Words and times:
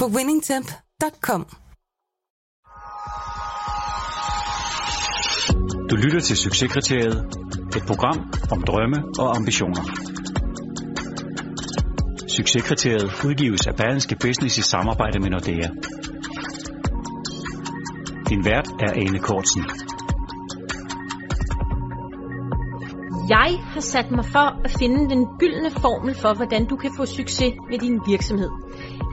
på 0.00 0.06
winningtemp.com. 0.16 1.46
Du 5.90 5.96
lytter 5.96 6.20
til 6.20 6.36
Succeskriteriet, 6.36 7.18
et 7.76 7.82
program 7.86 8.32
om 8.50 8.62
drømme 8.62 9.04
og 9.18 9.36
ambitioner. 9.36 9.82
Succeskriteriet 12.36 13.24
udgives 13.26 13.66
af 13.66 13.76
Berlingske 13.76 14.16
Business 14.20 14.58
i 14.58 14.62
samarbejde 14.62 15.18
med 15.20 15.30
Nordea. 15.30 15.68
Din 18.28 18.44
vært 18.44 18.68
er 18.86 18.92
Ane 18.92 19.18
Kortsen. 19.18 19.64
Jeg 23.28 23.50
har 23.72 23.80
sat 23.80 24.10
mig 24.10 24.24
for 24.24 24.64
at 24.64 24.70
finde 24.78 25.10
den 25.10 25.26
gyldne 25.38 25.70
formel 25.70 26.14
for, 26.14 26.34
hvordan 26.34 26.66
du 26.66 26.76
kan 26.76 26.90
få 26.96 27.06
succes 27.06 27.52
med 27.70 27.78
din 27.78 28.00
virksomhed. 28.06 28.50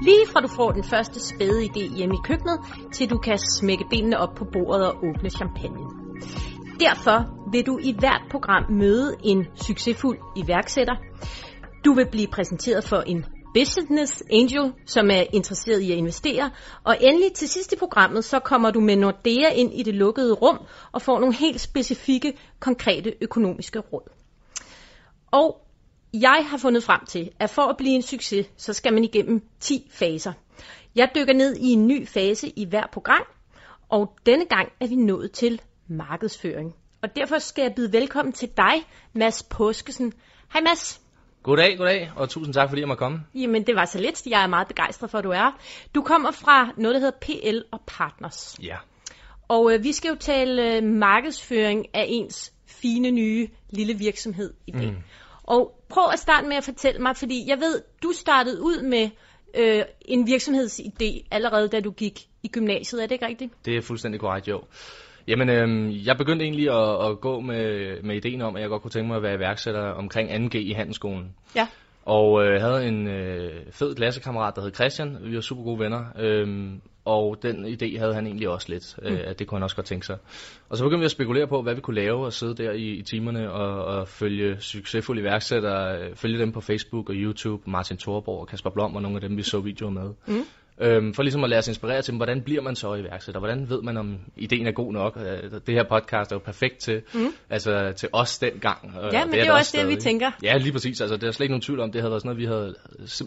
Lige 0.02 0.28
fra 0.28 0.42
du 0.42 0.48
får 0.48 0.72
den 0.72 0.84
første 0.84 1.20
spæde 1.20 1.64
idé 1.64 1.98
hjemme 1.98 2.16
i 2.16 2.22
køkkenet, 2.24 2.60
til 2.94 3.10
du 3.10 3.18
kan 3.18 3.38
smække 3.60 3.86
benene 3.90 4.18
op 4.18 4.36
på 4.36 4.46
bordet 4.54 4.88
og 4.88 4.96
åbne 4.96 5.30
champagne. 5.30 5.86
Derfor 6.80 7.18
vil 7.52 7.66
du 7.66 7.80
i 7.84 7.96
hvert 8.00 8.22
program 8.32 8.72
møde 8.72 9.16
en 9.24 9.46
succesfuld 9.56 10.20
iværksætter. 10.36 10.96
Du 11.86 11.94
vil 11.94 12.08
blive 12.12 12.28
præsenteret 12.28 12.84
for 12.84 12.98
en 12.98 13.26
business 13.54 14.24
angel, 14.32 14.74
som 14.86 15.10
er 15.12 15.24
interesseret 15.34 15.82
i 15.82 15.92
at 15.92 15.98
investere. 15.98 16.52
Og 16.84 16.98
endelig 17.02 17.34
til 17.34 17.50
sidst 17.50 17.74
i 17.74 17.76
programmet, 17.76 18.26
så 18.26 18.40
kommer 18.40 18.72
du 18.72 18.80
med 18.80 18.96
Nordea 18.96 19.50
ind 19.56 19.74
i 19.74 19.84
det 19.84 19.96
lukkede 19.96 20.34
rum 20.34 20.58
og 20.92 21.02
får 21.02 21.20
nogle 21.20 21.36
helt 21.36 21.62
specifikke, 21.62 22.34
konkrete 22.60 23.14
økonomiske 23.22 23.80
råd. 23.80 24.12
Og 25.32 25.71
jeg 26.14 26.46
har 26.50 26.58
fundet 26.58 26.84
frem 26.84 27.06
til, 27.06 27.32
at 27.40 27.50
for 27.50 27.62
at 27.62 27.78
blive 27.78 27.96
en 27.96 28.02
succes, 28.02 28.48
så 28.58 28.74
skal 28.74 28.94
man 28.94 29.04
igennem 29.04 29.42
10 29.60 29.90
faser. 29.92 30.34
Jeg 30.96 31.10
dykker 31.16 31.34
ned 31.34 31.56
i 31.56 31.72
en 31.72 31.88
ny 31.88 32.08
fase 32.08 32.50
i 32.50 32.66
hver 32.66 32.84
program, 32.94 33.26
og 33.90 34.18
denne 34.26 34.46
gang 34.46 34.72
er 34.80 34.88
vi 34.88 34.96
nået 34.96 35.32
til 35.32 35.62
markedsføring. 35.88 36.76
Og 37.02 37.16
derfor 37.16 37.38
skal 37.40 37.62
jeg 37.62 37.74
byde 37.76 37.94
velkommen 37.94 38.34
til 38.34 38.50
dig, 38.58 38.74
Mads 39.14 39.44
Påskesen. 39.44 40.14
Hej 40.54 40.62
Mads. 40.62 41.02
Goddag, 41.44 41.78
goddag, 41.78 42.12
og 42.16 42.30
tusind 42.30 42.54
tak, 42.54 42.70
fordi 42.70 42.82
jeg 42.82 42.88
må 42.88 42.96
komme. 42.96 43.20
Jamen, 43.36 43.68
det 43.68 43.76
var 43.76 43.86
så 43.86 44.00
lidt. 44.00 44.28
Jeg 44.28 44.44
er 44.44 44.48
meget 44.48 44.68
begejstret 44.68 45.10
for, 45.10 45.18
at 45.18 45.24
du 45.24 45.30
er. 45.30 45.60
Du 45.96 46.02
kommer 46.02 46.32
fra 46.32 46.72
noget, 46.78 46.96
der 46.96 47.00
hedder 47.00 47.18
PL 47.22 47.58
og 47.72 47.82
Partners. 47.88 48.58
Ja. 48.64 48.78
Og 49.48 49.74
øh, 49.74 49.84
vi 49.84 49.92
skal 49.92 50.10
jo 50.10 50.16
tale 50.20 50.76
øh, 50.76 50.84
markedsføring 50.84 51.86
af 51.94 52.06
ens 52.08 52.54
fine 52.66 53.12
nye 53.12 53.48
lille 53.70 53.94
virksomhed 53.94 54.54
i 54.68 54.72
dag. 54.72 54.92
Mm. 54.92 55.04
Og 55.44 55.80
prøv 55.90 56.04
at 56.14 56.20
starte 56.20 56.48
med 56.48 56.56
at 56.56 56.64
fortælle 56.64 57.02
mig, 57.02 57.16
fordi 57.18 57.44
jeg 57.48 57.58
ved, 57.58 57.82
du 58.04 58.12
startede 58.12 58.62
ud 58.62 58.82
med 58.82 59.10
øh, 59.56 59.84
en 60.02 60.28
virksomhedsidé 60.28 61.28
allerede, 61.32 61.68
da 61.68 61.80
du 61.80 61.92
gik 61.92 62.20
i 62.44 62.48
gymnasiet. 62.48 63.04
Er 63.04 63.08
det 63.08 63.16
ikke 63.16 63.26
rigtigt? 63.26 63.66
Det 63.66 63.78
er 63.78 63.82
fuldstændig 63.82 64.22
korrekt, 64.22 64.48
jo. 64.48 64.62
Jamen, 65.28 65.50
øh, 65.50 66.08
jeg 66.08 66.18
begyndte 66.18 66.46
egentlig 66.46 66.70
at, 66.70 67.10
at 67.10 67.22
gå 67.22 67.40
med, 67.40 68.02
med 68.04 68.16
ideen 68.16 68.42
om, 68.42 68.56
at 68.56 68.62
jeg 68.62 68.70
godt 68.70 68.82
kunne 68.82 68.92
tænke 68.92 69.08
mig 69.08 69.18
at 69.18 69.24
være 69.24 69.36
iværksætter 69.36 69.82
omkring 69.82 70.30
2G 70.30 70.58
i 70.58 70.74
handelsskolen. 70.74 71.36
Ja. 71.56 71.68
Og 72.06 72.44
øh, 72.44 72.62
havde 72.62 72.88
en 72.88 73.08
øh, 73.08 73.52
fed 73.72 73.96
klassekammerat, 73.96 74.56
der 74.56 74.62
hed 74.62 74.74
Christian. 74.74 75.18
Vi 75.22 75.36
var 75.36 75.42
super 75.42 75.64
gode 75.64 75.80
venner. 75.80 76.06
Øh, 76.20 76.48
og 77.06 77.38
den 77.42 77.66
idé 77.66 77.98
havde 77.98 78.14
han 78.14 78.28
egentlig 78.28 78.50
også 78.50 78.70
lidt, 78.70 79.00
øh, 79.02 79.20
at 79.24 79.40
det 79.40 79.48
kunne 79.48 79.56
han 79.56 79.64
også 79.64 79.76
godt 79.76 79.86
tænke 79.86 80.06
sig. 80.06 80.18
Og 80.70 80.78
så 80.78 80.84
begyndte 80.84 81.00
vi 81.00 81.06
at 81.06 81.12
spekulere 81.12 81.48
på, 81.48 81.62
hvad 81.62 81.76
vi 81.76 81.82
kunne 81.82 81.96
lave 81.96 82.26
og 82.26 82.34
sidde 82.34 82.56
der 82.56 82.72
i, 82.72 82.88
i 82.88 83.02
timerne 83.02 83.52
og, 83.52 83.86
og 83.86 84.08
følge 84.08 84.60
succesfulde 84.60 85.22
iværksættere, 85.22 86.02
øh, 86.02 86.16
følge 86.16 86.40
dem 86.40 86.52
på 86.52 86.62
Facebook 86.62 87.10
og 87.10 87.16
YouTube, 87.16 87.70
Martin 87.70 87.98
Thorborg 87.98 88.40
og 88.40 88.48
Kasper 88.48 88.70
Blom 88.70 88.96
og 88.96 89.02
nogle 89.02 89.18
af 89.18 89.22
dem, 89.22 89.38
vi 89.38 89.44
så 89.44 89.60
videoer 89.60 89.92
med. 89.92 90.14
Mm. 90.28 90.46
Øhm, 90.82 91.14
for 91.14 91.24
ligesom 91.24 91.44
at 91.44 91.50
lade 91.50 91.60
os 91.60 91.68
inspirere 91.68 92.02
til, 92.02 92.16
hvordan 92.16 92.42
bliver 92.42 92.62
man 92.62 92.76
så 92.76 92.96
iværksætter? 92.96 93.40
Hvordan 93.40 93.70
ved 93.70 93.82
man, 93.82 93.98
om 93.98 94.20
ideen 94.38 94.68
er 94.68 94.72
god 94.72 94.94
nok? 94.94 95.18
Øh, 95.18 95.52
det 95.68 95.76
her 95.76 95.84
podcast 95.84 96.32
er 96.32 96.36
jo 96.36 96.40
perfekt 96.40 96.78
til, 96.78 97.02
mm. 97.14 97.34
altså, 97.50 97.94
til 97.96 98.10
os 98.14 98.40
dengang. 98.40 98.94
Ja, 98.96 99.00
men 99.02 99.12
det 99.12 99.40
er, 99.40 99.44
det 99.44 99.50
er 99.50 99.54
også 99.54 99.78
det, 99.78 99.88
vi 99.88 99.96
tænker. 99.96 100.32
Ja, 100.44 100.58
lige 100.58 100.72
præcis. 100.72 101.02
Altså, 101.02 101.18
det 101.18 101.28
er 101.28 101.32
slet 101.32 101.46
ikke 101.46 101.52
nogen 101.52 101.62
tvivl 101.62 101.80
om, 101.80 101.92
det 101.92 102.02
havde 102.02 102.12
været 102.12 102.22
sådan 102.22 102.30
noget, 102.30 102.40
vi 102.40 102.46
havde 102.46 102.76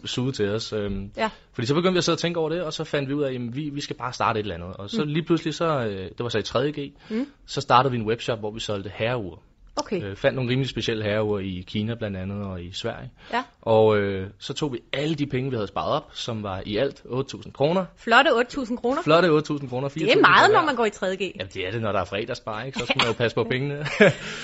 suget 0.05 0.35
til 0.35 0.49
os. 0.49 0.73
Øhm, 0.73 1.11
ja. 1.17 1.31
Fordi 1.53 1.67
så 1.67 1.75
begyndte 1.75 1.93
vi 1.93 1.99
at 1.99 2.05
sidde 2.05 2.17
og 2.17 2.21
tænke 2.21 2.41
over 2.41 2.49
det, 2.51 2.63
og 2.63 2.73
så 2.73 2.85
fandt 2.85 3.09
vi 3.09 3.15
ud 3.15 3.23
af, 3.23 3.35
at 3.35 3.57
vi, 3.57 3.71
vi 3.73 3.81
skal 3.81 3.97
bare 3.97 4.13
starte 4.13 4.41
et 4.41 4.45
eller 4.45 4.55
andet. 4.55 4.77
Og 4.77 4.91
så 4.91 5.03
mm. 5.05 5.09
lige 5.09 5.25
pludselig, 5.25 5.55
så, 5.55 5.67
øh, 5.67 6.05
det 6.05 6.21
var 6.21 6.29
så 6.29 6.39
i 6.39 6.71
3.G, 6.71 6.93
mm. 7.11 7.27
så 7.47 7.61
startede 7.61 7.93
vi 7.93 7.99
en 7.99 8.07
webshop, 8.07 8.39
hvor 8.39 8.51
vi 8.51 8.61
solgte 8.61 8.91
herreure. 8.95 9.39
Okay. 9.77 10.03
Øh, 10.03 10.17
fandt 10.17 10.37
nogle 10.37 10.51
rimelig 10.51 10.71
specielle 10.71 11.05
herreure 11.05 11.45
i 11.45 11.65
Kina 11.67 11.95
blandt 11.95 12.17
andet 12.17 12.47
og 12.47 12.63
i 12.63 12.73
Sverige. 12.73 13.11
Ja. 13.33 13.43
Og 13.63 13.97
øh, 13.97 14.27
så 14.39 14.55
tog 14.55 14.73
vi 14.73 14.79
alle 14.93 15.15
de 15.15 15.27
penge, 15.27 15.51
vi 15.51 15.57
havde 15.57 15.67
sparet 15.67 15.93
op, 15.93 16.11
som 16.13 16.43
var 16.43 16.63
i 16.67 16.77
alt 16.77 17.03
8.000 17.07 17.53
kroner. 17.53 17.85
Flotte 17.97 18.31
8.000 18.31 18.77
kroner. 18.77 19.03
Flotte 19.03 19.29
8.000 19.29 19.69
kroner. 19.69 19.89
Det 19.89 20.13
er 20.13 20.21
meget, 20.21 20.53
når 20.53 20.65
man 20.65 20.77
går 20.77 20.85
i 20.85 20.89
3.G. 20.89 21.21
Ja, 21.41 21.45
det 21.45 21.67
er 21.67 21.71
det, 21.71 21.83
når 21.83 21.93
der 21.93 22.01
er 22.01 22.05
fredagsbar, 22.05 22.63
ikke? 22.63 22.79
Så 22.79 22.87
skal 22.87 22.99
man 22.99 23.07
jo 23.07 23.13
passe 23.13 23.35
på 23.35 23.45
pengene. 23.45 23.87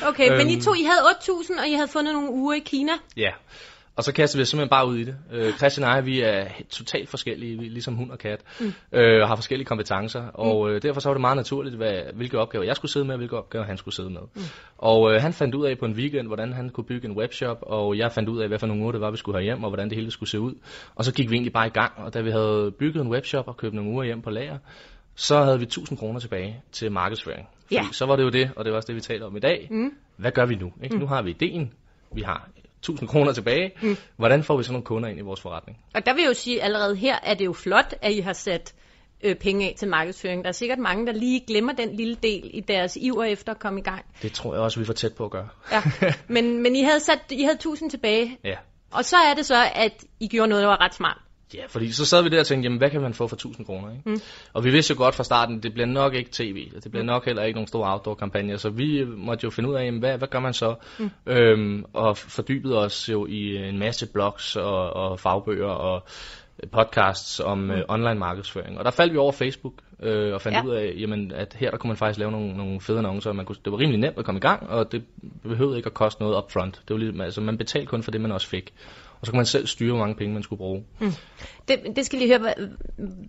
okay, 0.08 0.36
men 0.36 0.50
I 0.50 0.60
to, 0.60 0.74
I 0.74 0.82
havde 0.82 1.00
8.000, 1.00 1.60
og 1.60 1.68
I 1.68 1.72
havde 1.72 1.88
fundet 1.88 2.14
nogle 2.14 2.30
uger 2.30 2.54
i 2.54 2.58
Kina. 2.58 2.92
Ja. 3.16 3.30
Og 4.00 4.04
så 4.04 4.12
kaster 4.12 4.38
vi 4.38 4.44
simpelthen 4.44 4.68
bare 4.68 4.86
ud 4.86 4.98
i 4.98 5.04
det. 5.04 5.16
Øh, 5.32 5.52
Christian 5.52 5.88
og 5.88 5.94
jeg, 5.94 6.06
vi 6.06 6.20
er 6.20 6.44
totalt 6.70 7.08
forskellige, 7.08 7.58
vi 7.58 7.66
er 7.66 7.70
ligesom 7.70 7.94
hund 7.94 8.10
og 8.10 8.18
kat, 8.18 8.40
mm. 8.60 8.72
øh, 8.92 9.22
og 9.22 9.28
har 9.28 9.36
forskellige 9.36 9.66
kompetencer. 9.66 10.22
Og 10.34 10.66
mm. 10.66 10.74
øh, 10.74 10.82
derfor 10.82 11.00
så 11.00 11.08
var 11.08 11.14
det 11.14 11.20
meget 11.20 11.36
naturligt, 11.36 11.76
hvad, 11.76 12.00
hvilke 12.14 12.38
opgaver 12.38 12.64
jeg 12.64 12.76
skulle 12.76 12.90
sidde 12.92 13.06
med, 13.06 13.14
og 13.14 13.18
hvilke 13.18 13.36
opgaver 13.36 13.64
han 13.64 13.76
skulle 13.76 13.94
sidde 13.94 14.10
med. 14.10 14.20
Mm. 14.34 14.42
Og 14.78 15.14
øh, 15.14 15.22
han 15.22 15.32
fandt 15.32 15.54
ud 15.54 15.66
af 15.66 15.78
på 15.78 15.84
en 15.84 15.92
weekend, 15.92 16.26
hvordan 16.26 16.52
han 16.52 16.70
kunne 16.70 16.84
bygge 16.84 17.08
en 17.08 17.16
webshop, 17.16 17.58
og 17.62 17.98
jeg 17.98 18.12
fandt 18.12 18.28
ud 18.28 18.40
af, 18.40 18.48
hvad 18.48 18.58
for 18.58 18.66
nogle 18.66 18.82
uger 18.82 18.92
det 18.92 19.00
var, 19.00 19.10
vi 19.10 19.16
skulle 19.16 19.38
have 19.38 19.44
hjem, 19.44 19.64
og 19.64 19.70
hvordan 19.70 19.88
det 19.88 19.98
hele 19.98 20.10
skulle 20.10 20.30
se 20.30 20.40
ud. 20.40 20.54
Og 20.94 21.04
så 21.04 21.14
gik 21.14 21.30
vi 21.30 21.34
egentlig 21.34 21.52
bare 21.52 21.66
i 21.66 21.70
gang, 21.70 21.92
og 21.96 22.14
da 22.14 22.20
vi 22.20 22.30
havde 22.30 22.72
bygget 22.78 23.02
en 23.02 23.08
webshop 23.10 23.48
og 23.48 23.56
købt 23.56 23.74
nogle 23.74 23.90
uger 23.90 24.04
hjem 24.04 24.22
på 24.22 24.30
lager, 24.30 24.58
så 25.14 25.42
havde 25.42 25.58
vi 25.58 25.64
1000 25.64 25.98
kroner 25.98 26.20
tilbage 26.20 26.62
til 26.72 26.92
markedsføring. 26.92 27.48
Fordi 27.62 27.74
Ja. 27.74 27.82
så 27.92 28.06
var 28.06 28.16
det 28.16 28.22
jo 28.22 28.28
det, 28.28 28.50
og 28.56 28.64
det 28.64 28.72
var 28.72 28.76
også 28.76 28.86
det, 28.86 28.96
vi 28.96 29.00
taler 29.00 29.26
om 29.26 29.36
i 29.36 29.40
dag. 29.40 29.68
Mm. 29.70 29.90
Hvad 30.16 30.32
gør 30.32 30.46
vi 30.46 30.54
nu? 30.54 30.72
Ikke? 30.82 30.94
Mm. 30.94 31.00
Nu 31.00 31.06
har 31.06 31.22
vi 31.22 31.30
ideen, 31.30 31.72
vi 32.14 32.22
har 32.22 32.48
1000 32.80 33.08
kroner 33.08 33.32
tilbage. 33.32 33.72
Mm. 33.82 33.96
Hvordan 34.16 34.42
får 34.42 34.56
vi 34.56 34.62
så 34.62 34.72
nogle 34.72 34.84
kunder 34.84 35.08
ind 35.08 35.18
i 35.18 35.22
vores 35.22 35.40
forretning? 35.40 35.78
Og 35.94 36.06
der 36.06 36.14
vil 36.14 36.20
jeg 36.22 36.28
jo 36.28 36.34
sige, 36.34 36.62
allerede 36.62 36.96
her 36.96 37.18
er 37.22 37.34
det 37.34 37.44
jo 37.44 37.52
flot, 37.52 37.94
at 38.02 38.12
I 38.12 38.20
har 38.20 38.32
sat 38.32 38.74
øh, 39.24 39.34
penge 39.36 39.66
af 39.68 39.74
til 39.78 39.88
markedsføring. 39.88 40.44
Der 40.44 40.48
er 40.48 40.52
sikkert 40.52 40.78
mange, 40.78 41.06
der 41.06 41.12
lige 41.12 41.44
glemmer 41.46 41.72
den 41.72 41.96
lille 41.96 42.14
del 42.22 42.50
i 42.54 42.60
deres 42.60 42.96
iver 42.96 43.24
efter 43.24 43.52
at 43.52 43.58
komme 43.58 43.80
i 43.80 43.82
gang. 43.82 44.04
Det 44.22 44.32
tror 44.32 44.54
jeg 44.54 44.62
også, 44.62 44.80
vi 44.80 44.86
får 44.86 44.92
tæt 44.92 45.14
på 45.14 45.24
at 45.24 45.30
gøre. 45.30 45.48
Ja. 45.72 45.82
Men, 46.34 46.62
men 46.62 46.76
I 46.76 46.82
havde 46.82 47.00
sat 47.00 47.20
I 47.30 47.42
havde 47.42 47.54
1000 47.54 47.90
tilbage, 47.90 48.38
Ja. 48.44 48.56
og 48.92 49.04
så 49.04 49.16
er 49.16 49.34
det 49.34 49.46
så, 49.46 49.64
at 49.74 50.04
I 50.20 50.28
gjorde 50.28 50.48
noget, 50.48 50.62
der 50.62 50.68
var 50.68 50.84
ret 50.84 50.94
smart. 50.94 51.18
Ja, 51.54 51.62
fordi 51.68 51.92
så 51.92 52.04
sad 52.06 52.22
vi 52.22 52.28
der 52.28 52.40
og 52.40 52.46
tænkte, 52.46 52.66
jamen 52.66 52.78
hvad 52.78 52.90
kan 52.90 53.00
man 53.00 53.14
få 53.14 53.26
for 53.26 53.36
1000 53.36 53.66
kroner? 53.66 53.90
Ikke? 53.90 54.10
Mm. 54.10 54.20
Og 54.52 54.64
vi 54.64 54.70
vidste 54.70 54.94
jo 54.94 54.98
godt 54.98 55.14
fra 55.14 55.24
starten, 55.24 55.62
det 55.62 55.72
bliver 55.72 55.86
nok 55.86 56.14
ikke 56.14 56.30
tv, 56.32 56.68
og 56.76 56.84
det 56.84 56.90
bliver 56.90 57.04
nok 57.04 57.24
heller 57.24 57.42
ikke 57.42 57.56
nogen 57.56 57.66
store 57.66 57.92
outdoor-kampagner, 57.92 58.56
så 58.56 58.70
vi 58.70 59.04
måtte 59.04 59.44
jo 59.44 59.50
finde 59.50 59.70
ud 59.70 59.74
af, 59.74 59.84
jamen, 59.84 60.00
hvad, 60.00 60.18
hvad 60.18 60.28
gør 60.28 60.40
man 60.40 60.52
så? 60.52 60.74
Mm. 60.98 61.10
Øhm, 61.26 61.84
og 61.92 62.16
fordybede 62.16 62.78
os 62.78 63.08
jo 63.08 63.26
i 63.26 63.56
en 63.68 63.78
masse 63.78 64.06
blogs 64.12 64.56
og, 64.56 64.92
og 64.92 65.20
fagbøger 65.20 65.66
og 65.70 66.02
podcasts 66.72 67.40
om 67.40 67.58
mm. 67.58 67.70
øh, 67.70 67.82
online 67.88 68.14
markedsføring. 68.14 68.78
Og 68.78 68.84
der 68.84 68.90
faldt 68.90 69.12
vi 69.12 69.18
over 69.18 69.32
Facebook 69.32 69.72
øh, 70.02 70.34
og 70.34 70.40
fandt 70.40 70.56
Ja. 70.56 70.64
ud 70.64 70.70
af, 70.70 70.94
jamen, 70.98 71.32
at 71.32 71.56
her 71.58 71.70
der 71.70 71.78
kunne 71.78 71.88
man 71.88 71.96
faktisk 71.96 72.18
lave 72.18 72.30
nogle, 72.30 72.56
nogle 72.56 72.80
fede 72.80 72.98
annoncer. 72.98 73.32
Man 73.32 73.46
kunne, 73.46 73.56
det 73.64 73.72
var 73.72 73.78
rimelig 73.78 74.00
nemt 74.00 74.18
at 74.18 74.24
komme 74.24 74.38
i 74.38 74.40
gang, 74.40 74.68
og 74.68 74.92
det 74.92 75.04
behøvede 75.42 75.76
ikke 75.76 75.86
at 75.86 75.94
koste 75.94 76.22
noget 76.22 76.36
upfront. 76.36 76.82
Det 76.88 76.94
var 76.94 76.98
ligesom, 76.98 77.20
altså, 77.20 77.40
man 77.40 77.58
betalte 77.58 77.86
kun 77.86 78.02
for 78.02 78.10
det, 78.10 78.20
man 78.20 78.32
også 78.32 78.48
fik. 78.48 78.72
Og 79.20 79.26
så 79.26 79.32
kunne 79.32 79.38
man 79.38 79.46
selv 79.46 79.66
styre, 79.66 79.90
hvor 79.90 79.98
mange 79.98 80.14
penge 80.14 80.34
man 80.34 80.42
skulle 80.42 80.58
bruge. 80.58 80.84
Det, 81.68 81.78
det 81.96 82.06
skal 82.06 82.18
lige 82.18 82.28
høre, 82.28 82.38
hvad, 82.38 82.68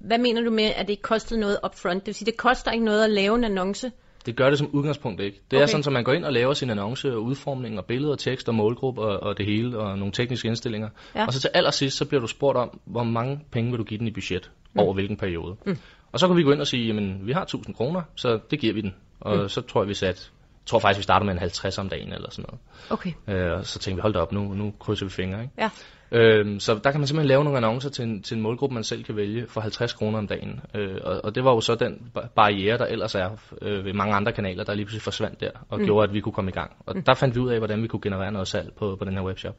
hvad 0.02 0.18
mener 0.18 0.42
du 0.42 0.52
med, 0.52 0.64
at 0.64 0.88
det 0.88 0.90
ikke 0.90 1.04
kostede 1.04 1.40
noget 1.40 1.58
upfront? 1.66 2.00
Det 2.00 2.08
vil 2.08 2.16
sige, 2.16 2.26
det 2.26 2.38
koster 2.38 2.72
ikke 2.72 2.86
noget 2.86 3.04
at 3.04 3.10
lave 3.10 3.36
en 3.36 3.44
annonce? 3.44 3.92
Det 4.26 4.36
gør 4.36 4.50
det 4.50 4.60
som 4.60 4.70
udgangspunkt 4.74 5.22
ikke. 5.22 5.42
Det 5.52 5.58
okay. 5.58 5.64
er 5.64 5.68
sådan, 5.68 5.84
at 5.88 5.94
man 5.94 6.04
går 6.04 6.14
ind 6.14 6.26
og 6.26 6.34
laver 6.34 6.54
sin 6.54 6.70
annonce 6.70 7.14
og 7.14 7.24
udformning 7.24 7.78
og 7.80 7.86
billeder, 7.86 8.16
tekst 8.16 8.50
og 8.50 8.56
målgruppe 8.56 9.02
og, 9.02 9.20
og 9.20 9.38
det 9.38 9.46
hele 9.46 9.80
og 9.80 9.98
nogle 9.98 10.12
tekniske 10.12 10.48
indstillinger. 10.48 10.90
Ja. 11.16 11.26
Og 11.26 11.34
så 11.34 11.40
til 11.40 11.50
allersidst, 11.54 11.98
så 11.98 12.06
bliver 12.06 12.22
du 12.22 12.28
spurgt 12.28 12.58
om, 12.58 12.80
hvor 12.86 13.04
mange 13.04 13.40
penge 13.52 13.72
vil 13.72 13.80
du 13.80 13.84
give 13.84 13.98
den 13.98 14.08
i 14.08 14.12
budget 14.12 14.52
mm. 14.74 14.80
over 14.80 14.94
hvilken 14.94 15.18
periode. 15.18 15.56
Mm. 15.66 15.78
Og 16.12 16.20
så 16.20 16.28
kan 16.28 16.38
vi 16.38 16.44
gå 16.44 16.52
ind 16.52 16.62
og 16.62 16.68
sige, 16.68 16.88
jamen 16.88 17.28
vi 17.28 17.32
har 17.32 17.42
1000 17.42 17.76
kroner, 17.76 18.02
så 18.16 18.40
det 18.52 18.60
giver 18.60 18.74
vi 18.74 18.82
den. 18.82 18.96
Og 19.20 19.38
mm. 19.38 19.50
så 19.50 19.62
tror 19.62 19.82
jeg, 19.82 19.90
vi 19.90 19.94
satte 19.94 20.22
tror 20.66 20.80
faktisk, 20.80 20.98
vi 20.98 21.04
startede 21.04 21.26
med 21.26 21.34
en 21.34 21.40
50 21.40 21.78
om 21.78 21.90
dagen 21.90 22.14
eller 22.14 22.30
sådan 22.30 22.46
noget. 22.50 22.62
Okay. 22.90 23.12
Øh, 23.28 23.60
og 23.60 23.66
så 23.66 23.80
tænkte 23.80 23.96
vi, 23.96 24.02
hold 24.02 24.14
da 24.14 24.20
op, 24.20 24.32
nu, 24.32 24.54
nu 24.54 24.74
krydser 24.80 25.06
vi 25.06 25.12
fingre. 25.12 25.42
Ikke? 25.42 25.54
Ja. 25.58 25.70
Øhm, 26.12 26.60
så 26.60 26.80
der 26.84 26.92
kan 26.92 27.00
man 27.00 27.08
simpelthen 27.08 27.28
lave 27.28 27.44
nogle 27.44 27.58
annoncer 27.58 27.90
til 27.90 28.04
en, 28.04 28.22
til 28.24 28.38
en 28.38 28.44
målgruppe, 28.44 28.74
man 28.74 28.84
selv 28.84 29.04
kan 29.04 29.16
vælge 29.16 29.48
for 29.48 29.62
50 29.62 29.94
kroner 29.94 30.18
om 30.18 30.28
dagen. 30.28 30.62
Øh, 30.76 30.98
og, 31.04 31.22
og 31.24 31.36
det 31.36 31.44
var 31.44 31.52
jo 31.54 31.62
så 31.62 31.76
den 31.76 32.12
ba- 32.18 32.28
barriere, 32.36 32.78
der 32.78 32.86
ellers 32.86 33.16
er 33.16 33.30
øh, 33.62 33.86
ved 33.86 33.94
mange 33.94 34.16
andre 34.16 34.32
kanaler, 34.32 34.64
der 34.64 34.74
lige 34.74 34.86
pludselig 34.86 35.02
forsvandt 35.02 35.40
der, 35.40 35.52
og 35.70 35.80
mm. 35.80 35.86
gjorde, 35.86 36.08
at 36.08 36.14
vi 36.14 36.22
kunne 36.22 36.34
komme 36.34 36.52
i 36.52 36.54
gang. 36.54 36.72
Og 36.86 36.96
mm. 36.96 37.04
der 37.04 37.14
fandt 37.14 37.36
vi 37.36 37.40
ud 37.40 37.50
af, 37.50 37.58
hvordan 37.58 37.84
vi 37.84 37.88
kunne 37.88 38.02
generere 38.02 38.32
noget 38.32 38.48
salg 38.48 38.74
på, 38.74 38.96
på 38.96 39.06
den 39.06 39.14
her 39.14 39.24
webshop. 39.24 39.56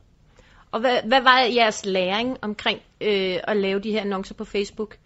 Og 0.72 0.80
hvad, 0.80 0.98
hvad 1.04 1.22
var 1.22 1.38
jeres 1.54 1.86
læring 1.86 2.36
omkring 2.42 2.78
øh, 3.00 3.36
at 3.44 3.56
lave 3.56 3.80
de 3.80 3.92
her 3.92 4.00
annoncer 4.00 4.34
på 4.34 4.44
Facebook? 4.44 4.96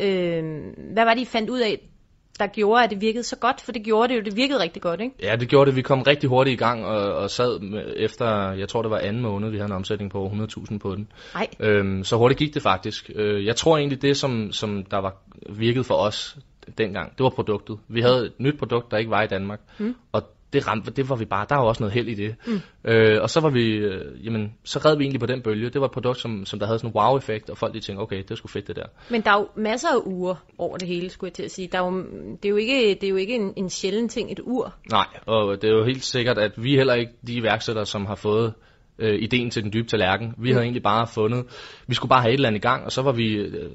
Øh, 0.00 0.44
hvad 0.76 1.04
var 1.04 1.14
det, 1.14 1.20
I 1.20 1.24
fandt 1.24 1.50
ud 1.50 1.60
af, 1.60 1.80
der 2.42 2.48
gjorde, 2.48 2.84
at 2.84 2.90
det 2.90 3.00
virkede 3.00 3.22
så 3.22 3.36
godt? 3.36 3.60
For 3.60 3.72
det 3.72 3.82
gjorde 3.82 4.08
det 4.08 4.16
jo, 4.20 4.24
det 4.24 4.36
virkede 4.36 4.60
rigtig 4.60 4.82
godt, 4.82 5.00
ikke? 5.00 5.14
Ja, 5.22 5.36
det 5.36 5.48
gjorde 5.48 5.68
det. 5.70 5.76
Vi 5.76 5.82
kom 5.82 6.02
rigtig 6.02 6.28
hurtigt 6.28 6.54
i 6.54 6.64
gang 6.64 6.86
og, 6.86 7.14
og 7.14 7.30
sad 7.30 7.60
med, 7.60 7.94
efter, 7.96 8.52
jeg 8.52 8.68
tror 8.68 8.82
det 8.82 8.90
var 8.90 8.98
anden 8.98 9.22
måned, 9.22 9.50
vi 9.50 9.56
havde 9.56 9.66
en 9.66 9.76
omsætning 9.76 10.10
på 10.10 10.18
over 10.18 10.30
100.000 10.30 10.78
på 10.78 10.94
den. 10.94 11.08
Nej. 11.34 11.48
Øhm, 11.60 12.04
så 12.04 12.16
hurtigt 12.16 12.38
gik 12.38 12.54
det 12.54 12.62
faktisk. 12.62 13.10
Øh, 13.14 13.46
jeg 13.46 13.56
tror 13.56 13.76
egentlig, 13.78 14.02
det 14.02 14.16
som, 14.16 14.52
som 14.52 14.84
der 14.84 14.98
var 14.98 15.14
virket 15.50 15.86
for 15.86 15.94
os 15.94 16.36
dengang, 16.78 17.10
det 17.18 17.24
var 17.24 17.30
produktet. 17.30 17.78
Vi 17.88 18.00
havde 18.00 18.26
et 18.26 18.32
nyt 18.38 18.58
produkt, 18.58 18.90
der 18.90 18.96
ikke 18.96 19.10
var 19.10 19.22
i 19.22 19.26
Danmark, 19.26 19.60
mm. 19.78 19.94
og 20.12 20.22
det 20.52 20.68
ramte, 20.68 20.90
det 20.90 21.08
var 21.08 21.16
vi 21.16 21.24
bare, 21.24 21.46
der 21.48 21.56
var 21.56 21.64
også 21.64 21.82
noget 21.82 21.94
held 21.94 22.08
i 22.08 22.14
det. 22.14 22.34
Mm. 22.46 22.60
Øh, 22.84 23.22
og 23.22 23.30
så 23.30 23.40
var 23.40 23.50
vi, 23.50 23.76
øh, 23.76 24.26
jamen, 24.26 24.54
så 24.64 24.78
red 24.78 24.96
vi 24.96 25.04
egentlig 25.04 25.20
på 25.20 25.26
den 25.26 25.42
bølge. 25.42 25.70
Det 25.70 25.80
var 25.80 25.86
et 25.86 25.92
produkt, 25.92 26.20
som, 26.20 26.46
som 26.46 26.58
der 26.58 26.66
havde 26.66 26.78
sådan 26.78 26.90
en 26.90 27.00
wow-effekt, 27.00 27.50
og 27.50 27.58
folk 27.58 27.74
de 27.74 27.80
tænkte, 27.80 28.02
okay, 28.02 28.16
det 28.16 28.30
er 28.30 28.34
sgu 28.34 28.48
fedt 28.48 28.68
det 28.68 28.76
der. 28.76 28.86
Men 29.10 29.22
der 29.22 29.30
er 29.30 29.38
jo 29.38 29.48
masser 29.56 29.88
af 29.88 30.00
uger 30.06 30.34
over 30.58 30.76
det 30.76 30.88
hele, 30.88 31.10
skulle 31.10 31.28
jeg 31.28 31.34
til 31.34 31.42
at 31.42 31.50
sige. 31.50 31.68
Der 31.72 31.78
er 31.78 31.86
jo, 31.86 32.02
det 32.42 32.44
er 32.44 32.48
jo 32.48 32.56
ikke, 32.56 32.94
det 32.94 33.04
er 33.04 33.10
jo 33.10 33.16
ikke 33.16 33.34
en, 33.34 33.52
en 33.56 33.70
sjælden 33.70 34.08
ting, 34.08 34.32
et 34.32 34.40
ur. 34.42 34.74
Nej, 34.90 35.06
og 35.26 35.62
det 35.62 35.70
er 35.70 35.74
jo 35.74 35.84
helt 35.84 36.04
sikkert, 36.04 36.38
at 36.38 36.52
vi 36.56 36.72
er 36.72 36.76
heller 36.76 36.94
ikke 36.94 37.12
de 37.26 37.34
iværksættere, 37.34 37.86
som 37.86 38.06
har 38.06 38.14
fået 38.14 38.54
øh, 39.02 39.22
ideen 39.22 39.50
til 39.50 39.62
den 39.62 39.72
dybe 39.72 39.88
tallerken. 39.88 40.34
Vi 40.38 40.48
mm. 40.48 40.54
havde 40.54 40.64
egentlig 40.64 40.82
bare 40.82 41.06
fundet, 41.06 41.44
vi 41.86 41.94
skulle 41.94 42.08
bare 42.08 42.20
have 42.20 42.30
et 42.30 42.34
eller 42.34 42.48
andet 42.48 42.58
i 42.58 42.66
gang, 42.66 42.84
og 42.84 42.92
så 42.92 43.02
var 43.02 43.12
vi 43.12 43.34
øh, 43.34 43.70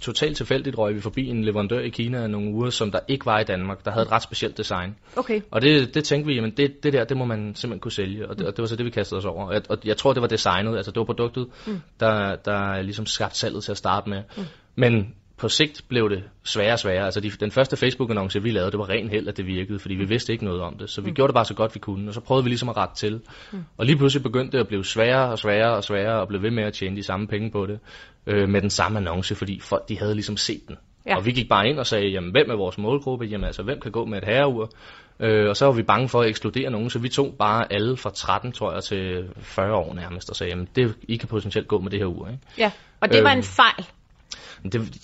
totalt 0.00 0.36
tilfældigt 0.36 0.78
røg 0.78 0.94
vi 0.94 1.00
forbi 1.00 1.28
en 1.28 1.44
leverandør 1.44 1.80
i 1.80 1.88
Kina 1.88 2.26
nogle 2.26 2.50
uger, 2.54 2.70
som 2.70 2.90
der 2.90 2.98
ikke 3.08 3.26
var 3.26 3.40
i 3.40 3.44
Danmark, 3.44 3.84
der 3.84 3.90
havde 3.90 4.06
et 4.06 4.12
ret 4.12 4.22
specielt 4.22 4.58
design. 4.58 4.96
Okay. 5.16 5.40
Og 5.50 5.62
det, 5.62 5.94
det 5.94 6.04
tænkte 6.04 6.26
vi, 6.26 6.34
jamen 6.34 6.50
det, 6.50 6.82
det 6.82 6.92
der, 6.92 7.04
det 7.04 7.16
må 7.16 7.24
man 7.24 7.54
simpelthen 7.54 7.80
kunne 7.80 7.92
sælge, 7.92 8.28
og 8.28 8.38
det, 8.38 8.46
og 8.46 8.56
det 8.56 8.62
var 8.62 8.66
så 8.66 8.76
det, 8.76 8.86
vi 8.86 8.90
kastede 8.90 9.18
os 9.18 9.24
over. 9.24 9.46
Og 9.46 9.54
jeg, 9.54 9.62
og 9.68 9.78
jeg 9.84 9.96
tror, 9.96 10.12
det 10.12 10.22
var 10.22 10.28
designet, 10.28 10.76
altså 10.76 10.90
det 10.90 10.98
var 10.98 11.04
produktet, 11.04 11.46
mm. 11.66 11.80
der, 12.00 12.36
der 12.36 12.82
ligesom 12.82 13.06
skabte 13.06 13.38
salget 13.38 13.64
til 13.64 13.70
at 13.70 13.78
starte 13.78 14.10
med. 14.10 14.22
Mm. 14.36 14.42
Men 14.74 15.14
på 15.40 15.48
sigt 15.48 15.82
blev 15.88 16.10
det 16.10 16.24
sværere 16.44 16.72
og 16.72 16.78
sværere. 16.78 17.04
Altså 17.04 17.20
de, 17.20 17.30
den 17.30 17.50
første 17.50 17.76
Facebook-annonce, 17.76 18.42
vi 18.42 18.50
lavede, 18.50 18.70
det 18.70 18.78
var 18.78 18.88
ren 18.88 19.08
held, 19.08 19.28
at 19.28 19.36
det 19.36 19.46
virkede, 19.46 19.78
fordi 19.78 19.94
vi 19.94 20.04
vidste 20.04 20.32
ikke 20.32 20.44
noget 20.44 20.60
om 20.60 20.78
det. 20.78 20.90
Så 20.90 21.00
vi 21.00 21.10
mm. 21.10 21.14
gjorde 21.14 21.28
det 21.28 21.34
bare 21.34 21.44
så 21.44 21.54
godt, 21.54 21.74
vi 21.74 21.80
kunne, 21.80 22.08
og 22.08 22.14
så 22.14 22.20
prøvede 22.20 22.44
vi 22.44 22.50
ligesom 22.50 22.68
at 22.68 22.76
rette 22.76 22.94
til. 22.94 23.20
Mm. 23.52 23.64
Og 23.76 23.86
lige 23.86 23.96
pludselig 23.96 24.22
begyndte 24.22 24.56
det 24.56 24.60
at 24.62 24.68
blive 24.68 24.84
sværere 24.84 25.30
og 25.30 25.38
sværere 25.38 25.76
og 25.76 25.84
sværere, 25.84 26.20
og 26.20 26.28
blev 26.28 26.42
ved 26.42 26.50
med 26.50 26.64
at 26.64 26.72
tjene 26.72 26.96
de 26.96 27.02
samme 27.02 27.26
penge 27.26 27.50
på 27.50 27.66
det, 27.66 27.78
øh, 28.26 28.48
med 28.48 28.60
den 28.60 28.70
samme 28.70 28.98
annonce, 28.98 29.34
fordi 29.34 29.60
folk 29.60 29.88
de 29.88 29.98
havde 29.98 30.14
ligesom 30.14 30.36
set 30.36 30.62
den. 30.68 30.76
Ja. 31.06 31.16
Og 31.16 31.26
vi 31.26 31.32
gik 31.32 31.48
bare 31.48 31.68
ind 31.68 31.78
og 31.78 31.86
sagde, 31.86 32.08
jamen 32.08 32.30
hvem 32.30 32.50
er 32.50 32.56
vores 32.56 32.78
målgruppe? 32.78 33.24
Jamen 33.24 33.44
altså, 33.44 33.62
hvem 33.62 33.80
kan 33.80 33.92
gå 33.92 34.04
med 34.04 34.18
et 34.18 34.24
herreur? 34.24 34.70
Øh, 35.20 35.48
og 35.48 35.56
så 35.56 35.66
var 35.66 35.72
vi 35.72 35.82
bange 35.82 36.08
for 36.08 36.20
at 36.20 36.28
ekskludere 36.28 36.70
nogen, 36.70 36.90
så 36.90 36.98
vi 36.98 37.08
tog 37.08 37.34
bare 37.38 37.72
alle 37.72 37.96
fra 37.96 38.10
13, 38.10 38.52
tror 38.52 38.72
jeg, 38.72 38.82
til 38.82 39.28
40 39.36 39.74
år 39.74 39.94
nærmest, 39.94 40.30
og 40.30 40.36
sagde, 40.36 40.50
jamen 40.50 40.68
det, 40.76 40.94
I 41.02 41.16
kan 41.16 41.28
potentielt 41.28 41.68
gå 41.68 41.80
med 41.80 41.90
det 41.90 41.98
her 41.98 42.06
ur. 42.06 42.28
Ikke? 42.28 42.40
Ja, 42.58 42.70
og 43.00 43.12
det 43.12 43.24
var 43.24 43.32
en 43.32 43.42
fejl. 43.42 43.86
Det, 44.62 45.00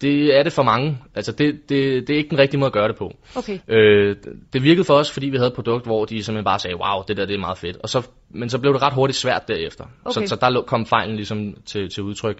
det 0.00 0.38
er 0.38 0.42
det 0.42 0.52
for 0.52 0.62
mange. 0.62 0.98
Altså, 1.14 1.32
det, 1.32 1.68
det, 1.68 2.08
det 2.08 2.14
er 2.14 2.16
ikke 2.16 2.30
den 2.30 2.38
rigtige 2.38 2.60
måde 2.60 2.66
at 2.66 2.72
gøre 2.72 2.88
det 2.88 2.96
på. 2.96 3.12
Okay. 3.36 3.58
Øh, 3.68 4.16
det 4.52 4.62
virkede 4.62 4.84
for 4.84 4.94
os, 4.94 5.10
fordi 5.10 5.28
vi 5.28 5.36
havde 5.36 5.48
et 5.48 5.54
produkt, 5.54 5.84
hvor 5.84 6.04
de 6.04 6.24
simpelthen 6.24 6.44
bare 6.44 6.58
sagde, 6.58 6.76
wow, 6.76 7.02
det 7.08 7.16
der 7.16 7.26
det 7.26 7.34
er 7.34 7.40
meget 7.40 7.58
fedt. 7.58 7.76
Og 7.76 7.88
så, 7.88 8.06
men 8.30 8.48
så 8.48 8.58
blev 8.58 8.72
det 8.72 8.82
ret 8.82 8.94
hurtigt 8.94 9.18
svært 9.18 9.48
derefter. 9.48 9.84
Okay. 10.04 10.26
Så, 10.26 10.26
så 10.26 10.36
der 10.36 10.62
kom 10.62 10.86
fejlen 10.86 11.16
ligesom 11.16 11.54
til, 11.66 11.90
til 11.90 12.02
udtryk, 12.02 12.38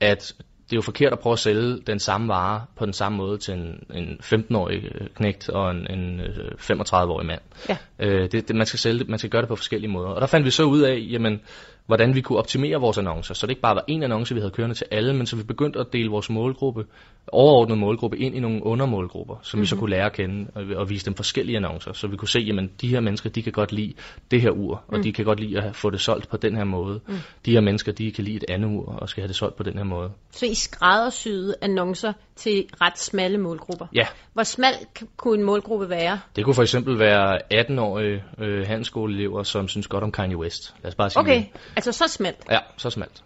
at 0.00 0.34
det 0.72 0.72
er 0.72 0.78
jo 0.78 0.82
forkert 0.82 1.12
at 1.12 1.18
prøve 1.18 1.32
at 1.32 1.38
sælge 1.38 1.78
den 1.86 1.98
samme 1.98 2.28
vare 2.28 2.64
på 2.76 2.84
den 2.84 2.92
samme 2.92 3.18
måde 3.18 3.38
til 3.38 3.54
en, 3.54 3.84
en 3.94 4.18
15-årig 4.22 4.84
øh, 4.84 5.06
knægt 5.16 5.48
og 5.48 5.70
en, 5.70 5.86
en 5.90 6.20
øh, 6.20 6.52
35-årig 6.60 7.26
mand. 7.26 7.40
Ja. 7.68 7.76
Øh, 7.98 8.32
det, 8.32 8.48
det, 8.48 8.56
man, 8.56 8.66
skal 8.66 8.78
sælge 8.78 9.04
man 9.04 9.18
skal 9.18 9.30
gøre 9.30 9.42
det 9.42 9.48
på 9.48 9.56
forskellige 9.56 9.90
måder. 9.90 10.08
Og 10.08 10.20
der 10.20 10.26
fandt 10.26 10.46
vi 10.46 10.50
så 10.50 10.64
ud 10.64 10.80
af, 10.80 11.06
jamen, 11.10 11.40
hvordan 11.86 12.14
vi 12.14 12.20
kunne 12.20 12.38
optimere 12.38 12.80
vores 12.80 12.98
annoncer, 12.98 13.34
så 13.34 13.46
det 13.46 13.50
ikke 13.50 13.62
bare 13.62 13.74
var 13.74 13.84
en 13.88 14.02
annonce, 14.02 14.34
vi 14.34 14.40
havde 14.40 14.52
kørende 14.52 14.74
til 14.74 14.86
alle, 14.90 15.14
men 15.14 15.26
så 15.26 15.36
vi 15.36 15.42
begyndte 15.42 15.78
at 15.78 15.86
dele 15.92 16.10
vores 16.10 16.30
målgruppe, 16.30 16.84
overordnet 17.32 17.78
målgruppe, 17.78 18.18
ind 18.18 18.36
i 18.36 18.40
nogle 18.40 18.66
undermålgruppe, 18.66 19.34
som 19.42 19.56
mm-hmm. 19.56 19.62
vi 19.62 19.66
så 19.66 19.76
kunne 19.76 19.90
lære 19.90 20.06
at 20.06 20.12
kende 20.12 20.50
og, 20.54 20.64
og 20.76 20.90
vise 20.90 21.06
dem 21.06 21.14
forskellige 21.14 21.56
annoncer, 21.56 21.92
så 21.92 22.06
vi 22.06 22.16
kunne 22.16 22.28
se, 22.28 22.40
jamen 22.40 22.70
de 22.80 22.88
her 22.88 23.00
mennesker, 23.00 23.30
de 23.30 23.42
kan 23.42 23.52
godt 23.52 23.72
lide 23.72 23.94
det 24.30 24.40
her 24.40 24.50
ur, 24.50 24.82
og 24.88 24.96
Mm. 24.96 25.02
de 25.02 25.12
kan 25.12 25.24
godt 25.24 25.40
lide 25.40 25.62
at 25.62 25.76
få 25.76 25.90
det 25.90 26.00
solgt 26.00 26.28
på 26.28 26.36
den 26.36 26.56
her 26.56 26.64
måde. 26.64 27.00
Mm. 27.08 27.14
De 27.46 27.50
her 27.50 27.60
mennesker, 27.60 27.92
de 27.92 28.12
kan 28.12 28.24
lide 28.24 28.36
et 28.36 28.44
andet 28.48 28.68
ur 28.68 28.84
og 28.84 29.08
skal 29.08 29.22
have 29.22 29.28
det 29.28 29.36
solgt 29.36 29.56
på 29.56 29.62
den 29.62 29.76
her 29.76 29.84
måde. 29.84 30.10
Så 30.30 30.46
I 30.46 30.54
skræddersyede 30.54 31.54
annoncer 31.62 32.12
til 32.36 32.66
ret 32.80 32.98
smalle 32.98 33.38
målgrupper. 33.38 33.86
Ja, 33.94 34.06
Hvor 34.32 34.42
smal 34.42 34.74
kunne 35.16 35.38
en 35.38 35.44
målgruppe 35.44 35.88
være? 35.90 36.20
det 36.36 36.44
kunne 36.44 36.54
for 36.54 36.62
eksempel 36.62 36.98
være 36.98 37.38
18-årige 37.54 38.24
øh, 38.38 38.66
handelsskoleelever, 38.66 39.42
som 39.42 39.68
synes 39.68 39.86
godt 39.86 40.04
om 40.04 40.12
Kanye 40.12 40.36
West. 40.36 40.74
Lad 40.82 40.88
os 40.88 40.94
bare 40.94 41.10
sige 41.10 41.20
Okay, 41.20 41.36
det. 41.36 41.48
altså 41.76 41.92
så 41.92 42.08
smalt. 42.08 42.36
Ja, 42.50 42.58
så 42.76 42.90
smalt. 42.90 43.24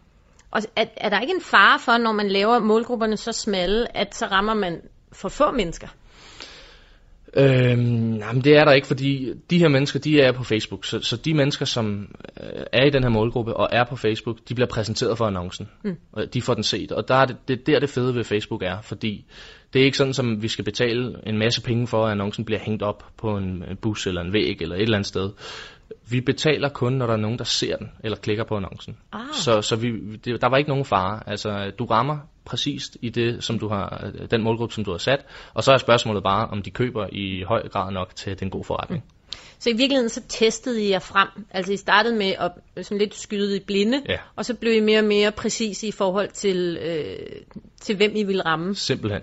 Og 0.51 0.63
er, 0.77 0.85
er 0.97 1.09
der 1.09 1.21
ikke 1.21 1.35
en 1.35 1.41
fare 1.41 1.79
for, 1.79 1.99
når 1.99 2.13
man 2.13 2.29
laver 2.29 2.59
målgrupperne 2.59 3.17
så 3.17 3.33
smalle, 3.33 3.97
at 3.97 4.15
så 4.15 4.27
rammer 4.27 4.55
man 4.55 4.81
for 5.13 5.29
få 5.29 5.51
mennesker? 5.51 5.89
Øhm, 7.39 7.79
nej, 7.79 8.33
men 8.33 8.45
det 8.45 8.57
er 8.57 8.65
der 8.65 8.73
ikke, 8.73 8.87
fordi 8.87 9.33
de 9.51 9.59
her 9.59 9.69
mennesker, 9.69 10.01
de 10.01 10.21
er 10.21 10.33
på 10.33 10.45
Facebook. 10.45 10.85
Så, 10.85 11.01
så 11.01 11.17
de 11.17 11.35
mennesker, 11.35 11.65
som 11.65 12.15
øh, 12.41 12.63
er 12.73 12.85
i 12.85 12.91
den 12.91 13.03
her 13.03 13.11
målgruppe 13.11 13.57
og 13.57 13.69
er 13.73 13.85
på 13.85 13.97
Facebook, 13.97 14.37
de 14.49 14.55
bliver 14.55 14.69
præsenteret 14.69 15.19
for 15.19 15.25
annoncen. 15.25 15.69
Mm. 15.85 15.97
Og 16.13 16.35
de 16.35 16.43
får 16.43 16.55
den 16.55 16.63
set. 16.63 16.93
Og 16.93 17.09
der 17.09 17.15
er 17.15 17.25
det, 17.25 17.37
det 17.49 17.59
er 17.59 17.65
der 17.67 17.81
det 17.81 17.91
fede 17.91 18.15
ved 18.15 18.25
Facebook 18.25 18.63
er, 18.63 18.81
fordi 18.81 19.25
det 19.73 19.81
er 19.81 19.85
ikke 19.85 19.97
sådan, 19.97 20.13
som 20.13 20.43
vi 20.43 20.49
skal 20.49 20.65
betale 20.65 21.15
en 21.27 21.39
masse 21.39 21.63
penge 21.63 21.87
for, 21.87 22.05
at 22.05 22.11
annoncen 22.11 22.45
bliver 22.45 22.61
hængt 22.61 22.83
op 22.83 23.05
på 23.17 23.37
en 23.37 23.63
bus 23.83 24.07
eller 24.07 24.21
en 24.21 24.33
væg 24.33 24.57
eller 24.61 24.77
et 24.77 24.83
eller 24.83 24.97
andet 24.97 25.09
sted. 25.09 25.31
Vi 26.11 26.21
betaler 26.21 26.69
kun, 26.69 26.93
når 26.93 27.07
der 27.07 27.13
er 27.13 27.19
nogen, 27.19 27.39
der 27.39 27.45
ser 27.45 27.77
den 27.77 27.91
eller 28.05 28.17
klikker 28.17 28.45
på 28.45 28.57
annoncen. 28.57 28.97
Ah. 29.13 29.21
Så, 29.33 29.63
så 29.63 29.77
vi, 29.77 30.17
det, 30.17 30.41
der 30.41 30.49
var 30.49 30.57
ikke 30.57 30.71
nogen 30.71 30.85
fare. 30.85 31.21
Altså, 31.27 31.73
du 31.79 31.85
rammer 31.85 32.19
præcist 32.45 32.97
i 33.03 33.09
det, 33.09 33.45
som 33.45 33.59
du 33.59 33.69
har, 33.69 34.11
den 34.31 34.43
målgruppe, 34.43 34.75
som 34.75 34.85
du 34.85 34.91
har 34.91 34.99
sat. 34.99 35.25
Og 35.55 35.65
så 35.65 35.73
er 35.73 35.79
spørgsmålet 35.79 36.23
bare, 36.23 36.49
om 36.49 36.63
de 36.63 36.71
køber 36.71 37.07
i 37.13 37.43
høj 37.43 37.69
grad 37.69 37.93
nok 37.93 38.17
til 38.17 38.41
den 38.41 38.51
gode 38.51 38.65
forretning. 38.65 39.05
Så 39.59 39.71
i 39.71 39.73
virkeligheden 39.73 40.09
så 40.09 40.23
testede 40.29 40.85
I 40.85 40.91
jer 40.91 40.99
frem. 40.99 41.29
Altså 41.51 41.73
I 41.73 41.77
startede 41.77 42.17
med 42.17 42.35
at 42.39 42.87
sådan 42.87 42.99
lidt 42.99 43.15
skyde 43.15 43.57
i 43.57 43.61
blinde, 43.67 44.03
Ja. 44.09 44.19
og 44.37 44.45
så 44.45 44.55
blev 44.55 44.73
I 44.73 44.81
mere 44.81 44.99
og 44.99 45.05
mere 45.05 45.33
præcise 45.33 45.87
i 45.87 45.93
forhold 45.93 46.29
til, 46.29 46.79
øh, 46.83 47.17
til 47.81 47.97
hvem 47.97 48.13
I 48.15 48.23
ville 48.23 48.43
ramme. 48.47 48.75
Simpelthen. 48.75 49.23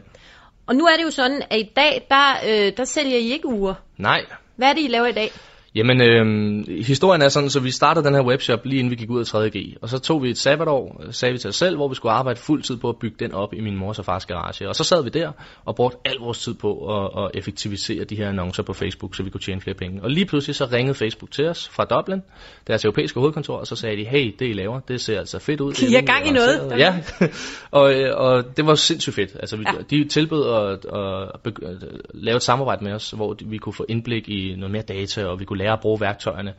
Og 0.67 0.75
nu 0.75 0.85
er 0.85 0.97
det 0.97 1.03
jo 1.03 1.11
sådan, 1.11 1.41
at 1.49 1.59
i 1.59 1.71
dag, 1.75 2.07
der, 2.09 2.33
øh, 2.47 2.77
der 2.77 2.85
sælger 2.85 3.17
I 3.17 3.31
ikke 3.31 3.47
uger. 3.47 3.73
Nej. 3.97 4.25
Hvad 4.55 4.67
er 4.67 4.73
det, 4.73 4.81
I 4.83 4.87
laver 4.87 5.07
i 5.07 5.11
dag? 5.11 5.31
Jamen, 5.75 6.01
øhm, 6.01 6.65
historien 6.85 7.21
er 7.21 7.29
sådan, 7.29 7.49
så 7.49 7.59
vi 7.59 7.71
startede 7.71 8.05
den 8.05 8.15
her 8.15 8.21
webshop 8.21 8.65
lige 8.65 8.79
inden 8.79 8.91
vi 8.91 8.95
gik 8.95 9.09
ud 9.09 9.19
af 9.19 9.23
3.G. 9.35 9.77
Og 9.81 9.89
så 9.89 9.99
tog 9.99 10.23
vi 10.23 10.29
et 10.29 10.37
sabbatår, 10.37 11.01
øh, 11.05 11.13
sagde 11.13 11.31
vi 11.31 11.37
til 11.37 11.47
os 11.47 11.55
selv, 11.55 11.75
hvor 11.75 11.87
vi 11.87 11.95
skulle 11.95 12.11
arbejde 12.11 12.39
fuld 12.39 12.63
tid 12.63 12.77
på 12.77 12.89
at 12.89 12.95
bygge 12.99 13.15
den 13.19 13.33
op 13.33 13.53
i 13.53 13.61
min 13.61 13.75
mors 13.77 13.99
og 13.99 14.05
fars 14.05 14.25
garage. 14.25 14.67
Og 14.69 14.75
så 14.75 14.83
sad 14.83 15.03
vi 15.03 15.09
der 15.09 15.31
og 15.65 15.75
brugte 15.75 15.97
al 16.05 16.15
vores 16.19 16.39
tid 16.39 16.53
på 16.53 16.97
at, 16.97 17.23
at 17.23 17.31
effektivisere 17.33 18.03
de 18.03 18.15
her 18.15 18.29
annoncer 18.29 18.63
på 18.63 18.73
Facebook, 18.73 19.15
så 19.15 19.23
vi 19.23 19.29
kunne 19.29 19.41
tjene 19.41 19.61
flere 19.61 19.75
penge. 19.75 20.03
Og 20.03 20.09
lige 20.09 20.25
pludselig 20.25 20.55
så 20.55 20.65
ringede 20.71 20.93
Facebook 20.95 21.31
til 21.31 21.45
os 21.47 21.69
fra 21.69 21.85
Dublin, 21.85 22.21
deres 22.67 22.85
europæiske 22.85 23.19
hovedkontor, 23.19 23.57
og 23.57 23.67
så 23.67 23.75
sagde 23.75 23.97
de, 23.97 24.03
hey, 24.05 24.35
det 24.39 24.49
I 24.49 24.53
laver, 24.53 24.79
det 24.79 25.01
ser 25.01 25.19
altså 25.19 25.39
fedt 25.39 25.61
ud. 25.61 25.73
Det 25.73 25.81
I 25.81 25.85
rimelig 25.85 26.05
gang 26.05 26.27
i 26.27 26.31
noget. 26.31 26.59
avanceret." 26.59 26.79
Ja, 26.79 27.27
og, 27.79 27.93
øh, 27.93 28.11
og 28.17 28.57
det 28.57 28.65
var 28.65 28.75
sindssygt 28.75 29.15
fedt. 29.15 29.31
Altså, 29.39 29.57
vi, 29.57 29.63
Ja. 29.73 29.81
de 29.89 30.07
tilbød 30.07 30.49
at, 30.49 30.85
at, 30.95 31.29
begy- 31.47 31.65
at 31.67 31.75
lave 32.13 32.35
et 32.35 32.43
samarbejde 32.43 32.83
med 32.83 32.93
os, 32.93 33.11
hvor 33.11 33.35
vi 33.45 33.57
kunne 33.57 33.73
få 33.73 33.85
indblik 33.89 34.29
i 34.29 34.55
noget 34.57 34.71
mere 34.71 34.81
data, 34.81 35.25
og 35.25 35.39
vi 35.39 35.45
kunne 35.45 35.62
lære 35.63 35.73
at 35.73 35.79
bruge 35.81 36.01
værktøjerne, 36.01 36.53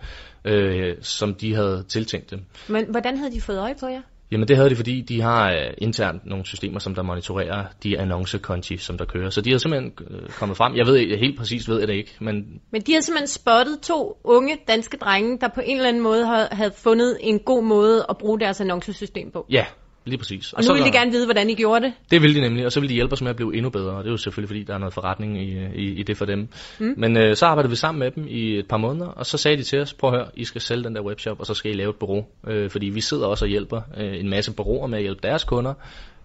øh, 0.44 0.96
som 1.00 1.34
de 1.34 1.54
havde 1.54 1.84
tiltænkt 1.88 2.30
dem. 2.30 2.40
Men 2.68 2.87
hvordan 2.90 3.16
havde 3.16 3.32
de 3.32 3.40
fået 3.40 3.58
øje 3.58 3.75
på 3.80 3.87
jer? 3.87 4.00
Jamen 4.30 4.49
det 4.49 4.56
havde 4.56 4.70
de, 4.70 4.76
fordi 4.76 5.00
de 5.00 5.20
har 5.20 5.50
øh, 5.50 5.75
internt 5.78 6.26
nogle 6.26 6.46
systemer, 6.46 6.78
som 6.78 6.94
der 6.94 7.02
monitorerer 7.02 7.64
de 7.82 7.99
annoncekonti, 7.99 8.76
som 8.76 8.99
der 8.99 9.04
kører. 9.04 9.30
Så 9.30 9.40
de 9.40 9.50
har 9.50 9.58
simpelthen 9.58 9.92
øh, 10.11 10.28
kommet 10.28 10.56
frem. 10.56 10.76
Jeg 10.76 10.87
ved 10.87 10.96
jeg 10.96 11.18
helt 11.18 11.38
præcist 11.38 11.68
ved 11.68 11.78
jeg 11.78 11.88
det 11.88 11.94
ikke, 11.94 12.16
men 12.20 12.61
Men 12.70 12.82
de 12.82 12.92
har 12.92 13.00
simpelthen 13.00 13.26
spottet 13.26 13.80
to 13.82 14.20
unge 14.25 14.56
danske 14.68 14.96
drenge, 14.96 15.38
der 15.38 15.49
på 15.54 15.61
en 15.64 15.76
eller 15.76 15.88
anden 15.88 16.02
måde 16.02 16.26
havde 16.52 16.73
fundet 16.76 17.18
en 17.20 17.38
god 17.38 17.64
måde 17.64 18.06
at 18.08 18.18
bruge 18.18 18.40
deres 18.40 18.61
annoncesystem 18.61 19.30
på. 19.30 19.46
ja, 19.50 19.66
lige 20.04 20.18
præcis. 20.18 20.52
Og 20.52 20.62
nu 20.62 20.66
så 20.66 20.73
vil 20.73 20.84
de 20.84 20.92
gerne 20.92 21.11
vide, 21.11 21.26
hvordan 21.26 21.50
I 21.50 21.54
gjorde 21.54 21.84
det. 21.84 21.92
Det 22.11 22.23
vil 22.23 22.34
de 22.34 22.40
nemlig, 22.40 22.66
og 22.66 22.73
så 22.73 22.80
vil 22.80 22.88
de 22.88 22.94
hjælpe 22.94 23.12
os 23.12 23.23
med 23.23 23.30
at 23.30 23.37
blive 23.37 23.56
endnu 23.56 23.70
bedre, 23.70 23.92
og 23.92 24.04
det 24.04 24.08
er 24.08 24.12
jo 24.12 24.16
selvfølgelig, 24.16 24.49
fordi 24.49 24.62
der 24.62 24.75
er 24.75 24.78
noget 24.78 24.94
forretning 24.94 25.42
i, 25.42 25.66
i, 25.75 26.00
i 26.00 26.02
det 26.02 26.16
for 26.16 26.25
dem. 26.25 26.49
Mm. 26.78 26.94
Men 26.96 27.16
øh, 27.16 27.37
så 27.37 27.46
arbejdede 27.46 27.70
vi 27.70 27.76
sammen 27.76 27.99
med 27.99 28.11
dem 28.11 28.26
i 28.28 28.58
et 28.58 28.68
par 28.68 28.76
måneder, 28.76 29.06
og 29.06 29.26
så 29.26 29.38
sagde 29.38 29.56
de 29.56 29.62
til 29.62 29.80
os, 29.80 29.94
prøv 29.94 30.11
at 30.11 30.16
høre, 30.16 30.28
I 30.34 30.44
skal 30.44 30.61
sælge 30.61 30.84
den 30.84 30.94
der 30.94 31.02
webshop, 31.02 31.40
og 31.40 31.46
så 31.46 31.54
skal 31.54 31.70
I 31.70 31.75
lave 31.75 31.90
et 31.90 31.96
bureau, 31.96 32.25
øh, 32.46 32.70
fordi 32.70 32.87
vi 32.87 33.00
sidder 33.00 33.26
også 33.26 33.44
og 33.44 33.49
hjælper 33.49 33.80
øh, 33.96 34.20
en 34.20 34.30
masse 34.30 34.52
bureauer 34.52 34.87
med 34.87 34.99
at 34.99 35.02
hjælpe 35.02 35.20
deres 35.23 35.44
kunder 35.44 35.75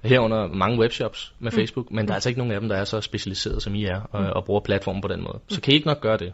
herunder 0.03 0.47
mange 0.47 0.79
webshops 0.79 1.33
med 1.39 1.51
Facebook, 1.51 1.91
men 1.91 2.05
der 2.05 2.11
er 2.11 2.15
altså 2.15 2.29
ikke 2.29 2.39
nogen 2.39 2.53
af 2.53 2.59
dem, 2.59 2.69
der 2.69 2.75
er 2.75 2.83
så 2.83 3.01
specialiseret 3.01 3.63
som 3.63 3.75
I 3.75 3.85
er, 3.85 4.01
og, 4.11 4.33
og 4.35 4.45
bruger 4.45 4.61
platformen 4.61 5.01
på 5.01 5.07
den 5.07 5.21
måde. 5.21 5.39
Så 5.47 5.61
kan 5.61 5.71
I 5.71 5.75
ikke 5.75 5.87
nok 5.87 6.01
gøre 6.01 6.17
det. 6.17 6.33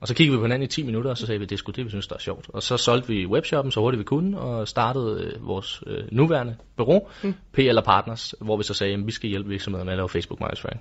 Og 0.00 0.08
så 0.08 0.14
kiggede 0.14 0.36
vi 0.36 0.38
på 0.38 0.44
hinanden 0.44 0.62
i 0.62 0.66
10 0.66 0.82
minutter, 0.82 1.10
og 1.10 1.18
så 1.18 1.26
sagde 1.26 1.38
vi, 1.38 1.44
det 1.44 1.52
er 1.52 1.58
sgu 1.58 1.72
det, 1.76 1.84
vi 1.84 1.90
synes, 1.90 2.06
der 2.06 2.14
er 2.14 2.20
sjovt. 2.20 2.46
Og 2.48 2.62
så 2.62 2.76
solgte 2.76 3.08
vi 3.08 3.26
webshoppen 3.26 3.72
så 3.72 3.80
hurtigt 3.80 3.98
vi 3.98 4.04
kunne, 4.04 4.38
og 4.38 4.68
startede 4.68 5.24
øh, 5.24 5.46
vores 5.46 5.82
øh, 5.86 6.04
nuværende 6.12 6.56
bureau, 6.76 7.08
PL 7.52 7.78
og 7.78 7.84
Partners, 7.84 8.34
hvor 8.40 8.56
vi 8.56 8.62
så 8.62 8.74
sagde, 8.74 8.94
at 8.94 9.06
vi 9.06 9.12
skal 9.12 9.30
hjælpe 9.30 9.48
virksomheder 9.48 9.84
med 9.84 9.92
at 9.92 9.96
lave 9.96 10.08
Facebook-markedsføring. 10.08 10.80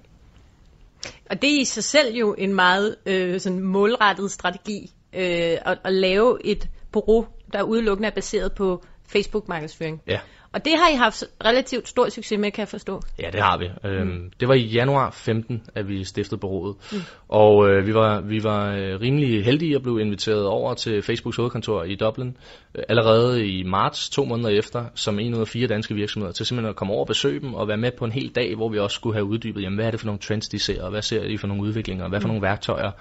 Og 1.30 1.42
det 1.42 1.56
er 1.56 1.62
i 1.62 1.66
sig 1.66 1.84
selv 1.84 2.16
jo 2.16 2.36
en 2.38 2.54
meget 2.54 2.96
øh, 3.06 3.40
sådan 3.40 3.60
målrettet 3.60 4.32
strategi 4.32 4.92
øh, 5.14 5.58
at, 5.66 5.78
at 5.84 5.94
lave 5.94 6.46
et 6.46 6.70
bureau, 6.92 7.26
der 7.54 7.64
udelukkende 7.64 8.08
er 8.08 8.14
baseret 8.14 8.54
på 8.54 8.84
Facebook-markedsføring. 9.08 10.02
Ja. 10.08 10.20
Og 10.54 10.66
det 10.66 10.74
har 10.78 10.90
I 10.90 10.96
haft 10.96 11.24
relativt 11.46 11.88
stor 11.88 12.10
succes 12.10 12.40
med, 12.40 12.52
kan 12.52 12.62
jeg 12.62 12.68
forstå. 12.68 13.02
Ja, 13.20 13.30
det 13.32 13.42
har 13.42 13.58
vi. 13.58 13.90
Øhm, 13.90 14.32
det 14.40 14.48
var 14.48 14.54
i 14.54 14.66
januar 14.66 15.12
15, 15.12 15.64
at 15.76 15.88
vi 15.88 16.04
stiftede 16.04 16.40
bureauet. 16.40 16.76
Mm. 16.92 16.98
Og 17.28 17.70
øh, 17.70 17.88
vi 17.88 17.94
var, 17.94 18.22
vi 18.22 18.44
var 18.44 18.76
øh, 18.76 19.02
rimelig 19.02 19.46
heldige 19.46 19.76
at 19.76 19.82
blive 19.82 20.02
inviteret 20.02 20.46
over 20.46 20.74
til 20.74 21.02
Facebooks 21.02 21.38
hovedkontor 21.38 21.84
i 21.84 21.96
Dublin 21.96 22.38
øh, 22.76 22.84
allerede 22.90 23.48
i 23.48 23.64
marts, 23.64 24.10
to 24.10 24.26
måneder 24.26 24.50
efter, 24.50 24.86
som 24.96 25.20
en 25.20 25.34
ud 25.34 25.40
af 25.40 25.48
fire 25.48 25.68
danske 25.68 25.96
virksomheder, 25.96 26.34
til 26.34 26.46
simpelthen 26.46 26.70
at 26.70 26.76
komme 26.76 26.94
over 26.94 27.02
og 27.02 27.08
besøge 27.08 27.40
dem 27.40 27.54
og 27.54 27.68
være 27.68 27.78
med 27.78 27.92
på 27.98 28.06
en 28.06 28.12
hel 28.12 28.30
dag, 28.36 28.56
hvor 28.56 28.70
vi 28.70 28.80
også 28.80 28.96
skulle 28.96 29.16
have 29.16 29.26
uddybet, 29.26 29.62
jamen, 29.62 29.78
hvad 29.78 29.86
er 29.86 29.92
det 29.92 30.00
for 30.00 30.08
nogle 30.08 30.20
trends, 30.20 30.48
de 30.50 30.60
ser, 30.60 30.84
og 30.84 30.92
hvad 30.92 31.02
ser 31.02 31.28
de 31.28 31.38
for 31.38 31.48
nogle 31.48 31.64
udviklinger, 31.64 32.04
og 32.04 32.10
hvad 32.10 32.22
for 32.22 32.28
nogle 32.28 32.42
værktøjer 32.42 32.92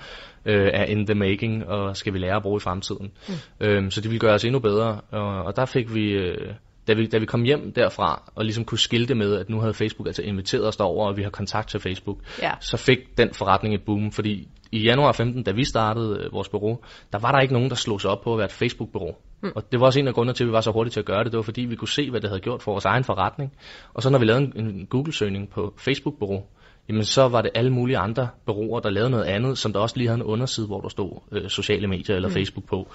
øh, 0.45 0.71
er 0.73 0.85
in 0.85 1.07
the 1.07 1.15
making, 1.15 1.67
og 1.69 1.97
skal 1.97 2.13
vi 2.13 2.19
lære 2.19 2.37
at 2.37 2.43
bruge 2.43 2.57
i 2.57 2.61
fremtiden. 2.61 3.11
Mm. 3.29 3.35
Øhm, 3.67 3.91
så 3.91 4.01
det 4.01 4.11
ville 4.11 4.21
gøre 4.21 4.35
os 4.35 4.45
endnu 4.45 4.59
bedre, 4.61 5.01
og, 5.11 5.43
og 5.43 5.57
der 5.57 5.65
fik 5.65 5.95
vi... 5.95 6.11
Øh, 6.11 6.55
da 6.89 6.95
vi, 6.95 7.07
da 7.07 7.19
vi 7.19 7.27
kom 7.27 7.43
hjem 7.43 7.73
derfra, 7.73 8.33
og 8.35 8.45
ligesom 8.45 8.65
kunne 8.65 8.79
skilte 8.79 9.15
med, 9.15 9.37
at 9.37 9.51
nu 9.51 9.61
havde 9.61 9.75
Facebook 9.75 10.07
altså 10.07 10.23
inviteret 10.23 10.67
os 10.67 10.77
derover, 10.77 11.09
og 11.09 11.17
vi 11.17 11.23
har 11.23 11.31
kontakt 11.31 11.69
til 11.69 11.81
Facebook, 11.81 12.19
Ja. 12.43 12.51
så 12.61 12.77
fik 12.77 12.99
den 13.19 13.35
forretning 13.35 13.75
et 13.75 13.83
boom, 13.87 14.13
fordi 14.13 14.49
i 14.73 14.83
januar 14.83 15.13
15, 15.13 15.43
da 15.43 15.53
vi 15.53 15.65
startede 15.65 16.21
øh, 16.25 16.33
vores 16.33 16.49
bureau, 16.49 16.79
der 17.13 17.19
var 17.19 17.33
der 17.33 17.41
ikke 17.41 17.55
nogen, 17.55 17.71
der 17.71 17.77
slog 17.77 18.01
sig 18.01 18.11
op 18.11 18.21
på 18.21 18.33
at 18.33 18.39
være 18.39 18.45
et 18.45 18.53
Facebook-bureau. 18.53 19.15
Mm. 19.43 19.53
Og 19.55 19.73
det 19.73 19.81
var 19.81 19.87
også 19.87 20.01
en 20.01 20.09
af 20.09 20.15
grundene 20.15 20.35
til, 20.35 20.45
at 20.45 20.49
vi 20.49 20.53
var 20.53 20.61
så 20.61 20.71
hurtige 20.71 20.93
til 20.93 21.01
at 21.01 21.07
gøre 21.07 21.25
det. 21.25 21.33
Det 21.33 21.37
var 21.37 21.43
fordi, 21.43 21.61
vi 21.61 21.77
kunne 21.77 21.89
se, 21.89 22.11
hvad 22.11 22.21
det 22.21 22.31
havde 22.31 22.41
gjort 22.41 22.63
for 22.63 22.73
vores 22.73 22.85
egen 22.85 23.05
forretning. 23.05 23.53
Og 23.95 24.03
så 24.03 24.11
når 24.11 24.19
vi 24.19 24.25
lavede 24.25 24.45
en, 24.45 24.67
en 24.67 24.87
Google-søgning 24.87 25.51
på 25.51 25.75
Facebook-bureau, 25.79 26.43
jamen 26.89 27.05
så 27.05 27.29
var 27.29 27.43
det 27.43 27.51
alle 27.55 27.71
mulige 27.71 27.99
andre 27.99 28.29
bureauer, 28.47 28.81
der 28.81 28.91
lavede 28.91 29.11
noget 29.11 29.25
andet, 29.25 29.59
som 29.59 29.73
der 29.73 29.81
også 29.81 29.97
lige 29.97 30.09
havde 30.09 30.21
en 30.21 30.27
underside, 30.27 30.67
hvor 30.67 30.81
der 30.81 30.89
stod 30.89 31.21
øh, 31.33 31.49
sociale 31.49 31.87
medier 31.89 32.17
eller 32.17 32.29
mm. 32.29 32.35
Facebook 32.35 32.69
på, 32.69 32.89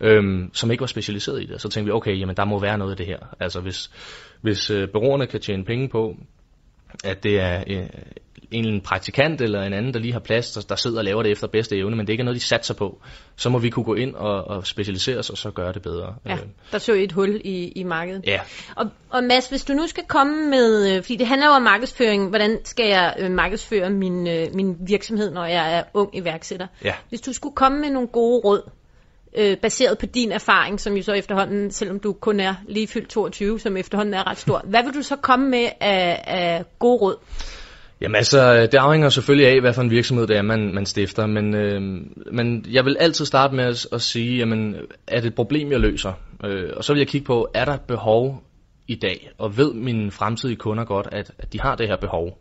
øhm, 0.00 0.50
som 0.54 0.70
ikke 0.70 0.80
var 0.80 0.86
specialiseret 0.86 1.42
i 1.42 1.46
det. 1.46 1.60
Så 1.60 1.68
tænkte 1.68 1.84
vi, 1.84 1.92
okay, 1.92 2.20
jamen 2.20 2.36
der 2.36 2.44
må 2.44 2.60
være 2.60 2.78
noget 2.78 2.90
af 2.90 2.96
det 2.96 3.06
her. 3.06 3.18
Altså 3.40 3.60
hvis, 3.60 3.90
hvis 4.40 4.70
øh, 4.70 4.88
bureauerne 4.92 5.26
kan 5.26 5.40
tjene 5.40 5.64
penge 5.64 5.88
på, 5.88 6.16
at 7.04 7.22
det 7.22 7.40
er 7.40 7.64
øh, 7.66 7.86
en 8.50 8.64
anden 8.66 8.80
praktikant 8.80 9.40
eller 9.40 9.62
en 9.62 9.72
anden, 9.72 9.94
der 9.94 10.00
lige 10.00 10.12
har 10.12 10.20
plads, 10.20 10.52
der, 10.52 10.60
der 10.68 10.76
sidder 10.76 10.98
og 10.98 11.04
laver 11.04 11.22
det 11.22 11.32
efter 11.32 11.46
bedste 11.46 11.76
evne, 11.76 11.96
men 11.96 12.06
det 12.06 12.12
ikke 12.12 12.20
er 12.20 12.24
noget, 12.24 12.40
de 12.40 12.44
satser 12.44 12.74
på, 12.74 13.00
så 13.36 13.48
må 13.48 13.58
vi 13.58 13.70
kunne 13.70 13.84
gå 13.84 13.94
ind 13.94 14.14
og, 14.14 14.44
og 14.44 14.66
specialisere 14.66 15.18
os 15.18 15.30
og 15.30 15.38
så 15.38 15.50
gøre 15.50 15.72
det 15.72 15.82
bedre. 15.82 16.14
Ja, 16.26 16.32
Øh, 16.32 16.38
der 16.72 16.78
så 16.78 16.92
et 16.92 17.12
hul 17.12 17.40
i, 17.44 17.68
i 17.68 17.82
markedet. 17.82 18.22
ja. 18.26 18.40
Og, 18.76 18.86
og 19.10 19.24
Mads, 19.24 19.48
hvis 19.48 19.64
du 19.64 19.72
nu 19.72 19.86
skal 19.86 20.04
komme 20.08 20.50
med, 20.50 20.96
øh, 20.96 21.02
fordi 21.02 21.16
det 21.16 21.26
handler 21.26 21.46
jo 21.46 21.52
om 21.52 21.62
markedsføring, 21.62 22.28
hvordan 22.28 22.58
skal 22.64 22.86
jeg 22.88 23.14
øh, 23.18 23.30
markedsføre 23.30 23.90
min, 23.90 24.22
min 24.54 24.76
virksomhed, 24.86 25.30
når 25.30 25.44
jeg 25.44 25.78
er 25.78 25.82
ung 25.94 26.16
iværksætter? 26.16 26.66
Ja. 26.84 26.94
Hvis 27.08 27.20
du 27.20 27.32
skulle 27.32 27.54
komme 27.54 27.78
med 27.80 27.90
nogle 27.90 28.08
gode 28.08 28.40
råd, 28.44 28.70
øh, 29.36 29.56
baseret 29.56 29.98
på 29.98 30.06
din 30.06 30.32
erfaring, 30.32 30.80
som 30.80 30.94
jo 30.94 31.02
så 31.02 31.12
efterhånden, 31.12 31.70
selvom 31.70 32.00
du 32.00 32.12
kun 32.12 32.40
er 32.40 32.54
lige 32.68 32.86
fyldt 32.86 33.08
22, 33.08 33.60
som 33.60 33.76
efterhånden 33.76 34.14
er 34.14 34.30
ret 34.30 34.38
stor, 34.38 34.62
hvad 34.64 34.82
vil 34.84 34.94
du 34.94 35.02
så 35.02 35.16
komme 35.16 35.48
med 35.48 35.68
af, 35.80 36.24
af 36.26 36.64
gode 36.78 36.98
råd? 36.98 37.16
Jamen 38.00 38.16
altså, 38.16 38.68
det 38.72 38.74
afhænger 38.74 39.08
selvfølgelig 39.08 39.48
af, 39.48 39.60
hvad 39.60 39.72
for 39.72 39.82
en 39.82 39.90
virksomhed 39.90 40.26
det 40.26 40.36
er, 40.36 40.42
man, 40.42 40.74
man 40.74 40.86
stifter, 40.86 41.26
men, 41.26 41.54
øh, 41.54 41.82
men 42.32 42.66
jeg 42.70 42.84
vil 42.84 42.96
altid 43.00 43.24
starte 43.24 43.54
med 43.54 43.64
at, 43.64 43.86
at 43.92 44.02
sige, 44.02 44.36
jamen, 44.36 44.74
er 45.08 45.20
det 45.20 45.28
et 45.28 45.34
problem, 45.34 45.72
jeg 45.72 45.80
løser? 45.80 46.12
Øh, 46.44 46.70
og 46.76 46.84
så 46.84 46.92
vil 46.92 47.00
jeg 47.00 47.08
kigge 47.08 47.24
på, 47.24 47.48
er 47.54 47.64
der 47.64 47.76
behov 47.76 48.42
i 48.88 48.94
dag, 48.94 49.30
og 49.38 49.56
ved 49.56 49.74
mine 49.74 50.10
fremtidige 50.10 50.56
kunder 50.56 50.84
godt, 50.84 51.08
at, 51.12 51.30
at 51.38 51.52
de 51.52 51.60
har 51.60 51.74
det 51.74 51.88
her 51.88 51.96
behov, 51.96 52.38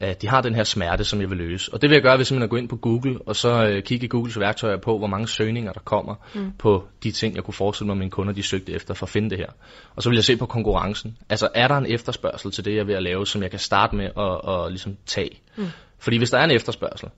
at 0.00 0.22
de 0.22 0.28
har 0.28 0.40
den 0.40 0.54
her 0.54 0.64
smerte, 0.64 1.04
som 1.04 1.20
jeg 1.20 1.30
vil 1.30 1.38
løse. 1.38 1.74
Og 1.74 1.82
det 1.82 1.90
vil 1.90 1.94
jeg 1.94 2.02
gøre 2.02 2.18
ved 2.18 2.24
simpelthen 2.24 2.44
at 2.44 2.50
gå 2.50 2.56
ind 2.56 2.68
på 2.68 2.76
Google, 2.76 3.18
og 3.26 3.36
så 3.36 3.66
øh, 3.66 3.82
kigge 3.82 4.04
i 4.04 4.08
Googles 4.08 4.40
værktøjer 4.40 4.76
på, 4.76 4.98
hvor 4.98 5.06
mange 5.06 5.28
søgninger 5.28 5.72
der 5.72 5.80
kommer 5.80 6.14
mm. 6.34 6.52
på 6.58 6.84
de 7.02 7.10
ting, 7.10 7.34
jeg 7.36 7.44
kunne 7.44 7.54
forestille 7.54 7.86
mig, 7.86 7.96
mine 7.96 8.10
kunder 8.10 8.32
de 8.32 8.42
søgte 8.42 8.72
efter 8.72 8.94
for 8.94 9.06
at 9.06 9.10
finde 9.10 9.30
det 9.30 9.38
her. 9.38 9.50
Og 9.96 10.02
så 10.02 10.08
vil 10.08 10.16
jeg 10.16 10.24
se 10.24 10.36
på 10.36 10.46
konkurrencen. 10.46 11.16
Altså, 11.28 11.48
er 11.54 11.68
der 11.68 11.76
en 11.76 11.86
efterspørgsel 11.94 12.50
til 12.50 12.64
det, 12.64 12.74
jeg 12.74 12.80
er 12.80 12.84
ved 12.84 12.94
at 12.94 13.02
lave, 13.02 13.26
som 13.26 13.42
jeg 13.42 13.50
kan 13.50 13.60
starte 13.60 13.96
med 13.96 14.04
at, 14.04 14.54
at 14.54 14.72
ligesom 14.72 14.96
tage? 15.06 15.40
Mm. 15.56 15.66
Fordi 15.98 16.18
hvis 16.18 16.30
der 16.30 16.38
er 16.38 16.44
en 16.44 16.50
efterspørgsel, 16.50 17.08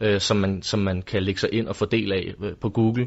øh, 0.00 0.20
som, 0.20 0.36
man, 0.36 0.62
som 0.62 0.80
man 0.80 1.02
kan 1.02 1.22
lægge 1.22 1.40
sig 1.40 1.52
ind 1.52 1.68
og 1.68 1.76
få 1.76 1.84
del 1.84 2.12
af 2.12 2.34
øh, 2.42 2.52
på 2.60 2.68
Google, 2.68 3.06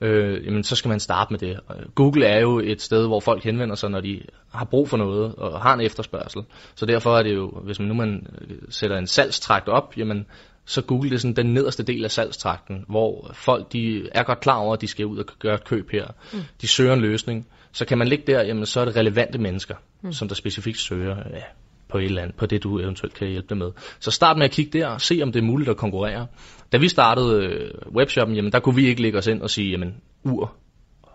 øh, 0.00 0.46
jamen 0.46 0.64
så 0.64 0.76
skal 0.76 0.88
man 0.88 1.00
starte 1.00 1.32
med 1.32 1.38
det. 1.38 1.60
Google 1.94 2.26
er 2.26 2.40
jo 2.40 2.58
et 2.58 2.82
sted, 2.82 3.06
hvor 3.06 3.20
folk 3.20 3.44
henvender 3.44 3.74
sig, 3.74 3.90
når 3.90 4.00
de 4.00 4.22
har 4.52 4.64
brug 4.64 4.88
for 4.88 4.96
noget 4.96 5.34
og 5.34 5.60
har 5.60 5.74
en 5.74 5.80
efterspørgsel. 5.80 6.42
Så 6.74 6.86
derfor 6.86 7.18
er 7.18 7.22
det 7.22 7.34
jo, 7.34 7.50
hvis 7.64 7.78
man 7.78 7.88
nu 7.88 7.94
man 7.94 8.26
øh, 8.40 8.56
sætter 8.68 8.96
en 8.96 9.06
salgstrakt 9.06 9.68
op, 9.68 9.96
jamen 9.96 10.26
så 10.64 10.82
Google 10.82 11.10
det 11.10 11.20
sådan 11.20 11.36
den 11.36 11.54
nederste 11.54 11.82
del 11.82 12.04
af 12.04 12.10
salgstrakten, 12.10 12.84
hvor 12.88 13.30
folk 13.34 13.72
de 13.72 14.08
er 14.12 14.22
godt 14.22 14.40
klar 14.40 14.56
over, 14.56 14.74
at 14.74 14.80
de 14.80 14.86
skal 14.86 15.06
ud 15.06 15.18
og 15.18 15.24
gøre 15.38 15.54
et 15.54 15.64
køb 15.64 15.90
her. 15.92 16.06
Mm. 16.32 16.38
De 16.60 16.68
søger 16.68 16.92
en 16.92 17.00
løsning. 17.00 17.46
Så 17.72 17.84
kan 17.84 17.98
man 17.98 18.08
ligge 18.08 18.32
der, 18.32 18.42
jamen 18.42 18.66
så 18.66 18.80
er 18.80 18.84
det 18.84 18.96
relevante 18.96 19.38
mennesker, 19.38 19.74
mm. 20.02 20.12
som 20.12 20.28
der 20.28 20.34
specifikt 20.34 20.78
søger 20.78 21.16
ja, 21.16 21.42
på 21.88 21.98
et 21.98 22.04
eller 22.04 22.22
andet, 22.22 22.36
på 22.36 22.46
det 22.46 22.62
du 22.62 22.78
eventuelt 22.78 23.14
kan 23.14 23.28
hjælpe 23.28 23.46
dem 23.48 23.58
med. 23.58 23.70
Så 24.00 24.10
start 24.10 24.36
med 24.36 24.44
at 24.44 24.50
kigge 24.50 24.78
der 24.78 24.86
og 24.86 25.00
se, 25.00 25.20
om 25.22 25.32
det 25.32 25.40
er 25.40 25.44
muligt 25.44 25.70
at 25.70 25.76
konkurrere. 25.76 26.26
Da 26.72 26.76
vi 26.76 26.88
startede 26.88 27.44
øh, 27.44 27.70
webshoppen, 27.94 28.36
jamen 28.36 28.52
der 28.52 28.60
kunne 28.60 28.74
vi 28.74 28.86
ikke 28.86 29.02
lægge 29.02 29.18
os 29.18 29.26
ind 29.26 29.42
og 29.42 29.50
sige, 29.50 29.70
jamen 29.70 29.94
ur, 30.24 30.54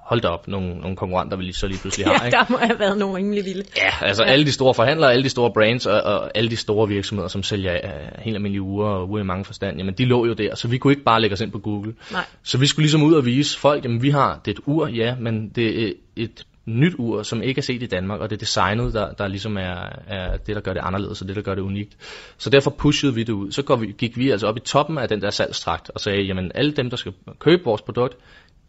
hold 0.03 0.21
da 0.21 0.27
op, 0.27 0.47
nogle, 0.47 0.75
nogle 0.75 0.95
konkurrenter, 0.95 1.37
vi 1.37 1.43
lige 1.43 1.53
så 1.53 1.67
lige 1.67 1.79
pludselig 1.79 2.07
har. 2.07 2.13
Ja, 2.13 2.25
Ikke? 2.25 2.37
der 2.37 2.45
må 2.49 2.57
have 2.57 2.79
været 2.79 2.97
nogle 2.97 3.15
rimelig 3.15 3.45
vilde. 3.45 3.63
Ja, 3.77 4.07
altså 4.07 4.23
ja. 4.23 4.29
alle 4.29 4.45
de 4.45 4.51
store 4.51 4.73
forhandlere, 4.73 5.11
alle 5.11 5.23
de 5.23 5.29
store 5.29 5.51
brands 5.53 5.85
og, 5.85 6.01
og 6.01 6.37
alle 6.37 6.49
de 6.49 6.55
store 6.55 6.87
virksomheder, 6.87 7.27
som 7.27 7.43
sælger 7.43 7.79
uh, 7.83 8.23
helt 8.23 8.35
almindelige 8.35 8.61
uger 8.61 8.87
og 8.87 9.09
uger 9.09 9.19
i 9.19 9.23
mange 9.23 9.45
forstand, 9.45 9.77
jamen 9.77 9.93
de 9.93 10.05
lå 10.05 10.25
jo 10.25 10.33
der, 10.33 10.55
så 10.55 10.67
vi 10.67 10.77
kunne 10.77 10.93
ikke 10.93 11.03
bare 11.03 11.21
lægge 11.21 11.33
os 11.33 11.41
ind 11.41 11.51
på 11.51 11.59
Google. 11.59 11.93
Nej. 12.11 12.25
Så 12.43 12.57
vi 12.57 12.67
skulle 12.67 12.83
ligesom 12.83 13.03
ud 13.03 13.13
og 13.13 13.25
vise 13.25 13.59
folk, 13.59 13.83
jamen 13.83 14.01
vi 14.01 14.09
har, 14.09 14.41
det 14.45 14.51
et 14.51 14.59
ur, 14.65 14.87
ja, 14.87 15.15
men 15.19 15.49
det 15.49 15.83
er 15.83 15.93
et 16.15 16.45
nyt 16.65 16.93
ur, 16.97 17.23
som 17.23 17.41
ikke 17.41 17.59
er 17.59 17.63
set 17.63 17.83
i 17.83 17.85
Danmark, 17.85 18.21
og 18.21 18.29
det 18.29 18.35
er 18.35 18.39
designet, 18.39 18.93
der, 18.93 19.13
der 19.13 19.27
ligesom 19.27 19.57
er, 19.57 19.89
er 20.07 20.37
det, 20.37 20.55
der 20.55 20.61
gør 20.61 20.73
det 20.73 20.81
anderledes, 20.83 21.21
og 21.21 21.27
det, 21.27 21.35
der 21.35 21.41
gør 21.41 21.55
det 21.55 21.61
unikt. 21.61 21.97
Så 22.37 22.49
derfor 22.49 22.71
pushede 22.71 23.13
vi 23.13 23.23
det 23.23 23.33
ud. 23.33 23.51
Så 23.51 23.61
går 23.61 23.75
vi, 23.75 23.95
gik 23.97 24.17
vi 24.17 24.29
altså 24.29 24.47
op 24.47 24.57
i 24.57 24.59
toppen 24.59 24.97
af 24.97 25.09
den 25.09 25.21
der 25.21 25.29
salgstrakt 25.29 25.89
og 25.89 25.99
sagde, 25.99 26.21
jamen 26.21 26.51
alle 26.55 26.71
dem, 26.71 26.89
der 26.89 26.97
skal 26.97 27.13
købe 27.39 27.63
vores 27.63 27.81
produkt, 27.81 28.17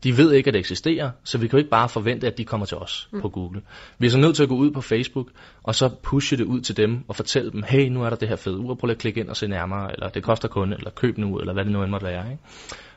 de 0.05 0.17
ved 0.17 0.33
ikke, 0.33 0.49
at 0.49 0.55
det 0.55 0.59
eksisterer, 0.61 1.11
så 1.25 1.39
vi 1.39 1.49
kan 1.49 1.57
jo 1.57 1.59
ikke 1.59 1.71
bare 1.71 1.89
forvente, 1.89 2.27
at 2.27 2.39
de 2.39 2.45
kommer 2.45 2.67
til 2.67 2.77
os 2.77 3.09
mm. 3.13 3.21
på 3.21 3.29
Google. 3.29 3.61
Vi 3.99 4.07
er 4.07 4.11
så 4.11 4.19
nødt 4.19 4.37
til 4.37 4.43
at 4.43 4.49
gå 4.49 4.55
ud 4.55 4.71
på 4.71 4.81
Facebook, 4.81 5.27
og 5.63 5.75
så 5.75 5.89
pushe 6.03 6.37
det 6.37 6.45
ud 6.45 6.61
til 6.61 6.77
dem, 6.77 7.05
og 7.09 7.17
fortælle 7.17 7.51
dem, 7.51 7.63
hey, 7.63 7.89
nu 7.89 8.03
er 8.03 8.11
der 8.11 8.17
det 8.17 8.29
her 8.29 8.37
fede 8.37 8.59
ur, 8.59 8.75
prøv 8.75 8.87
lige 8.87 8.95
at 8.95 9.01
klikke 9.01 9.21
ind 9.21 9.29
og 9.29 9.37
se 9.37 9.49
nærmere, 9.49 9.93
eller 9.93 10.09
det 10.09 10.23
koster 10.23 10.49
kun, 10.49 10.73
eller 10.73 10.91
køb 10.91 11.19
nu, 11.19 11.39
eller 11.39 11.53
hvad 11.53 11.65
det 11.65 11.73
nu 11.73 11.83
end 11.83 11.91
måtte 11.91 12.07
være. 12.07 12.31
Ikke? 12.31 12.43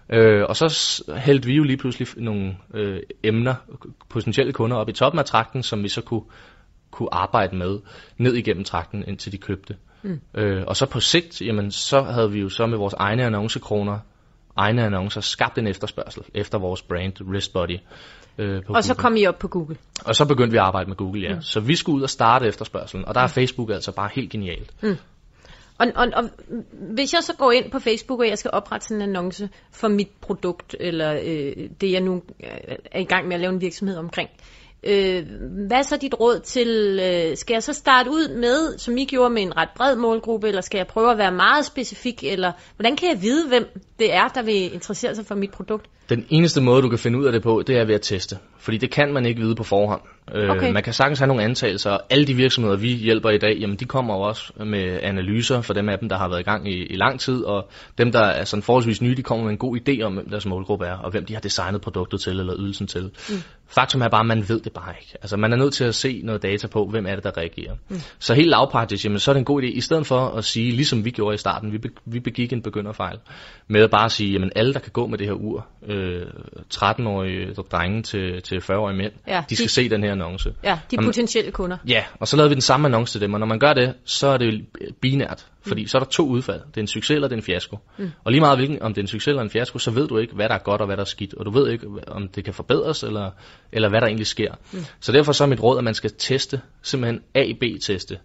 Øh, 0.09 0.43
og 0.49 0.55
så 0.55 1.03
hældte 1.17 1.47
vi 1.47 1.55
jo 1.55 1.63
lige 1.63 1.77
pludselig 1.77 2.07
nogle 2.17 2.57
øh, 2.73 2.99
emner, 3.23 3.55
potentielle 4.09 4.53
kunder 4.53 4.77
op 4.77 4.89
i 4.89 4.93
toppen 4.93 5.19
af 5.19 5.25
trakten, 5.25 5.63
som 5.63 5.83
vi 5.83 5.89
så 5.89 6.01
kunne, 6.01 6.23
kunne 6.91 7.09
arbejde 7.13 7.55
med 7.55 7.79
ned 8.17 8.33
igennem 8.33 8.63
trakten, 8.63 9.03
indtil 9.07 9.31
de 9.31 9.37
købte. 9.37 9.75
Mm. 10.01 10.19
Øh, 10.37 10.63
og 10.67 10.75
så 10.75 10.85
på 10.85 10.99
sigt, 10.99 11.41
jamen, 11.41 11.71
så 11.71 12.01
havde 12.01 12.31
vi 12.31 12.39
jo 12.39 12.49
så 12.49 12.65
med 12.65 12.77
vores 12.77 12.93
egne 12.93 13.25
annoncekroner, 13.25 13.99
egne 14.55 14.85
annoncer, 14.85 15.21
skabt 15.21 15.57
en 15.57 15.67
efterspørgsel 15.67 16.23
efter 16.33 16.59
vores 16.59 16.81
brand, 16.81 17.21
Wristbody. 17.21 17.77
Øh, 18.37 18.63
på 18.63 18.73
Og 18.73 18.83
så 18.83 18.93
Google. 18.93 19.01
kom 19.01 19.15
I 19.15 19.25
op 19.25 19.39
på 19.39 19.47
Google. 19.47 19.77
og 20.05 20.15
så 20.15 20.25
begyndte 20.27 20.51
vi 20.51 20.57
at 20.57 20.63
arbejde 20.63 20.89
med 20.89 20.97
Google, 20.97 21.21
ja. 21.21 21.35
Mm. 21.35 21.41
Så 21.41 21.59
vi 21.59 21.75
skulle 21.75 21.97
ud 21.97 22.01
og 22.01 22.09
starte 22.09 22.47
efterspørgselen, 22.47 23.05
og 23.07 23.15
der 23.15 23.21
er 23.21 23.27
Facebook 23.27 23.69
altså 23.69 23.91
bare 23.91 24.09
helt 24.15 24.31
genialt. 24.31 24.73
Og, 25.77 25.87
og, 25.95 26.07
og 26.13 26.29
hvis 26.71 27.13
jeg 27.13 27.23
så 27.23 27.33
går 27.37 27.51
ind 27.51 27.71
på 27.71 27.79
Facebook, 27.79 28.19
og 28.19 28.27
jeg 28.27 28.37
skal 28.37 28.51
oprette 28.53 28.87
sådan 28.87 29.01
en 29.01 29.09
annonce 29.09 29.49
for 29.71 29.87
mit 29.87 30.11
produkt, 30.21 30.75
eller 30.79 31.13
øh, 31.23 31.69
det 31.81 31.91
jeg 31.91 32.01
nu 32.01 32.21
øh, 32.43 32.75
er 32.91 32.99
i 32.99 33.03
gang 33.03 33.27
med 33.27 33.35
at 33.35 33.39
lave 33.39 33.53
en 33.53 33.61
virksomhed 33.61 33.97
omkring, 33.97 34.29
øh, 34.83 35.25
hvad 35.67 35.77
er 35.77 35.81
så 35.81 35.97
dit 35.97 36.13
råd 36.19 36.39
til, 36.39 36.99
øh, 37.03 37.37
skal 37.37 37.53
jeg 37.53 37.63
så 37.63 37.73
starte 37.73 38.09
ud 38.09 38.35
med, 38.35 38.77
som 38.77 38.97
I 38.97 39.05
gjorde 39.05 39.29
med 39.29 39.41
en 39.41 39.57
ret 39.57 39.69
bred 39.75 39.95
målgruppe, 39.95 40.47
eller 40.47 40.61
skal 40.61 40.77
jeg 40.77 40.87
prøve 40.87 41.11
at 41.11 41.17
være 41.17 41.31
meget 41.31 41.65
specifik, 41.65 42.23
eller 42.23 42.51
hvordan 42.75 42.95
kan 42.95 43.09
jeg 43.09 43.21
vide, 43.21 43.47
hvem 43.47 43.65
det 43.99 44.13
er, 44.13 44.27
der 44.27 44.41
vil 44.41 44.73
interessere 44.73 45.15
sig 45.15 45.25
for 45.25 45.35
mit 45.35 45.51
produkt? 45.51 45.89
Den 46.09 46.25
eneste 46.29 46.61
måde, 46.61 46.81
du 46.81 46.89
kan 46.89 46.99
finde 46.99 47.19
ud 47.19 47.25
af 47.25 47.31
det 47.31 47.43
på, 47.43 47.63
det 47.67 47.77
er 47.77 47.85
ved 47.85 47.95
at 47.95 48.01
teste. 48.01 48.37
Fordi 48.57 48.77
det 48.77 48.91
kan 48.91 49.13
man 49.13 49.25
ikke 49.25 49.41
vide 49.41 49.55
på 49.55 49.63
forhånd. 49.63 50.01
Øh, 50.35 50.49
Okay. 50.49 50.71
Man 50.71 50.83
kan 50.83 50.93
sagtens 50.93 51.19
have 51.19 51.27
nogle 51.27 51.43
antagelser, 51.43 51.97
alle 52.09 52.25
de 52.27 52.33
virksomheder, 52.33 52.77
vi 52.77 52.87
hjælper 52.93 53.29
i 53.29 53.37
dag, 53.37 53.57
jamen 53.59 53.75
de 53.75 53.85
kommer 53.85 54.13
jo 54.15 54.21
også 54.21 54.53
med 54.65 54.99
analyser 55.03 55.61
for 55.61 55.73
dem 55.73 55.89
af 55.89 55.99
dem, 55.99 56.09
der 56.09 56.17
har 56.17 56.29
været 56.29 56.39
i 56.39 56.43
gang 56.43 56.67
i, 56.71 56.85
i 56.85 56.95
lang 56.95 57.19
tid, 57.19 57.43
og 57.43 57.69
dem, 57.97 58.11
der 58.11 58.19
er 58.21 58.43
sådan 58.43 58.63
forholdsvis 58.63 59.01
nye, 59.01 59.15
de 59.15 59.23
kommer 59.23 59.43
med 59.43 59.51
en 59.51 59.57
god 59.57 59.77
idé 59.77 60.01
om, 60.01 60.13
hvem 60.13 60.29
deres 60.29 60.45
målgruppe 60.45 60.85
er, 60.85 60.93
og 60.97 61.11
hvem 61.11 61.25
de 61.25 61.33
har 61.33 61.41
designet 61.41 61.81
produktet 61.81 62.21
til, 62.21 62.39
eller 62.39 62.53
ydelsen 62.59 62.87
til. 62.87 63.03
Mm. 63.29 63.35
Faktum 63.69 64.01
er 64.01 64.07
bare, 64.07 64.19
at 64.19 64.25
man 64.25 64.49
ved 64.49 64.59
det 64.59 64.73
bare 64.73 64.93
ikke. 65.01 65.13
Altså 65.21 65.37
man 65.37 65.53
er 65.53 65.57
nødt 65.57 65.73
til 65.73 65.83
at 65.83 65.95
se 65.95 66.21
noget 66.23 66.43
data 66.43 66.67
på, 66.67 66.85
hvem 66.85 67.05
er 67.05 67.15
det, 67.15 67.23
der 67.23 67.37
reagerer. 67.37 67.73
Mm. 67.89 67.97
Så 68.19 68.33
helt 68.33 68.49
lavpraktisk, 68.49 69.05
jamen 69.05 69.19
så 69.19 69.31
er 69.31 69.33
det 69.33 69.39
en 69.39 69.45
god 69.45 69.61
idé, 69.61 69.65
i 69.65 69.81
stedet 69.81 70.07
for 70.07 70.19
at 70.27 70.43
sige, 70.45 70.71
ligesom 70.71 71.05
vi 71.05 71.09
gjorde 71.11 71.33
i 71.35 71.37
starten, 71.37 71.71
vi, 71.73 71.77
be, 71.77 71.89
vi 72.05 72.19
begik 72.19 72.53
en 72.53 72.61
begynderfejl, 72.61 73.17
med 73.67 73.81
at 73.81 73.89
bare 73.89 74.09
sige, 74.09 74.31
jamen 74.31 74.51
alle, 74.55 74.73
der 74.73 74.79
kan 74.79 74.91
gå 74.91 75.07
med 75.07 75.17
det 75.17 75.27
her 75.27 75.33
ur, 75.33 75.67
øh, 75.87 76.21
13-årige 76.73 77.53
drenge 77.53 78.01
til, 78.03 78.41
til 78.41 78.55
40-årige 78.57 78.97
mænd, 78.97 79.11
Ja, 79.27 79.43
de 79.49 79.55
skal 79.55 79.65
de- 79.67 79.71
se 79.71 79.89
den 79.89 80.03
her 80.03 80.15
annonce. 80.21 80.53
Ja, 80.63 80.69
de 80.69 80.95
Jamen, 80.95 81.05
potentielle 81.05 81.51
kunder. 81.51 81.77
Ja, 81.87 82.03
og 82.19 82.27
så 82.27 82.37
lavede 82.37 82.49
vi 82.49 82.53
den 82.53 82.61
samme 82.61 82.87
annonce 82.87 83.13
til 83.13 83.21
dem, 83.21 83.33
og 83.33 83.39
når 83.39 83.47
man 83.47 83.59
gør 83.59 83.73
det, 83.73 83.93
så 84.05 84.27
er 84.27 84.37
det 84.37 84.65
binært, 85.01 85.45
fordi 85.61 85.81
mm. 85.81 85.87
så 85.87 85.97
er 85.97 85.99
der 85.99 86.09
to 86.09 86.27
udfald. 86.27 86.61
Det 86.67 86.77
er 86.77 86.81
en 86.81 86.87
succes 86.87 87.15
eller 87.15 87.27
det 87.27 87.35
er 87.35 87.37
en 87.37 87.43
fiasko. 87.43 87.77
Mm. 87.97 88.11
Og 88.23 88.31
lige 88.31 88.41
meget 88.41 88.57
hvilken, 88.57 88.81
om 88.81 88.93
det 88.93 89.01
er 89.01 89.03
en 89.03 89.07
succes 89.07 89.27
eller 89.27 89.41
en 89.41 89.49
fiasko, 89.49 89.79
så 89.79 89.91
ved 89.91 90.07
du 90.07 90.17
ikke, 90.17 90.35
hvad 90.35 90.49
der 90.49 90.55
er 90.55 90.63
godt 90.63 90.81
og 90.81 90.87
hvad 90.87 90.97
der 90.97 91.03
er 91.03 91.05
skidt, 91.05 91.33
og 91.33 91.45
du 91.45 91.51
ved 91.51 91.71
ikke, 91.71 91.87
om 92.07 92.27
det 92.27 92.45
kan 92.45 92.53
forbedres, 92.53 93.03
eller, 93.03 93.31
eller 93.71 93.89
hvad 93.89 94.01
der 94.01 94.07
egentlig 94.07 94.27
sker. 94.27 94.53
Mm. 94.71 94.79
Så 94.99 95.11
derfor 95.11 95.31
så 95.31 95.43
er 95.43 95.47
mit 95.47 95.63
råd, 95.63 95.77
at 95.77 95.83
man 95.83 95.93
skal 95.93 96.11
teste, 96.17 96.61
simpelthen 96.81 97.21
A-B-teste. 97.35 98.17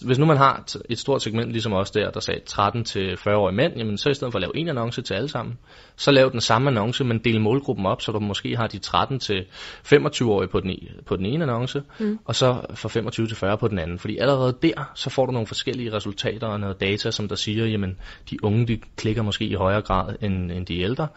Hvis 0.00 0.18
nu 0.18 0.26
man 0.26 0.36
har 0.36 0.64
et 0.90 0.98
stort 0.98 1.22
segment, 1.22 1.52
ligesom 1.52 1.72
os 1.72 1.90
der, 1.90 2.10
der 2.10 2.20
sagde 2.20 2.40
13-40-årige 2.50 3.56
mænd, 3.56 3.72
jamen 3.76 3.98
så 3.98 4.10
i 4.10 4.14
stedet 4.14 4.32
for 4.32 4.38
at 4.38 4.40
lave 4.40 4.56
en 4.56 4.68
annonce 4.68 5.02
til 5.02 5.14
alle 5.14 5.28
sammen, 5.28 5.58
så 5.96 6.10
lav 6.10 6.30
den 6.32 6.40
samme 6.40 6.70
annonce, 6.70 7.04
men 7.04 7.18
del 7.18 7.40
målgruppen 7.40 7.86
op, 7.86 8.02
så 8.02 8.12
du 8.12 8.18
måske 8.18 8.56
har 8.56 8.66
de 8.66 8.80
13-25-årige 8.86 10.48
på 10.48 10.60
den, 10.60 10.74
på 11.06 11.16
den 11.16 11.26
ene 11.26 11.44
annonce, 11.44 11.82
mm. 12.00 12.18
og 12.24 12.34
så 12.34 12.60
fra 12.74 12.88
25 12.88 13.26
til 13.26 13.36
40 13.36 13.58
på 13.58 13.68
den 13.68 13.78
anden. 13.78 13.98
Fordi 13.98 14.18
allerede 14.18 14.56
der, 14.62 14.90
så 14.94 15.10
får 15.10 15.26
du 15.26 15.32
nogle 15.32 15.46
forskellige 15.46 15.92
resultater 15.92 16.46
og 16.46 16.60
noget 16.60 16.80
data, 16.80 17.10
som 17.10 17.28
der 17.28 17.36
siger, 17.36 17.66
jamen 17.66 17.96
de 18.30 18.44
unge, 18.44 18.66
de 18.66 18.80
klikker 18.96 19.22
måske 19.22 19.44
i 19.44 19.54
højere 19.54 19.82
grad 19.82 20.14
end, 20.20 20.52
end 20.52 20.66
de 20.66 20.80
ældre, 20.80 21.08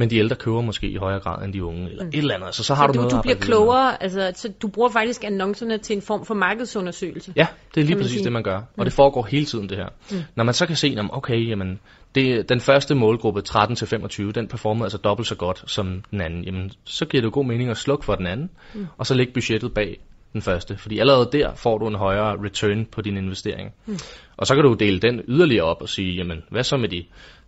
men 0.00 0.10
de 0.10 0.16
ældre 0.16 0.36
køber 0.36 0.60
måske 0.60 0.86
i 0.90 0.96
højere 0.96 1.20
grad 1.20 1.44
end 1.44 1.52
de 1.52 1.64
unge, 1.64 1.90
eller 1.90 2.04
mm. 2.04 2.08
et 2.08 2.18
eller 2.18 2.34
andet. 2.34 2.46
Altså, 2.46 2.64
så 2.64 2.74
har 2.74 2.86
Så 2.86 2.92
du, 2.92 2.92
du, 2.92 2.98
noget 2.98 3.12
du 3.12 3.22
bliver 3.22 3.36
klogere, 3.36 4.02
altså 4.02 4.32
så 4.34 4.48
du 4.62 4.68
bruger 4.68 4.88
faktisk 4.88 5.24
annoncerne 5.24 5.78
til 5.78 5.96
en 5.96 6.02
form 6.02 6.24
for 6.24 6.34
markedsundersøgelse. 6.34 7.32
Ja, 7.36 7.46
det 7.74 7.80
er 7.80 7.84
lige 7.84 7.96
præcis 7.96 8.12
sige. 8.12 8.24
det, 8.24 8.32
man 8.32 8.42
gør. 8.42 8.60
Og 8.76 8.84
det 8.84 8.92
foregår 8.92 9.26
hele 9.30 9.46
tiden, 9.46 9.68
det 9.68 9.76
her. 9.76 9.88
Mm. 10.10 10.22
Når 10.34 10.44
man 10.44 10.54
så 10.54 10.66
kan 10.66 10.76
se, 10.76 10.88
jamen, 10.88 11.10
okay, 11.12 11.48
jamen, 11.48 11.80
det, 12.14 12.48
den 12.48 12.60
første 12.60 12.94
målgruppe, 12.94 13.42
13-25, 13.48 14.30
den 14.32 14.48
performede 14.48 14.84
altså 14.84 14.98
dobbelt 14.98 15.28
så 15.28 15.34
godt 15.34 15.62
som 15.66 16.04
den 16.10 16.20
anden. 16.20 16.44
Jamen, 16.44 16.70
så 16.84 17.04
giver 17.04 17.22
det 17.22 17.32
god 17.32 17.44
mening 17.44 17.70
at 17.70 17.76
slukke 17.76 18.04
for 18.04 18.14
den 18.14 18.26
anden, 18.26 18.50
mm. 18.74 18.86
og 18.98 19.06
så 19.06 19.14
lægge 19.14 19.32
budgettet 19.32 19.74
bag 19.74 20.00
den 20.32 20.42
første. 20.42 20.76
Fordi 20.76 20.98
allerede 20.98 21.28
der 21.32 21.54
får 21.54 21.78
du 21.78 21.88
en 21.88 21.94
højere 21.94 22.36
return 22.44 22.86
på 22.92 23.02
din 23.02 23.16
investering. 23.16 23.70
Mm. 23.86 23.98
Og 24.36 24.46
så 24.46 24.54
kan 24.54 24.64
du 24.64 24.74
dele 24.74 25.00
den 25.00 25.20
yderligere 25.28 25.64
op 25.64 25.82
og 25.82 25.88
sige, 25.88 26.14
jamen, 26.14 26.42
hvad 26.50 26.62
så 26.62 26.76
med 26.76 26.88
de 26.88 27.04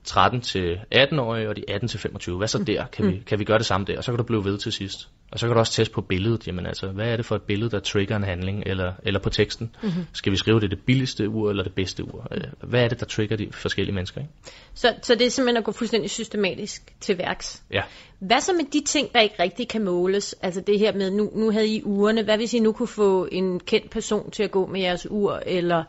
13-18-årige 0.09 1.49
og 1.49 1.57
de 1.57 1.63
18-25? 1.71 2.37
Hvad 2.37 2.49
så 2.49 2.65
der? 2.67 2.87
Kan, 2.87 3.13
vi, 3.13 3.23
kan 3.27 3.39
vi 3.39 3.45
gøre 3.45 3.59
det 3.59 3.67
samme 3.67 3.87
der? 3.87 3.99
Og 3.99 4.05
så 4.05 4.13
kan 4.13 4.19
du 4.19 4.25
blive 4.25 4.45
ved 4.45 4.59
til 4.59 4.73
sidst. 4.73 5.09
Og 5.33 5.39
så 5.39 5.47
kan 5.47 5.55
du 5.55 5.59
også 5.59 5.73
teste 5.73 5.95
på 5.95 6.01
billedet, 6.01 6.47
jamen 6.47 6.67
altså, 6.67 6.87
hvad 6.87 7.07
er 7.07 7.17
det 7.17 7.27
for 7.27 7.37
et 7.37 7.43
billede, 7.43 7.71
der 7.71 7.81
trigger 7.81 8.17
en 8.17 8.25
handling, 8.25 8.63
eller, 8.67 8.93
eller 9.03 9.21
på 9.21 9.31
teksten? 9.31 9.77
Mm-hmm. 9.83 10.07
Skal 10.13 10.33
vi 10.33 10.37
skrive 10.37 10.61
det 10.61 10.71
det 10.71 10.79
billigste 10.87 11.29
ur, 11.29 11.51
eller 11.51 11.63
det 11.63 11.75
bedste 11.75 12.05
ur? 12.05 12.29
Øh, 12.31 12.41
Hvad 12.61 12.85
er 12.85 12.89
det, 12.89 13.01
der 13.01 13.07
trigger 13.07 13.37
de 13.37 13.49
forskellige 13.53 13.95
mennesker? 13.95 14.21
Ikke? 14.21 14.33
Så, 14.75 14.95
så 15.03 15.15
det 15.15 15.27
er 15.27 15.31
simpelthen 15.31 15.57
at 15.57 15.65
gå 15.65 15.73
fuldstændig 15.73 16.11
systematisk 16.11 16.83
til 17.01 17.19
værks. 17.19 17.63
Ja. 17.73 17.83
Hvad 18.19 18.41
så 18.41 18.53
med 18.53 18.65
de 18.73 18.85
ting, 18.85 19.13
der 19.13 19.21
ikke 19.21 19.43
rigtig 19.43 19.69
kan 19.69 19.85
måles? 19.85 20.35
Altså 20.43 20.61
det 20.61 20.79
her 20.79 20.93
med, 20.93 21.11
nu, 21.11 21.31
nu 21.35 21.51
havde 21.51 21.69
I 21.69 21.83
urene. 21.85 22.23
Hvad 22.23 22.37
hvis 22.37 22.55
I 22.55 22.59
nu 22.59 22.73
kunne 22.73 22.89
få 22.89 23.29
en 23.33 23.61
kendt 23.61 23.91
person 23.91 24.31
til 24.31 24.43
at 24.43 24.51
gå 24.51 24.67
med 24.67 24.81
jeres 24.81 25.07
ur, 25.11 25.43
eller 25.47 25.85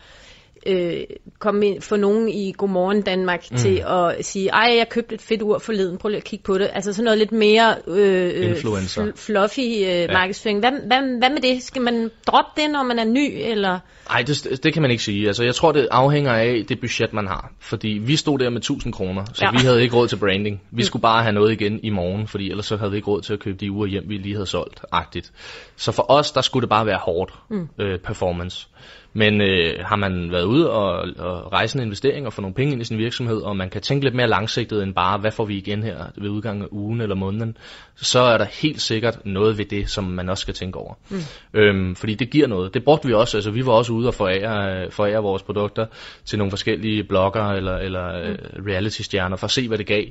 øh, 0.66 0.98
komme 1.40 1.68
ind, 1.68 1.82
få 1.82 1.96
nogen 1.96 2.30
i 2.30 2.54
Godmorgen 2.58 3.02
Danmark 3.02 3.52
mm. 3.52 3.58
til 3.58 3.84
at 3.88 4.26
sige, 4.26 4.50
ej, 4.50 4.76
jeg 4.78 4.90
købte 4.90 5.16
et 5.16 5.22
fedt 5.22 5.42
ur 5.42 5.58
forleden, 5.60 5.98
prøv 5.98 6.10
lige 6.10 6.18
at 6.18 6.24
kigge 6.24 6.44
på 6.44 6.58
det. 6.58 6.70
Altså 6.74 6.94
sådan 6.94 7.04
noget 7.04 7.18
lidt 7.18 7.32
mere 7.32 7.76
øh, 7.88 8.32
øh, 8.36 8.50
Influencer. 8.50 9.04
fl- 9.06 9.12
fluffy 9.16 9.60
øh, 9.60 9.82
ja. 9.82 10.08
markedsføring. 10.14 10.60
Hvad, 10.60 10.72
hvad, 10.72 11.18
hvad 11.20 11.30
med 11.30 11.42
det? 11.42 11.64
Skal 11.64 11.82
man 11.82 12.12
droppe 12.28 12.62
det, 12.62 12.72
når 12.72 12.84
man 12.84 13.00
er 13.00 13.06
ny, 13.06 13.32
eller... 13.52 13.80
Nej, 14.10 14.22
det, 14.22 14.60
det 14.64 14.74
kan 14.74 14.82
man 14.82 14.92
ikke 14.92 15.04
sige. 15.04 15.28
Altså, 15.28 15.44
jeg 15.44 15.56
tror, 15.56 15.72
det 15.72 15.88
afhænger 15.92 16.32
af 16.34 16.66
det 16.70 16.80
budget, 16.80 17.14
man 17.14 17.28
har. 17.28 17.52
Fordi 17.60 17.88
vi 17.90 18.16
stod 18.16 18.40
der 18.40 18.50
med 18.50 18.58
1000 18.58 18.94
kroner, 18.94 19.26
så 19.34 19.46
Ja. 19.46 19.52
vi 19.52 19.58
havde 19.58 19.82
ikke 19.84 19.96
råd 19.96 20.08
til 20.08 20.18
branding. 20.18 20.62
Vi 20.72 20.84
skulle 20.84 21.02
bare 21.02 21.24
have 21.24 21.34
noget 21.34 21.52
igen 21.52 21.80
i 21.84 21.90
morgen, 21.90 22.28
fordi 22.28 22.50
ellers 22.50 22.66
så 22.66 22.78
havde 22.78 22.92
vi 22.92 22.98
ikke 22.98 23.08
råd 23.08 23.22
til 23.22 23.34
at 23.34 23.40
købe 23.40 23.58
de 23.58 23.72
uger 23.72 23.88
hjem, 23.88 24.04
vi 24.10 24.18
lige 24.18 24.34
havde 24.36 24.46
solgt. 24.46 24.82
Agtigt. 24.92 25.32
Så 25.76 25.92
for 25.92 26.06
os, 26.12 26.32
der 26.32 26.42
skulle 26.42 26.62
det 26.62 26.70
bare 26.70 26.86
være 26.86 27.00
hårdt 27.02 27.34
mm. 27.50 27.68
øh, 27.82 28.00
performance. 28.00 28.68
Men 29.14 29.42
øh, 29.42 29.74
har 29.86 29.96
man 29.96 30.32
været 30.32 30.44
ude 30.44 30.72
og, 30.72 31.08
og 31.18 31.54
rejse 31.54 31.78
en 31.78 31.84
investering 31.84 32.26
og 32.26 32.34
få 32.34 32.42
nogle 32.42 32.56
penge 32.56 32.74
ind 32.74 32.82
i 32.82 32.86
sin 32.86 32.98
virksomhed, 32.98 33.38
og 33.42 33.58
man 33.58 33.70
kan 33.70 33.82
tænke 33.82 34.06
lidt 34.06 34.16
mere 34.16 34.28
langsigtet 34.28 34.84
end 34.84 34.94
bare, 34.94 35.18
hvad 35.18 35.32
får 35.32 35.46
vi 35.46 35.58
igen 35.58 35.84
her 35.84 35.98
ved 36.18 36.30
udgangen 36.30 36.64
af 36.64 36.68
ugen 36.72 37.02
eller 37.02 37.16
måneden, 37.16 37.58
så 37.96 38.20
er 38.20 38.38
der 38.38 38.46
helt 38.62 38.82
sikkert 38.82 39.26
noget 39.26 39.58
ved 39.58 39.66
det, 39.66 39.90
som 39.90 40.04
man 40.04 40.30
også 40.30 40.42
skal 40.42 40.54
tænke 40.54 40.80
over. 40.80 40.94
Mm. 41.10 41.18
Øhm, 41.54 41.96
fordi 41.96 42.14
det 42.14 42.30
giver 42.30 42.48
noget. 42.48 42.74
Det 42.74 42.84
brugte 42.84 43.08
vi 43.08 43.14
også. 43.14 43.38
Altså, 43.38 43.52
vi 43.52 43.66
var 43.66 43.72
også 43.72 43.94
ude 43.94 44.08
og 44.08 44.14
forære, 44.14 44.92
forære 44.92 45.22
vores 45.22 45.44
produkter 45.44 45.86
til 46.26 46.38
nogle 46.38 46.52
forskellige 46.52 47.04
blogger 47.04 47.44
eller, 47.44 47.78
eller 47.78 48.30
mm. 48.30 48.66
reality-stjerner 48.68 49.36
for 49.36 49.46
at 49.46 49.52
se, 49.52 49.68
hvad 49.68 49.78
det 49.78 49.88
gav. 49.88 50.04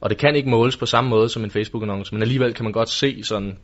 Og 0.00 0.10
det 0.10 0.18
kan 0.18 0.36
ikke 0.36 0.50
måles 0.50 0.76
på 0.76 0.86
samme 0.86 1.10
måde 1.10 1.28
som 1.28 1.44
en 1.44 1.50
Facebook-annonce, 1.50 2.14
men 2.14 2.22
alligevel 2.22 2.54
kan 2.54 2.64
man 2.64 2.72
godt 2.72 2.88
se 2.88 3.24
sådan 3.24 3.58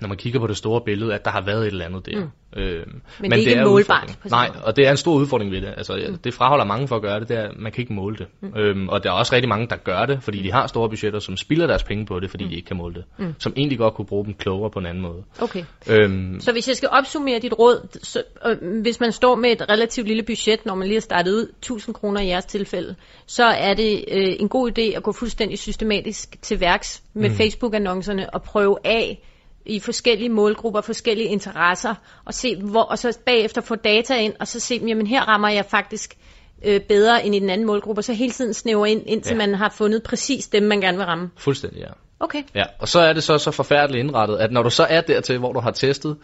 når 0.00 0.08
man 0.08 0.16
kigger 0.16 0.40
på 0.40 0.46
det 0.46 0.56
store 0.56 0.80
billede, 0.80 1.14
at 1.14 1.24
der 1.24 1.30
har 1.30 1.40
været 1.40 1.60
et 1.60 1.66
eller 1.66 1.84
andet 1.84 2.06
der. 2.06 2.20
Mm. 2.20 2.30
Øhm, 2.56 3.00
men, 3.20 3.30
det 3.30 3.46
er 3.46 3.50
ikke 3.50 3.64
målbart 3.64 3.80
udfordring. 3.80 4.18
på 4.22 4.28
samme 4.28 4.48
Nej, 4.48 4.62
og 4.64 4.76
det 4.76 4.86
er 4.86 4.90
en 4.90 4.96
stor 4.96 5.14
udfordring 5.14 5.50
ved 5.50 5.60
det. 5.60 5.74
Altså, 5.76 6.06
mm. 6.08 6.18
Det 6.18 6.34
fraholder 6.34 6.64
mange 6.64 6.88
for 6.88 6.96
at 6.96 7.02
gøre 7.02 7.20
det, 7.20 7.28
det 7.28 7.36
er, 7.36 7.42
at 7.42 7.58
man 7.58 7.72
kan 7.72 7.82
ikke 7.82 7.92
måle 7.92 8.16
det. 8.16 8.26
Mm. 8.40 8.52
Øhm, 8.56 8.88
og 8.88 9.04
der 9.04 9.10
er 9.10 9.14
også 9.14 9.34
rigtig 9.34 9.48
mange, 9.48 9.66
der 9.66 9.76
gør 9.76 10.06
det, 10.06 10.22
fordi 10.22 10.42
de 10.42 10.52
har 10.52 10.66
store 10.66 10.88
budgetter, 10.88 11.18
som 11.18 11.36
spilder 11.36 11.66
deres 11.66 11.82
penge 11.82 12.06
på 12.06 12.20
det, 12.20 12.30
fordi 12.30 12.44
mm. 12.44 12.50
de 12.50 12.56
ikke 12.56 12.66
kan 12.66 12.76
måle 12.76 12.94
det. 12.94 13.04
Mm. 13.18 13.34
Som 13.38 13.52
egentlig 13.56 13.78
godt 13.78 13.94
kunne 13.94 14.06
bruge 14.06 14.24
dem 14.24 14.34
klogere 14.34 14.70
på 14.70 14.78
en 14.78 14.86
anden 14.86 15.02
måde. 15.02 15.22
Okay. 15.40 15.64
Øhm, 15.90 16.40
Så 16.40 16.52
hvis 16.52 16.68
jeg 16.68 16.76
skal 16.76 16.88
opsummere 16.92 17.38
dit 17.38 17.52
råd, 17.58 17.88
så, 18.02 18.22
øh, 18.46 18.82
hvis 18.82 19.00
man 19.00 19.12
står 19.12 19.34
med 19.34 19.50
et 19.50 19.62
relativt 19.70 20.06
lille 20.06 20.22
budget, 20.22 20.66
når 20.66 20.74
man 20.74 20.86
lige 20.86 20.96
har 20.96 21.00
startet 21.00 21.32
ud, 21.32 21.52
1000 21.58 21.94
kroner 21.94 22.20
i 22.20 22.26
jeres 22.26 22.44
tilfælde, 22.44 22.94
så 23.26 23.44
er 23.44 23.74
det 23.74 24.04
øh, 24.12 24.36
en 24.40 24.48
god 24.48 24.70
idé 24.78 24.96
at 24.96 25.02
gå 25.02 25.12
fuldstændig 25.12 25.58
systematisk 25.58 26.42
til 26.42 26.60
værks 26.60 27.02
med 27.14 27.30
mm. 27.30 27.34
Facebook-annoncerne 27.36 28.34
og 28.34 28.42
prøve 28.42 28.76
af 28.84 29.22
i 29.66 29.80
forskellige 29.80 30.28
målgrupper, 30.28 30.80
forskellige 30.80 31.28
interesser, 31.28 31.94
og 32.24 32.34
se 32.34 32.56
hvor, 32.56 32.82
og 32.82 32.98
så 32.98 33.18
bagefter 33.26 33.60
få 33.60 33.74
data 33.74 34.16
ind, 34.16 34.34
og 34.40 34.48
så 34.48 34.60
se, 34.60 34.80
jamen 34.86 35.06
her 35.06 35.22
rammer 35.22 35.48
jeg 35.48 35.64
faktisk 35.64 36.16
øh, 36.64 36.80
bedre 36.80 37.26
end 37.26 37.34
i 37.34 37.38
den 37.38 37.50
anden 37.50 37.66
målgruppe, 37.66 38.00
og 38.00 38.04
så 38.04 38.12
hele 38.12 38.32
tiden 38.32 38.54
snæver 38.54 38.86
ind, 38.86 39.02
indtil. 39.06 39.32
Ja. 39.32 39.36
man 39.36 39.54
har 39.54 39.68
fundet 39.68 40.02
præcis 40.02 40.48
dem, 40.48 40.62
man 40.62 40.80
gerne 40.80 40.96
vil 40.96 41.06
ramme. 41.06 41.30
fuldstændig, 41.36 41.80
ja. 41.80 41.90
Okay. 42.20 42.42
Ja, 42.54 42.64
og 42.78 42.88
så 42.88 43.00
er 43.00 43.12
det 43.12 43.22
så 43.22 43.38
så 43.38 43.50
forfærdeligt 43.50 44.04
indrettet, 44.04 44.36
at 44.36 44.52
når 44.52 44.62
du 44.62 44.70
så 44.70 44.86
er 44.90 45.00
dertil, 45.00 45.38
hvor 45.38 45.52
du 45.52 45.60
har 45.60 45.70
testet 45.70 46.16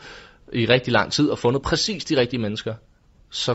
i 0.52 0.66
rigtig 0.66 0.92
lang 0.92 1.12
tid 1.12 1.30
og 1.30 1.38
fundet 1.38 1.62
præcis 1.62 2.04
de 2.04 2.16
rigtige 2.20 2.40
mennesker, 2.40 2.74
så 3.30 3.54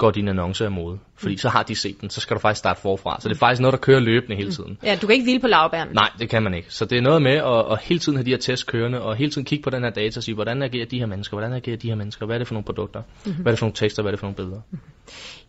går 0.00 0.10
din 0.10 0.28
annonce 0.28 0.64
af 0.64 0.70
mode. 0.70 0.98
Fordi 1.16 1.36
så 1.36 1.48
har 1.48 1.62
de 1.62 1.74
set 1.74 2.00
den, 2.00 2.10
så 2.10 2.20
skal 2.20 2.34
du 2.36 2.40
faktisk 2.40 2.58
starte 2.58 2.80
forfra. 2.80 3.20
Så 3.20 3.28
det 3.28 3.34
er 3.34 3.38
faktisk 3.38 3.60
noget, 3.60 3.72
der 3.72 3.78
kører 3.78 4.00
løbende 4.00 4.36
hele 4.36 4.52
tiden. 4.52 4.78
Ja, 4.84 4.98
du 5.02 5.06
kan 5.06 5.14
ikke 5.14 5.24
hvile 5.24 5.40
på 5.40 5.46
lavbærne. 5.46 5.92
Nej, 5.92 6.10
det 6.18 6.28
kan 6.28 6.42
man 6.42 6.54
ikke. 6.54 6.74
Så 6.74 6.84
det 6.84 6.98
er 6.98 7.02
noget 7.02 7.22
med 7.22 7.36
at, 7.36 7.72
at 7.72 7.78
hele 7.82 8.00
tiden 8.00 8.16
have 8.16 8.24
de 8.24 8.30
her 8.30 8.38
test 8.38 8.66
kørende, 8.66 9.02
og 9.02 9.16
hele 9.16 9.30
tiden 9.30 9.44
kigge 9.44 9.62
på 9.62 9.70
den 9.70 9.82
her 9.82 9.90
data 9.90 10.18
og 10.18 10.22
sige, 10.22 10.34
hvordan 10.34 10.62
agerer 10.62 10.86
de 10.86 10.98
her 10.98 11.06
mennesker, 11.06 11.36
hvordan 11.36 11.52
agerer 11.52 11.76
de 11.76 11.88
her 11.88 11.94
mennesker, 11.94 12.26
hvad 12.26 12.36
er 12.36 12.38
det 12.38 12.48
for 12.48 12.54
nogle 12.54 12.64
produkter, 12.64 13.02
mm-hmm. 13.02 13.42
hvad 13.42 13.52
er 13.52 13.52
det 13.52 13.58
for 13.58 13.66
nogle 13.66 13.74
tekster, 13.74 14.02
hvad 14.02 14.10
er 14.10 14.12
det 14.12 14.20
for 14.20 14.26
nogle 14.26 14.36
billeder. 14.36 14.60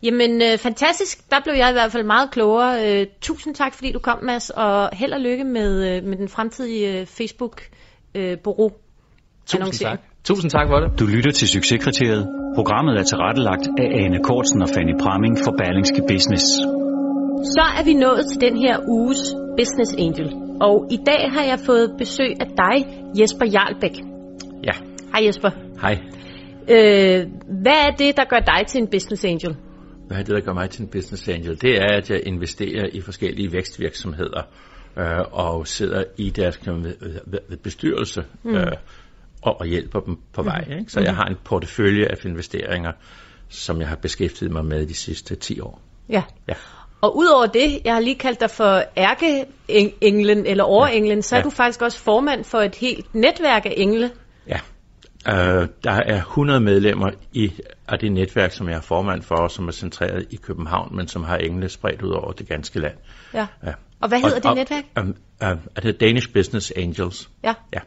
Jamen, 0.02 0.42
øh, 0.42 0.58
fantastisk. 0.58 1.30
Der 1.30 1.40
blev 1.44 1.54
jeg 1.54 1.70
i 1.70 1.72
hvert 1.72 1.92
fald 1.92 2.04
meget 2.04 2.30
klogere. 2.30 3.00
Øh, 3.00 3.06
tusind 3.20 3.54
tak, 3.54 3.74
fordi 3.74 3.92
du 3.92 3.98
kom, 3.98 4.24
Mads, 4.24 4.50
og 4.50 4.90
held 4.92 5.12
og 5.12 5.20
lykke 5.20 5.44
med, 5.44 5.96
øh, 5.96 6.04
med 6.04 6.16
den 6.16 6.28
fremtidige 6.28 7.00
øh, 7.00 7.06
Facebook-bureau. 7.06 8.70
Tusind 9.46 9.72
tak. 9.72 10.00
Tusind 10.24 10.50
tak 10.50 10.66
for 10.68 10.78
det. 10.80 11.00
Du 11.00 11.06
lytter 11.06 11.30
til 11.30 11.48
Succeskriteriet. 11.48 12.24
Programmet 12.54 12.94
er 13.00 13.02
tilrettelagt 13.02 13.66
af 13.78 13.88
Ane 14.02 14.18
Kortsen 14.24 14.62
og 14.62 14.68
Fanny 14.74 14.94
Pramming 15.02 15.34
for 15.44 15.52
Berlingske 15.60 16.02
Business. 16.08 16.44
Så 17.56 17.64
er 17.78 17.84
vi 17.84 17.94
nået 17.94 18.22
til 18.30 18.40
den 18.46 18.56
her 18.64 18.76
uges 18.88 19.22
Business 19.58 19.90
Angel. 20.04 20.28
Og 20.60 20.76
i 20.90 20.98
dag 21.10 21.22
har 21.34 21.44
jeg 21.52 21.58
fået 21.66 21.94
besøg 21.98 22.32
af 22.40 22.48
dig, 22.62 22.76
Jesper 23.20 23.46
Jarlbæk. 23.54 23.96
Ja, 24.68 24.74
Hej 25.12 25.26
Jesper. 25.26 25.50
hej. 25.84 25.94
Øh, 26.74 27.20
hvad 27.62 27.78
er 27.86 27.90
det, 27.98 28.16
der 28.16 28.24
gør 28.32 28.42
dig 28.52 28.66
til 28.66 28.80
en 28.82 28.88
Business 28.94 29.24
Angel? 29.24 29.56
Hvad 30.06 30.16
er 30.18 30.22
det, 30.22 30.34
der 30.36 30.40
gør 30.40 30.52
mig 30.52 30.70
til 30.70 30.82
en 30.82 30.88
business 30.88 31.28
angel? 31.28 31.60
Det 31.62 31.72
er, 31.82 31.96
at 31.96 32.10
jeg 32.10 32.20
investerer 32.26 32.86
i 32.92 33.00
forskellige 33.00 33.52
vækstvirksomheder 33.52 34.42
øh, 34.98 35.04
og 35.32 35.66
sidder 35.66 36.04
i 36.16 36.30
deres 36.30 36.60
bestyrelse 37.62 38.24
mm. 38.44 38.54
øh, 38.54 38.72
og, 39.42 39.60
og 39.60 39.66
hjælper 39.66 40.00
dem 40.00 40.18
på 40.32 40.42
vej. 40.42 40.64
Ikke? 40.78 40.92
Så 40.92 41.00
jeg 41.00 41.16
har 41.16 41.24
en 41.24 41.36
portefølje 41.44 42.06
af 42.06 42.24
investeringer, 42.24 42.92
som 43.48 43.80
jeg 43.80 43.88
har 43.88 43.96
beskæftiget 43.96 44.52
mig 44.52 44.64
med 44.64 44.86
de 44.86 44.94
sidste 44.94 45.34
10 45.36 45.60
år. 45.60 45.80
Ja. 46.08 46.22
Ja. 46.48 46.54
Og 47.00 47.16
udover 47.16 47.46
det, 47.46 47.80
jeg 47.84 47.94
har 47.94 48.00
lige 48.00 48.18
kaldt 48.18 48.40
dig 48.40 48.50
for 48.50 48.82
ærkeenglen 48.96 50.46
eller 50.46 50.64
overenglen, 50.64 51.22
så 51.22 51.34
er 51.34 51.38
Ja. 51.38 51.44
du 51.44 51.50
faktisk 51.50 51.82
også 51.82 51.98
formand 51.98 52.44
for 52.44 52.58
et 52.58 52.74
helt 52.74 53.14
netværk 53.14 53.66
af 53.66 53.74
engle. 53.76 54.10
Ja, 54.48 54.60
Uh, 55.28 55.34
der 55.84 55.92
er 55.92 56.16
100 56.16 56.60
medlemmer 56.60 57.10
i 57.32 57.52
af 57.88 57.98
det 57.98 58.12
netværk, 58.12 58.52
som 58.52 58.68
jeg 58.68 58.76
er 58.76 58.80
formand 58.80 59.22
for, 59.22 59.48
som 59.48 59.68
er 59.68 59.72
centreret 59.72 60.26
i 60.30 60.36
København, 60.36 60.96
men 60.96 61.08
som 61.08 61.24
har 61.24 61.36
engle 61.36 61.68
spredt 61.68 62.02
ud 62.02 62.10
over 62.10 62.32
det 62.32 62.48
ganske 62.48 62.80
land. 62.80 62.94
Ja. 63.34 63.46
ja. 63.66 63.72
Og 64.00 64.08
hvad 64.08 64.20
hedder 64.20 64.36
og, 64.36 64.42
det 64.42 64.50
og, 64.50 64.56
netværk? 64.56 64.84
Um, 65.00 65.08
uh, 65.42 65.48
er 65.76 65.80
det 65.82 66.00
Danish 66.00 66.32
Business 66.32 66.72
Angels. 66.76 67.30
Ja. 67.44 67.54
ja. 67.72 67.78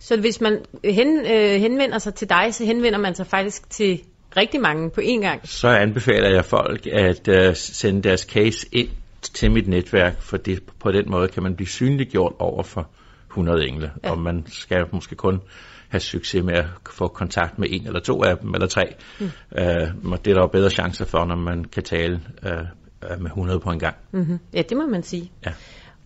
Så 0.00 0.20
hvis 0.20 0.40
man 0.40 0.64
hen, 0.84 1.18
øh, 1.18 1.60
henvender 1.60 1.98
sig 1.98 2.14
til 2.14 2.28
dig, 2.28 2.54
så 2.54 2.64
henvender 2.64 2.98
man 2.98 3.14
sig 3.14 3.26
faktisk 3.26 3.70
til 3.70 4.00
rigtig 4.36 4.60
mange 4.60 4.90
på 4.90 5.00
én 5.00 5.20
gang? 5.20 5.48
Så 5.48 5.68
anbefaler 5.68 6.28
jeg 6.28 6.44
folk 6.44 6.86
at 6.86 7.28
uh, 7.28 7.54
sende 7.54 8.02
deres 8.02 8.20
case 8.20 8.66
ind 8.72 8.88
til 9.22 9.50
mit 9.50 9.68
netværk, 9.68 10.22
for 10.22 10.36
det, 10.36 10.62
på 10.80 10.92
den 10.92 11.10
måde 11.10 11.28
kan 11.28 11.42
man 11.42 11.56
blive 11.56 11.68
synliggjort 11.68 12.32
over 12.38 12.62
for 12.62 12.88
100 13.30 13.68
engle, 13.68 13.92
ja. 14.04 14.10
og 14.10 14.18
man 14.18 14.44
skal 14.46 14.84
måske 14.92 15.14
kun 15.14 15.40
have 15.88 16.00
succes 16.00 16.44
med 16.44 16.54
at 16.54 16.66
få 16.90 17.08
kontakt 17.08 17.58
med 17.58 17.68
en 17.70 17.86
eller 17.86 18.00
to 18.00 18.22
af 18.22 18.38
dem, 18.38 18.54
eller 18.54 18.66
tre. 18.66 18.94
Mm. 19.20 19.30
Uh, 19.52 19.60
det 19.60 20.30
er 20.30 20.34
der 20.34 20.40
jo 20.40 20.46
bedre 20.46 20.70
chancer 20.70 21.04
for, 21.04 21.24
når 21.24 21.36
man 21.36 21.64
kan 21.64 21.82
tale 21.82 22.20
uh, 22.42 23.20
med 23.20 23.26
100 23.26 23.60
på 23.60 23.70
en 23.70 23.78
gang. 23.78 23.96
Mm-hmm. 24.12 24.38
Ja, 24.54 24.62
det 24.62 24.76
må 24.76 24.86
man 24.86 25.02
sige. 25.02 25.32
Ja. 25.46 25.52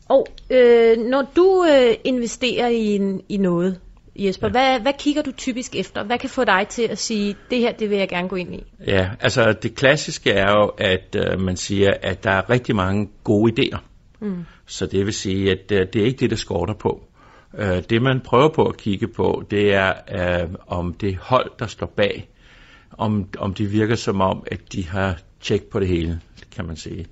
Og 0.09 0.27
øh, 0.51 0.99
når 0.99 1.33
du 1.37 1.67
øh, 1.71 1.95
investerer 2.05 2.69
i, 2.69 2.97
en, 2.97 3.21
i 3.29 3.37
noget, 3.37 3.81
Jesper, 4.17 4.47
ja. 4.47 4.51
hvad, 4.51 4.81
hvad 4.81 4.93
kigger 4.99 5.23
du 5.23 5.33
typisk 5.33 5.77
efter? 5.77 6.05
Hvad 6.05 6.19
kan 6.19 6.31
få 6.31 6.45
dig 6.45 6.67
til 6.69 6.83
at 6.83 6.99
sige, 6.99 7.37
det 7.51 7.59
her, 7.59 7.73
det 7.73 7.91
vil 7.91 7.99
jeg 7.99 8.09
gerne 8.09 8.29
gå 8.29 8.37
ind 8.37 8.55
i? 8.55 8.65
Ja, 8.87 9.11
altså 9.21 9.53
det 9.62 9.75
klassiske 9.75 10.31
er 10.31 10.51
jo, 10.51 10.67
at 10.79 11.17
øh, 11.17 11.41
man 11.41 11.57
siger, 11.57 11.95
at 12.03 12.25
der 12.25 12.31
er 12.31 12.51
rigtig 12.51 12.77
mange 12.77 13.09
gode 13.25 13.53
idéer. 13.53 13.79
Mm. 14.21 14.45
Så 14.67 14.87
det 14.87 15.07
vil 15.07 15.15
sige, 15.15 15.51
at 15.51 15.73
øh, 15.73 15.87
det 15.93 16.03
er 16.03 16.07
ikke 16.07 16.19
det, 16.19 16.31
der 16.31 16.37
skorter 16.37 16.75
på. 16.75 17.05
Øh, 17.59 17.83
det 17.91 18.03
man 18.03 18.21
prøver 18.21 18.49
på 18.49 18.67
at 18.67 18.77
kigge 18.77 19.09
på, 19.09 19.45
det 19.51 19.75
er, 19.75 19.93
øh, 20.12 20.49
om 20.67 20.95
det 20.95 21.17
hold, 21.17 21.51
der 21.59 21.67
står 21.67 21.87
bag, 21.87 22.29
om, 22.99 23.29
om 23.38 23.55
det 23.55 23.73
virker 23.73 23.95
som 23.95 24.21
om, 24.21 24.45
at 24.47 24.73
de 24.73 24.88
har 24.88 25.19
tjek 25.41 25.62
på 25.62 25.81
det 25.81 25.88
hele, 25.88 26.21
kan 26.57 26.67
man 26.67 26.77
sige. 26.77 27.07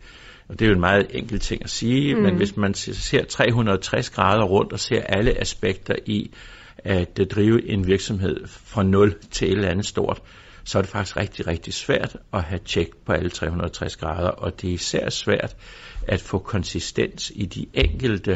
Og 0.50 0.58
det 0.58 0.64
er 0.64 0.68
jo 0.68 0.74
en 0.74 0.80
meget 0.80 1.06
enkel 1.10 1.40
ting 1.40 1.64
at 1.64 1.70
sige, 1.70 2.14
mm. 2.14 2.22
men 2.22 2.36
hvis 2.36 2.56
man 2.56 2.74
ser 2.74 3.24
360 3.24 4.10
grader 4.10 4.44
rundt 4.44 4.72
og 4.72 4.80
ser 4.80 5.02
alle 5.02 5.40
aspekter 5.40 5.94
i 6.06 6.30
at 6.78 7.20
drive 7.30 7.68
en 7.68 7.86
virksomhed 7.86 8.46
fra 8.46 8.82
0 8.82 9.18
til 9.30 9.48
et 9.48 9.52
eller 9.52 9.68
andet 9.68 9.86
stort, 9.86 10.22
så 10.64 10.78
er 10.78 10.82
det 10.82 10.90
faktisk 10.90 11.16
rigtig, 11.16 11.46
rigtig 11.46 11.74
svært 11.74 12.16
at 12.32 12.42
have 12.42 12.58
tjek 12.64 12.88
på 13.06 13.12
alle 13.12 13.30
360 13.30 13.96
grader, 13.96 14.28
og 14.28 14.60
det 14.60 14.70
er 14.70 14.74
især 14.74 15.10
svært 15.10 15.56
at 16.08 16.20
få 16.20 16.38
konsistens 16.38 17.32
i 17.34 17.46
de 17.46 17.66
enkelte 17.74 18.32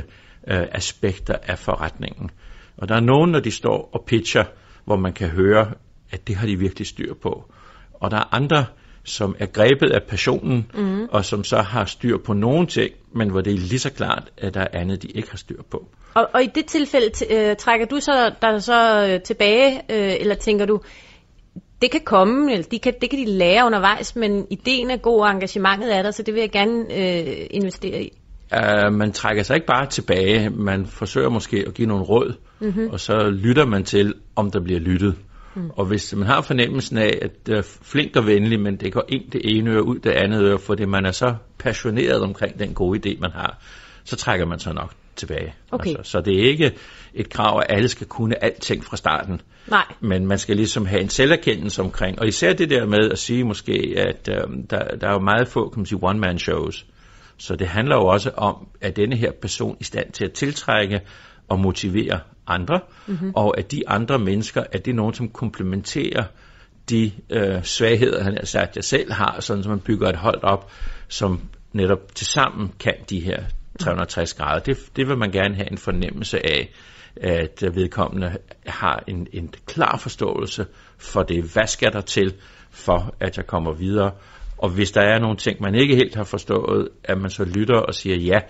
øh, 0.49 0.63
aspekter 0.73 1.37
af 1.43 1.59
forretningen. 1.59 2.31
Og 2.77 2.89
der 2.89 2.95
er 2.95 3.01
nogen, 3.01 3.31
når 3.31 3.41
de 3.41 3.51
står 3.51 3.91
og 3.93 4.05
pitcher, 4.07 4.45
hvor 4.85 4.97
man 4.97 5.13
kan 5.13 5.29
høre, 5.29 5.73
at 6.11 6.29
det 6.29 6.37
har 6.37 6.47
de 6.47 6.59
virkelig 6.59 6.87
styr 6.87 7.15
på. 7.23 7.53
Og 7.95 8.11
der 8.11 8.17
er 8.17 8.35
andre, 8.35 8.67
som 9.05 9.37
er 9.39 9.47
grebet 9.47 9.91
af 9.91 10.03
passionen, 10.03 10.71
mm. 10.75 11.05
og 11.11 11.25
som 11.25 11.45
så 11.45 11.57
har 11.57 11.85
styr 11.85 12.17
på 12.19 12.33
nogle 12.33 12.67
ting, 12.67 12.95
men 13.13 13.31
hvor 13.31 13.41
det 13.41 13.53
er 13.53 13.59
lige 13.59 13.79
så 13.79 13.93
klart, 13.93 14.31
at 14.39 14.55
der 14.55 14.61
er 14.61 14.69
andet, 14.73 15.03
de 15.03 15.09
ikke 15.09 15.31
har 15.31 15.37
styr 15.37 15.63
på. 15.71 15.87
Og, 16.15 16.29
og 16.35 16.43
i 16.43 16.47
det 16.55 16.67
tilfælde 16.67 17.11
øh, 17.31 17.57
trækker 17.57 17.87
du 17.87 18.01
så 18.01 18.33
der 18.43 18.59
så 18.59 19.09
øh, 19.09 19.23
tilbage, 19.23 19.77
øh, 19.77 20.17
eller 20.21 20.35
tænker 20.35 20.67
du, 20.67 20.81
det 21.83 21.91
kan 21.91 22.01
komme, 22.05 22.53
eller 22.53 22.67
de 22.71 22.79
kan, 22.79 22.95
det 23.01 23.11
kan 23.11 23.19
de 23.19 23.25
lære 23.25 23.67
undervejs, 23.67 24.17
men 24.17 24.47
ideen 24.51 24.91
er 24.91 24.97
god, 24.97 25.21
og 25.21 25.31
engagementet 25.31 25.97
er 25.97 26.03
der, 26.03 26.11
så 26.11 26.23
det 26.23 26.35
vil 26.35 26.41
jeg 26.41 26.51
gerne 26.51 26.81
øh, 26.91 27.47
investere 27.51 28.03
i. 28.03 28.13
Uh, 28.53 28.93
man 28.93 29.13
trækker 29.13 29.43
sig 29.43 29.55
ikke 29.55 29.67
bare 29.67 29.87
tilbage, 29.87 30.51
man 30.51 30.87
forsøger 30.87 31.29
måske 31.29 31.65
at 31.67 31.75
give 31.75 31.89
nogle 31.89 32.05
råd, 32.05 32.35
mm-hmm. 32.61 32.89
og 32.91 33.01
så 33.01 33.31
lytter 33.31 33.67
man 33.67 33.85
til, 33.85 34.15
om 34.37 34.51
der 34.51 34.61
bliver 34.61 34.81
lyttet. 34.81 35.15
Mm. 35.55 35.71
Og 35.71 35.87
hvis 35.87 36.15
man 36.15 36.27
har 36.27 36.41
fornemmelsen 36.41 36.99
af, 36.99 37.19
at 37.23 37.49
er 37.49 37.79
flink 37.83 38.17
og 38.17 38.27
venlig, 38.27 38.61
men 38.61 38.77
det 38.77 38.93
går 38.93 39.05
ind 39.09 39.31
det 39.31 39.41
ene 39.45 39.71
øre 39.71 39.87
ud 39.87 39.99
det 39.99 40.11
andet 40.11 40.43
øre, 40.43 40.59
fordi 40.59 40.85
man 40.85 41.07
er 41.07 41.13
så 41.13 41.35
passioneret 41.59 42.23
omkring 42.23 42.59
den 42.59 42.75
gode 42.75 43.01
idé, 43.11 43.21
man 43.21 43.31
har, 43.31 43.59
så 44.05 44.17
trækker 44.17 44.47
man 44.47 44.59
sig 44.59 44.75
nok 44.75 44.93
tilbage. 45.17 45.55
Okay. 45.71 45.91
Altså, 45.91 46.11
så 46.11 46.21
det 46.21 46.41
er 46.41 46.49
ikke 46.49 46.73
et 47.15 47.31
krav, 47.31 47.59
at 47.59 47.77
alle 47.77 47.89
skal 47.89 48.07
kunne 48.07 48.45
alting 48.45 48.85
fra 48.85 48.97
starten. 48.97 49.41
Nej. 49.69 49.85
Men 50.01 50.27
man 50.27 50.39
skal 50.39 50.57
ligesom 50.57 50.87
have 50.87 51.01
en 51.01 51.09
selverkendelse 51.09 51.83
omkring, 51.83 52.19
og 52.19 52.29
især 52.29 52.53
det 52.53 52.71
der 52.71 52.87
med 52.87 53.11
at 53.13 53.19
sige 53.19 53.45
måske, 53.45 53.95
at 53.97 54.29
øh, 54.31 54.37
der, 54.71 54.97
der 54.97 55.09
er 55.09 55.13
jo 55.13 55.21
meget 55.21 55.49
få, 55.49 55.69
kan 55.69 55.81
man 55.81 55.87
sige, 55.87 55.99
one-man-shows. 56.03 56.87
Så 57.39 57.57
det 57.57 57.67
handler 57.67 57.97
jo 57.97 58.07
også 58.07 58.31
om, 58.37 58.69
at 58.81 58.97
denne 58.97 59.17
her 59.17 59.33
person 59.43 59.73
er 59.73 59.77
i 59.81 59.85
stand 59.85 60.13
til 60.13 60.25
at 60.25 60.33
tiltrække 60.33 61.01
og 61.49 61.61
motivere 61.61 62.21
andre, 62.47 62.81
mm-hmm. 63.07 63.33
og 63.35 63.59
at 63.59 63.71
de 63.71 63.89
andre 63.89 64.19
mennesker, 64.19 64.65
at 64.73 64.85
det 64.85 64.91
er 64.91 64.95
nogen, 64.95 65.15
som 65.15 65.29
komplementerer 65.29 66.25
de 66.91 67.13
øh, 67.31 67.63
svagheder, 67.63 68.23
han 68.23 68.37
har 68.37 68.45
sagt, 68.45 68.77
jeg 68.77 68.85
selv 68.85 69.13
har, 69.13 69.41
sådan 69.41 69.63
som 69.63 69.71
man 69.71 69.81
bygger 69.81 70.09
et 70.09 70.17
hold 70.17 70.43
op, 70.43 70.71
som 71.09 71.41
netop 71.73 72.15
til 72.15 72.27
sammen 72.27 72.73
kan 72.81 72.95
de 73.11 73.21
her 73.21 73.45
360 73.81 74.35
grader. 74.35 74.61
Det, 74.61 74.97
det 74.97 75.09
vil 75.09 75.19
man 75.19 75.31
gerne 75.31 75.55
have 75.55 75.71
en 75.71 75.79
fornemmelse 75.79 76.47
af, 76.47 76.73
at 77.17 77.63
vedkommende 77.75 78.37
har 78.67 79.05
en, 79.07 79.27
en 79.33 79.55
klar 79.67 79.97
forståelse 79.97 80.67
for 80.99 81.23
det. 81.23 81.45
Hvad 81.53 81.67
skal 81.67 81.93
der 81.93 82.01
til, 82.01 82.35
for 82.71 83.15
at 83.21 83.37
jeg 83.37 83.47
kommer 83.47 83.73
videre? 83.73 84.11
Og 84.59 84.71
hvis 84.71 84.91
der 84.93 85.01
er 85.01 85.19
nogle 85.19 85.37
ting, 85.37 85.63
man 85.63 85.75
ikke 85.75 85.95
helt 85.95 86.15
har 86.15 86.25
forstået, 86.25 86.89
at 87.05 87.19
man 87.19 87.31
så 87.31 87.45
lytter 87.45 87.77
og 87.77 87.95
siger 87.95 88.17
ja, 88.17 88.41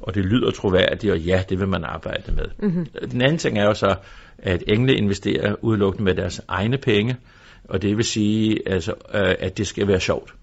og 0.00 0.14
det 0.14 0.24
lyder 0.24 0.50
troværdigt, 0.50 1.12
og 1.12 1.18
ja, 1.18 1.42
det 1.48 1.60
vil 1.60 1.68
man 1.68 1.84
arbejde 1.84 2.32
med. 2.32 2.44
Mm-hmm. 2.58 2.86
Den 3.10 3.22
anden 3.22 3.38
ting 3.38 3.58
er 3.58 3.64
jo 3.64 3.74
så, 3.74 3.94
at 4.38 4.64
engle 4.68 4.94
investerer 4.94 5.54
udelukkende 5.60 6.04
med 6.04 6.14
deres 6.14 6.40
egne 6.48 6.78
penge, 6.78 7.16
og 7.64 7.82
det 7.82 7.96
vil 7.96 8.04
sige, 8.04 8.68
altså, 8.68 8.92
øh, 9.14 9.34
at 9.38 9.58
det 9.58 9.66
skal 9.66 9.88
være 9.88 10.00
sjovt. 10.00 10.34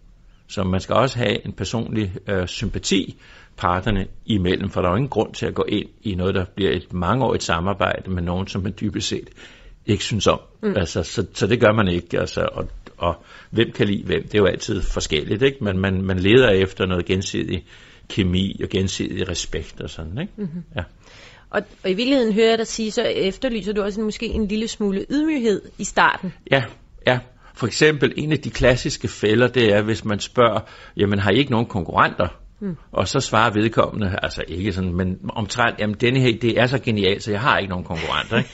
Så 0.47 0.63
man 0.63 0.79
skal 0.79 0.95
også 0.95 1.17
have 1.17 1.45
en 1.45 1.53
personlig 1.53 2.13
øh, 2.27 2.47
sympati 2.47 3.17
parterne 3.57 4.07
imellem, 4.25 4.69
for 4.69 4.81
der 4.81 4.87
er 4.87 4.91
jo 4.91 4.95
ingen 4.95 5.09
grund 5.09 5.33
til 5.33 5.45
at 5.45 5.53
gå 5.53 5.63
ind 5.67 5.89
i 6.03 6.15
noget, 6.15 6.35
der 6.35 6.45
bliver 6.55 6.71
et 6.71 6.93
mangeårigt 6.93 7.43
samarbejde 7.43 8.11
med 8.11 8.23
nogen, 8.23 8.47
som 8.47 8.63
man 8.63 8.73
dybest 8.81 9.07
set 9.07 9.29
ikke 9.85 10.03
synes 10.03 10.27
om. 10.27 10.39
Mm. 10.63 10.73
Altså, 10.75 11.03
så, 11.03 11.25
så 11.33 11.47
det 11.47 11.59
gør 11.59 11.73
man 11.73 11.87
ikke. 11.87 12.19
Altså, 12.19 12.49
og, 12.51 12.67
og 12.97 13.23
hvem 13.49 13.71
kan 13.71 13.87
lide 13.87 14.03
hvem, 14.03 14.23
det 14.23 14.35
er 14.35 14.39
jo 14.39 14.45
altid 14.45 14.81
forskelligt, 14.81 15.41
ikke? 15.41 15.63
Men 15.63 15.79
man, 15.79 16.01
man 16.01 16.19
leder 16.19 16.49
efter 16.49 16.85
noget 16.85 17.05
gensidig 17.05 17.65
kemi 18.09 18.59
og 18.63 18.69
gensidig 18.69 19.29
respekt 19.29 19.81
og 19.81 19.89
sådan, 19.89 20.17
ikke? 20.21 20.33
Mm-hmm. 20.37 20.63
Ja. 20.75 20.83
Og, 21.49 21.61
og 21.83 21.89
i 21.89 21.93
virkeligheden 21.93 22.33
hører 22.33 22.49
jeg 22.49 22.57
dig 22.57 22.67
sige, 22.67 22.91
så 22.91 23.01
efterlyser 23.01 23.73
du 23.73 23.81
også 23.81 24.01
måske 24.01 24.25
en 24.25 24.47
lille 24.47 24.67
smule 24.67 25.05
ydmyghed 25.09 25.61
i 25.77 25.83
starten. 25.83 26.33
Ja, 26.51 26.63
ja. 27.07 27.19
For 27.53 27.67
eksempel 27.67 28.13
en 28.17 28.31
af 28.31 28.39
de 28.39 28.49
klassiske 28.49 29.07
fælder, 29.07 29.47
det 29.47 29.73
er, 29.73 29.81
hvis 29.81 30.05
man 30.05 30.19
spørger, 30.19 30.59
jamen 30.97 31.19
har 31.19 31.31
I 31.31 31.37
ikke 31.37 31.51
nogen 31.51 31.65
konkurrenter? 31.65 32.27
Hmm. 32.59 32.75
Og 32.91 33.07
så 33.07 33.19
svarer 33.19 33.53
vedkommende, 33.53 34.19
altså 34.23 34.43
ikke 34.47 34.73
sådan, 34.73 34.93
men 34.93 35.17
omtrent, 35.29 35.79
jamen 35.79 35.95
denne 36.01 36.19
her 36.19 36.31
idé 36.31 36.59
er 36.59 36.67
så 36.67 36.79
genial, 36.79 37.21
så 37.21 37.31
jeg 37.31 37.41
har 37.41 37.57
ikke 37.57 37.69
nogen 37.69 37.85
konkurrenter. 37.85 38.37
Ikke? 38.37 38.49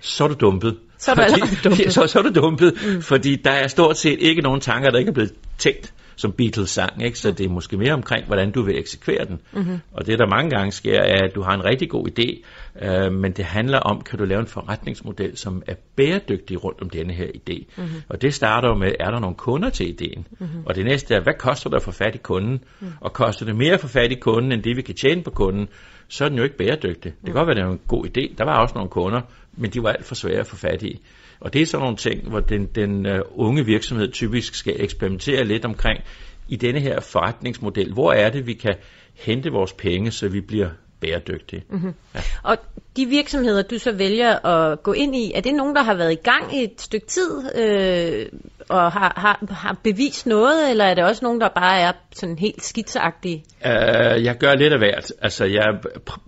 Så 0.00 0.24
er 0.24 0.28
du 0.28 0.34
dumpet. 0.34 0.78
Så 0.98 1.10
er 1.10 1.14
du 1.14 1.22
fordi, 1.22 1.54
dumpet. 1.64 1.92
Så, 1.94 2.06
så 2.06 2.18
er 2.18 2.22
du 2.22 2.40
dumpet, 2.40 2.74
mm. 2.86 3.02
fordi 3.02 3.36
der 3.36 3.50
er 3.50 3.66
stort 3.66 3.98
set 3.98 4.18
ikke 4.20 4.42
nogen 4.42 4.60
tanker, 4.60 4.90
der 4.90 4.98
ikke 4.98 5.08
er 5.08 5.14
blevet 5.14 5.32
tænkt 5.58 5.94
som 6.18 6.32
Beatles 6.32 6.70
sang, 6.70 7.02
ikke? 7.04 7.18
så 7.18 7.32
det 7.32 7.46
er 7.46 7.50
måske 7.50 7.76
mere 7.76 7.92
omkring, 7.92 8.26
hvordan 8.26 8.50
du 8.50 8.62
vil 8.62 8.78
eksekvere 8.78 9.24
den. 9.24 9.40
Mm-hmm. 9.52 9.78
Og 9.92 10.06
det, 10.06 10.18
der 10.18 10.26
mange 10.26 10.50
gange 10.50 10.72
sker, 10.72 11.00
er, 11.00 11.24
at 11.24 11.34
du 11.34 11.42
har 11.42 11.54
en 11.54 11.64
rigtig 11.64 11.90
god 11.90 12.08
idé, 12.08 12.42
øh, 12.86 13.12
men 13.12 13.32
det 13.32 13.44
handler 13.44 13.78
om, 13.78 14.00
kan 14.00 14.18
du 14.18 14.24
lave 14.24 14.40
en 14.40 14.46
forretningsmodel, 14.46 15.36
som 15.36 15.62
er 15.66 15.74
bæredygtig 15.96 16.64
rundt 16.64 16.82
om 16.82 16.90
denne 16.90 17.12
her 17.12 17.26
idé. 17.26 17.66
Mm-hmm. 17.76 18.02
Og 18.08 18.22
det 18.22 18.34
starter 18.34 18.68
jo 18.68 18.74
med, 18.74 18.92
er 19.00 19.10
der 19.10 19.20
nogle 19.20 19.36
kunder 19.36 19.70
til 19.70 19.88
ideen? 19.88 20.26
Mm-hmm. 20.30 20.62
Og 20.66 20.74
det 20.74 20.84
næste 20.84 21.14
er, 21.14 21.20
hvad 21.22 21.34
koster 21.38 21.70
det 21.70 21.76
at 21.76 21.82
få 21.82 21.90
fat 21.90 22.14
i 22.14 22.18
kunden? 22.18 22.64
Mm. 22.80 22.86
Og 23.00 23.12
koster 23.12 23.46
det 23.46 23.56
mere 23.56 23.74
at 23.74 23.80
få 23.80 23.88
fat 23.88 24.12
i 24.12 24.14
kunden, 24.14 24.52
end 24.52 24.62
det 24.62 24.76
vi 24.76 24.82
kan 24.82 24.94
tjene 24.94 25.22
på 25.22 25.30
kunden, 25.30 25.68
så 26.08 26.24
er 26.24 26.28
den 26.28 26.38
jo 26.38 26.44
ikke 26.44 26.56
bæredygtig. 26.56 27.12
Det 27.12 27.24
kan 27.24 27.32
mm. 27.32 27.36
godt 27.36 27.46
være, 27.46 27.56
at 27.56 27.62
det 27.62 27.68
er 27.68 27.72
en 27.72 27.80
god 27.88 28.04
idé. 28.06 28.34
Der 28.38 28.44
var 28.44 28.60
også 28.62 28.74
nogle 28.74 28.90
kunder, 28.90 29.20
men 29.56 29.70
de 29.70 29.82
var 29.82 29.88
alt 29.88 30.04
for 30.04 30.14
svære 30.14 30.40
at 30.40 30.46
få 30.46 30.56
fat 30.56 30.82
i. 30.82 31.00
Og 31.40 31.52
det 31.52 31.62
er 31.62 31.66
sådan 31.66 31.82
nogle 31.82 31.96
ting, 31.96 32.28
hvor 32.28 32.40
den, 32.40 32.66
den 32.66 33.06
uh, 33.06 33.46
unge 33.46 33.64
virksomhed 33.64 34.12
typisk 34.12 34.54
skal 34.54 34.74
eksperimentere 34.76 35.44
lidt 35.44 35.64
omkring 35.64 36.00
i 36.48 36.56
denne 36.56 36.80
her 36.80 37.00
forretningsmodel. 37.00 37.92
Hvor 37.92 38.12
er 38.12 38.30
det, 38.30 38.46
vi 38.46 38.54
kan 38.54 38.74
hente 39.14 39.50
vores 39.50 39.72
penge, 39.72 40.10
så 40.10 40.28
vi 40.28 40.40
bliver 40.40 40.68
bæredygtige. 41.00 41.64
Mm-hmm. 41.70 41.94
Ja. 42.14 42.20
Og 42.42 42.56
de 42.96 43.06
virksomheder, 43.06 43.62
du 43.62 43.78
så 43.78 43.92
vælger 43.92 44.46
at 44.46 44.82
gå 44.82 44.92
ind 44.92 45.16
i, 45.16 45.32
er 45.34 45.40
det 45.40 45.54
nogen, 45.54 45.74
der 45.74 45.82
har 45.82 45.94
været 45.94 46.12
i 46.12 46.22
gang 46.24 46.56
i 46.56 46.64
et 46.64 46.80
stykke 46.80 47.06
tid 47.06 47.58
øh, 47.58 48.26
og 48.68 48.92
har, 48.92 49.12
har, 49.16 49.54
har 49.54 49.76
bevist 49.84 50.26
noget, 50.26 50.70
eller 50.70 50.84
er 50.84 50.94
det 50.94 51.04
også 51.04 51.24
nogen, 51.24 51.40
der 51.40 51.48
bare 51.48 51.80
er 51.80 51.92
sådan 52.12 52.38
helt 52.38 52.64
skitseagtige? 52.64 53.44
Uh, 53.64 54.24
jeg 54.24 54.36
gør 54.40 54.54
lidt 54.54 54.72
af 54.72 54.78
hvert. 54.78 55.12
Altså, 55.22 55.44
jeg, 55.44 55.64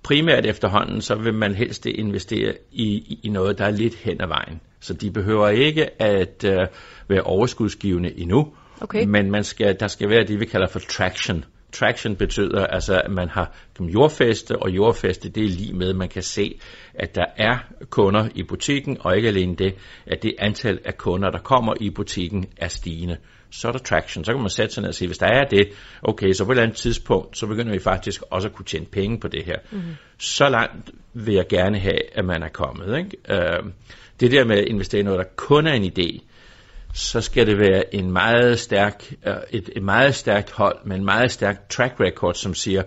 primært 0.03 0.47
efterhånden, 0.47 1.01
så 1.01 1.15
vil 1.15 1.35
man 1.35 1.55
helst 1.55 1.87
investere 1.87 2.55
i, 2.73 3.19
i 3.23 3.29
noget, 3.29 3.59
der 3.59 3.65
er 3.65 3.71
lidt 3.71 3.95
hen 3.95 4.21
ad 4.23 4.29
vejen. 4.29 4.61
Så 4.81 4.95
de 4.95 5.11
behøver 5.11 5.49
ikke 5.49 6.03
at 6.03 6.45
uh, 6.45 6.67
være 7.09 7.23
overskudsgivende 7.23 8.19
endnu, 8.19 8.53
okay. 8.81 9.05
men 9.05 9.31
man 9.31 9.45
skal, 9.45 9.77
der 9.81 9.87
skal 9.87 10.09
være 10.11 10.25
det, 10.25 10.41
vi 10.41 10.45
kalder 10.45 10.67
for 10.67 10.79
traction 10.79 11.45
traction 11.73 12.17
betyder 12.17 12.67
altså, 12.67 13.01
at 13.05 13.11
man 13.11 13.29
har 13.29 13.55
jordfæste, 13.81 14.57
og 14.57 14.71
jordfæste 14.71 15.29
det 15.29 15.45
er 15.45 15.49
lige 15.49 15.73
med, 15.73 15.89
at 15.91 15.97
man 15.97 16.09
kan 16.09 16.23
se, 16.23 16.61
at 16.95 17.15
der 17.15 17.25
er 17.37 17.59
kunder 17.91 18.29
i 18.35 18.43
butikken, 18.43 18.97
og 19.01 19.17
ikke 19.17 19.29
alene 19.29 19.57
det, 19.57 19.75
at 20.07 20.23
det 20.23 20.35
antal 20.39 20.79
af 20.85 20.97
kunder, 20.97 21.31
der 21.31 21.39
kommer 21.39 21.75
i 21.81 21.91
butikken, 21.91 22.47
er 22.57 22.69
stigende. 22.69 23.17
Så 23.51 23.69
er 23.69 23.73
der 23.73 23.79
traction. 23.79 24.25
Så 24.25 24.33
kan 24.33 24.41
man 24.41 24.51
sætte 24.51 24.75
sig 24.75 24.81
ned 24.81 24.89
og 24.89 24.95
sige, 24.95 25.09
hvis 25.09 25.19
der 25.19 25.27
er 25.27 25.45
det, 25.45 25.69
okay, 26.03 26.33
så 26.33 26.45
på 26.45 26.51
et 26.51 26.55
eller 26.55 26.63
andet 26.63 26.77
tidspunkt, 26.77 27.39
så 27.39 27.47
begynder 27.47 27.73
vi 27.73 27.79
faktisk 27.79 28.23
også 28.31 28.49
at 28.49 28.55
kunne 28.55 28.67
tjene 28.67 28.87
penge 28.87 29.21
på 29.21 29.29
det 29.29 29.45
her. 29.45 29.57
Mm-hmm. 29.71 29.95
Så 30.19 30.49
langt 30.49 30.91
vil 31.15 31.35
jeg 31.35 31.49
gerne 31.49 31.79
have, 31.79 32.19
at 32.19 32.25
man 32.25 32.43
er 32.43 32.49
kommet. 32.49 32.99
Ikke? 32.99 33.17
Uh, 33.31 33.71
det 34.21 34.33
der 34.33 34.45
med 34.45 34.57
at 34.57 34.65
investere 34.65 35.01
i 35.01 35.05
noget, 35.05 35.19
der 35.19 35.25
kun 35.37 35.67
er 35.67 35.73
en 35.73 35.85
idé, 35.85 36.21
så 36.95 37.21
skal 37.21 37.47
det 37.47 37.59
være 37.59 37.95
en 37.95 38.13
meget 38.13 38.59
stærk, 38.59 39.13
øh, 39.27 39.35
et, 39.51 39.71
et 39.77 39.83
meget 39.83 40.15
stærkt 40.15 40.51
hold 40.51 40.77
med 40.85 40.97
en 40.97 41.05
meget 41.05 41.31
stærk 41.31 41.69
track 41.69 42.01
record, 42.01 42.35
som 42.35 42.55
siger, 42.55 42.83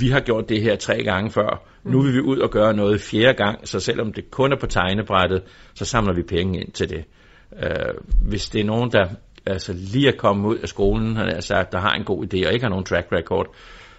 vi 0.00 0.08
har 0.08 0.20
gjort 0.20 0.48
det 0.48 0.62
her 0.62 0.76
tre 0.76 1.02
gange 1.02 1.30
før, 1.30 1.66
nu 1.84 2.02
vil 2.02 2.14
vi 2.14 2.20
ud 2.20 2.38
og 2.38 2.50
gøre 2.50 2.74
noget 2.74 3.00
fjerde 3.00 3.34
gang, 3.34 3.68
så 3.68 3.80
selvom 3.80 4.12
det 4.12 4.30
kun 4.30 4.52
er 4.52 4.56
på 4.56 4.66
tegnebrættet, 4.66 5.42
så 5.74 5.84
samler 5.84 6.14
vi 6.14 6.22
penge 6.22 6.60
ind 6.60 6.72
til 6.72 6.90
det. 6.90 7.04
Uh, 7.52 8.28
hvis 8.28 8.48
det 8.48 8.60
er 8.60 8.64
nogen, 8.64 8.92
der 8.92 9.08
altså 9.46 9.72
lige 9.72 10.08
er 10.08 10.16
kommet 10.18 10.48
ud 10.48 10.56
af 10.56 10.68
skolen, 10.68 11.16
altså, 11.16 11.64
der 11.72 11.78
har 11.78 11.94
en 11.94 12.04
god 12.04 12.24
idé 12.24 12.46
og 12.46 12.52
ikke 12.52 12.64
har 12.64 12.70
nogen 12.70 12.84
track 12.84 13.06
record, 13.12 13.46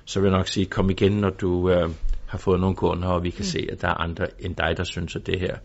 så 0.06 0.19
vil 0.19 0.30
jeg 0.30 0.38
nok 0.38 0.47
sige, 0.47 0.65
kom 0.65 0.89
igen, 0.89 1.12
når 1.12 1.30
du 1.30 1.50
uh, 1.50 1.91
har 2.28 2.38
fået 2.38 2.60
nogle 2.60 2.76
kunder, 2.76 3.08
og 3.08 3.24
vi 3.24 3.30
kan 3.30 3.43
mm. 3.43 3.45
se, 3.45 3.67
at 3.71 3.82
der 3.82 3.88
er 3.88 4.02
andre 4.02 4.28
end 4.39 4.56
dig, 4.56 4.74
der 4.78 4.84
synes, 4.84 5.15
at 5.15 5.28
det 5.28 5.39
her 5.39 5.56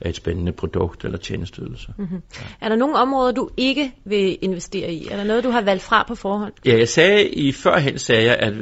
er 0.00 0.08
et 0.08 0.16
spændende 0.16 0.52
produkt 0.52 1.04
eller 1.04 1.18
tjenestydelse. 1.18 1.92
Mm-hmm. 1.98 2.22
Ja. 2.40 2.46
Er 2.60 2.68
der 2.68 2.76
nogle 2.76 2.96
områder, 2.96 3.32
du 3.32 3.50
ikke 3.56 3.92
vil 4.04 4.38
investere 4.42 4.92
i? 4.92 5.08
Er 5.10 5.16
der 5.16 5.24
noget, 5.24 5.44
du 5.44 5.50
har 5.50 5.62
valgt 5.62 5.82
fra 5.82 6.04
på 6.08 6.14
forhånd? 6.14 6.52
Ja, 6.66 6.78
jeg 6.78 6.88
sagde 6.88 7.28
i 7.28 7.52
førhen, 7.52 7.98
sagde 7.98 8.26
jeg, 8.26 8.36
at, 8.36 8.52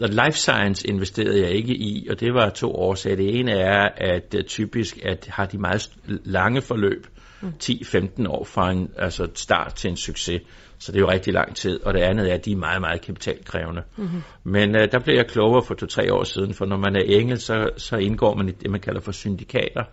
at 0.00 0.10
life 0.10 0.38
science 0.38 0.88
investerede 0.88 1.40
jeg 1.40 1.50
ikke 1.50 1.74
i, 1.74 2.06
og 2.10 2.20
det 2.20 2.34
var 2.34 2.48
to 2.48 2.74
årsager. 2.74 3.16
Det 3.16 3.38
ene 3.38 3.52
er, 3.52 3.88
at 3.96 4.34
uh, 4.34 4.40
typisk 4.44 4.98
at 5.02 5.28
har 5.30 5.46
de 5.46 5.58
meget 5.58 5.90
lange 6.24 6.62
forløb, 6.62 7.06
mm. 7.40 7.52
10-15 7.62 8.28
år 8.28 8.44
fra 8.44 8.70
en 8.70 8.90
altså 8.98 9.28
start 9.34 9.74
til 9.74 9.90
en 9.90 9.96
succes. 9.96 10.42
Så 10.78 10.92
det 10.92 10.98
er 10.98 11.00
jo 11.00 11.10
rigtig 11.10 11.32
lang 11.32 11.56
tid. 11.56 11.80
Og 11.82 11.94
det 11.94 12.00
andet 12.00 12.30
er, 12.30 12.34
at 12.34 12.44
de 12.44 12.52
er 12.52 12.56
meget, 12.56 12.80
meget 12.80 13.00
kapitalkrævende. 13.00 13.82
Mm-hmm. 13.96 14.22
Men 14.44 14.76
uh, 14.76 14.82
der 14.92 14.98
blev 14.98 15.16
jeg 15.16 15.26
klogere 15.26 15.62
for 15.62 15.74
to-tre 15.74 16.12
år 16.12 16.24
siden, 16.24 16.54
for 16.54 16.66
når 16.66 16.76
man 16.76 16.96
er 16.96 17.02
engel, 17.04 17.40
så, 17.40 17.70
så 17.76 17.96
indgår 17.96 18.34
man 18.34 18.48
i 18.48 18.52
det, 18.52 18.70
man 18.70 18.80
kalder 18.80 19.00
for 19.00 19.12
syndikater 19.12 19.84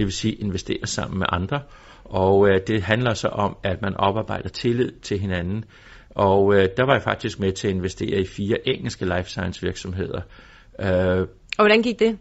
det 0.00 0.06
vil 0.06 0.12
sige 0.12 0.34
investere 0.34 0.86
sammen 0.86 1.18
med 1.18 1.26
andre. 1.32 1.60
Og 2.04 2.48
øh, 2.48 2.60
det 2.66 2.82
handler 2.82 3.14
så 3.14 3.28
om, 3.28 3.56
at 3.64 3.82
man 3.82 3.96
oparbejder 3.96 4.48
tillid 4.48 4.92
til 5.02 5.18
hinanden. 5.18 5.64
Og 6.10 6.54
øh, 6.54 6.68
der 6.76 6.86
var 6.86 6.92
jeg 6.92 7.02
faktisk 7.02 7.40
med 7.40 7.52
til 7.52 7.68
at 7.68 7.74
investere 7.74 8.20
i 8.20 8.24
fire 8.24 8.68
engelske 8.68 9.04
life 9.04 9.30
science 9.30 9.62
virksomheder. 9.62 10.20
Øh, 10.80 11.20
og 11.58 11.64
hvordan 11.64 11.82
gik 11.82 11.98
det? 11.98 12.18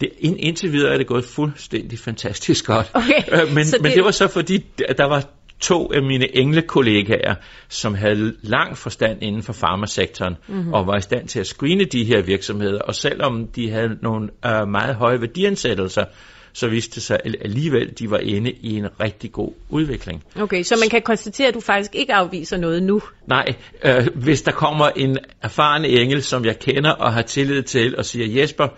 Det, 0.00 0.08
ind, 0.18 0.36
indtil 0.40 0.72
videre 0.72 0.92
er 0.92 0.98
det 0.98 1.06
gået 1.06 1.24
fuldstændig 1.24 1.98
fantastisk 1.98 2.66
godt. 2.66 2.90
Okay, 2.94 3.22
øh, 3.32 3.54
men, 3.54 3.64
det... 3.66 3.82
men 3.82 3.92
det 3.92 4.04
var 4.04 4.10
så 4.10 4.28
fordi, 4.28 4.66
at 4.88 4.98
der 4.98 5.08
var 5.08 5.24
to 5.60 5.92
af 5.92 6.02
mine 6.02 6.36
englekollegaer, 6.36 7.34
som 7.68 7.94
havde 7.94 8.36
lang 8.42 8.76
forstand 8.76 9.22
inden 9.22 9.42
for 9.42 9.52
farmasektoren, 9.52 10.34
mm-hmm. 10.48 10.72
og 10.72 10.86
var 10.86 10.96
i 10.96 11.00
stand 11.00 11.28
til 11.28 11.40
at 11.40 11.46
screene 11.46 11.84
de 11.84 12.04
her 12.04 12.22
virksomheder, 12.22 12.80
og 12.80 12.94
selvom 12.94 13.46
de 13.46 13.70
havde 13.70 13.98
nogle 14.02 14.28
uh, 14.46 14.68
meget 14.68 14.94
høje 14.94 15.20
værdiansættelser, 15.20 16.04
så 16.56 16.68
viste 16.68 16.94
det 16.94 17.02
sig 17.02 17.20
alligevel, 17.24 17.92
de 17.98 18.10
var 18.10 18.18
inde 18.18 18.50
i 18.50 18.76
en 18.76 18.86
rigtig 19.00 19.32
god 19.32 19.52
udvikling. 19.68 20.24
Okay, 20.40 20.62
så 20.62 20.76
man 20.80 20.88
kan 20.88 21.02
konstatere, 21.02 21.48
at 21.48 21.54
du 21.54 21.60
faktisk 21.60 21.94
ikke 21.94 22.14
afviser 22.14 22.56
noget 22.56 22.82
nu? 22.82 23.00
Nej, 23.26 23.54
øh, 23.84 24.06
hvis 24.14 24.42
der 24.42 24.52
kommer 24.52 24.88
en 24.88 25.18
erfaren 25.42 25.84
engel, 25.84 26.22
som 26.22 26.44
jeg 26.44 26.58
kender 26.58 26.90
og 26.90 27.12
har 27.12 27.22
tillid 27.22 27.62
til, 27.62 27.96
og 27.96 28.04
siger, 28.04 28.40
Jesper, 28.40 28.68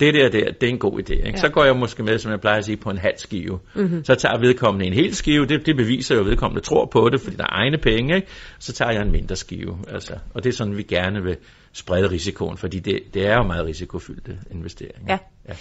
det 0.00 0.14
der, 0.14 0.28
der, 0.28 0.52
det 0.52 0.66
er 0.66 0.70
en 0.70 0.78
god 0.78 1.00
idé. 1.00 1.12
Ikke? 1.12 1.28
Ja. 1.28 1.36
Så 1.36 1.48
går 1.48 1.64
jeg 1.64 1.76
måske 1.76 2.02
med, 2.02 2.18
som 2.18 2.30
jeg 2.30 2.40
plejer 2.40 2.58
at 2.58 2.64
sige, 2.64 2.76
på 2.76 2.90
en 2.90 2.98
halv 2.98 3.14
skive. 3.16 3.58
Mm-hmm. 3.74 4.04
Så 4.04 4.14
tager 4.14 4.38
vedkommende 4.38 4.86
en 4.86 4.92
hel 4.92 5.14
skive, 5.14 5.46
det, 5.46 5.66
det 5.66 5.76
beviser 5.76 6.14
jo, 6.14 6.20
at 6.20 6.26
vedkommende 6.26 6.62
tror 6.62 6.86
på 6.86 7.08
det, 7.08 7.20
fordi 7.20 7.36
der 7.36 7.44
er 7.44 7.52
egne 7.52 7.78
penge. 7.78 8.16
Ikke? 8.16 8.28
Så 8.58 8.72
tager 8.72 8.92
jeg 8.92 9.02
en 9.02 9.12
mindre 9.12 9.36
skive. 9.36 9.78
Altså. 9.88 10.12
Og 10.34 10.44
det 10.44 10.50
er 10.50 10.54
sådan, 10.54 10.76
vi 10.76 10.82
gerne 10.82 11.22
vil 11.22 11.36
sprede 11.72 12.10
risikoen, 12.10 12.56
fordi 12.56 12.78
det, 12.78 13.00
det 13.14 13.26
er 13.26 13.34
jo 13.34 13.42
meget 13.42 13.66
risikofyldte 13.66 14.38
investeringer. 14.50 15.06
Ja. 15.08 15.18
ja. 15.48 15.54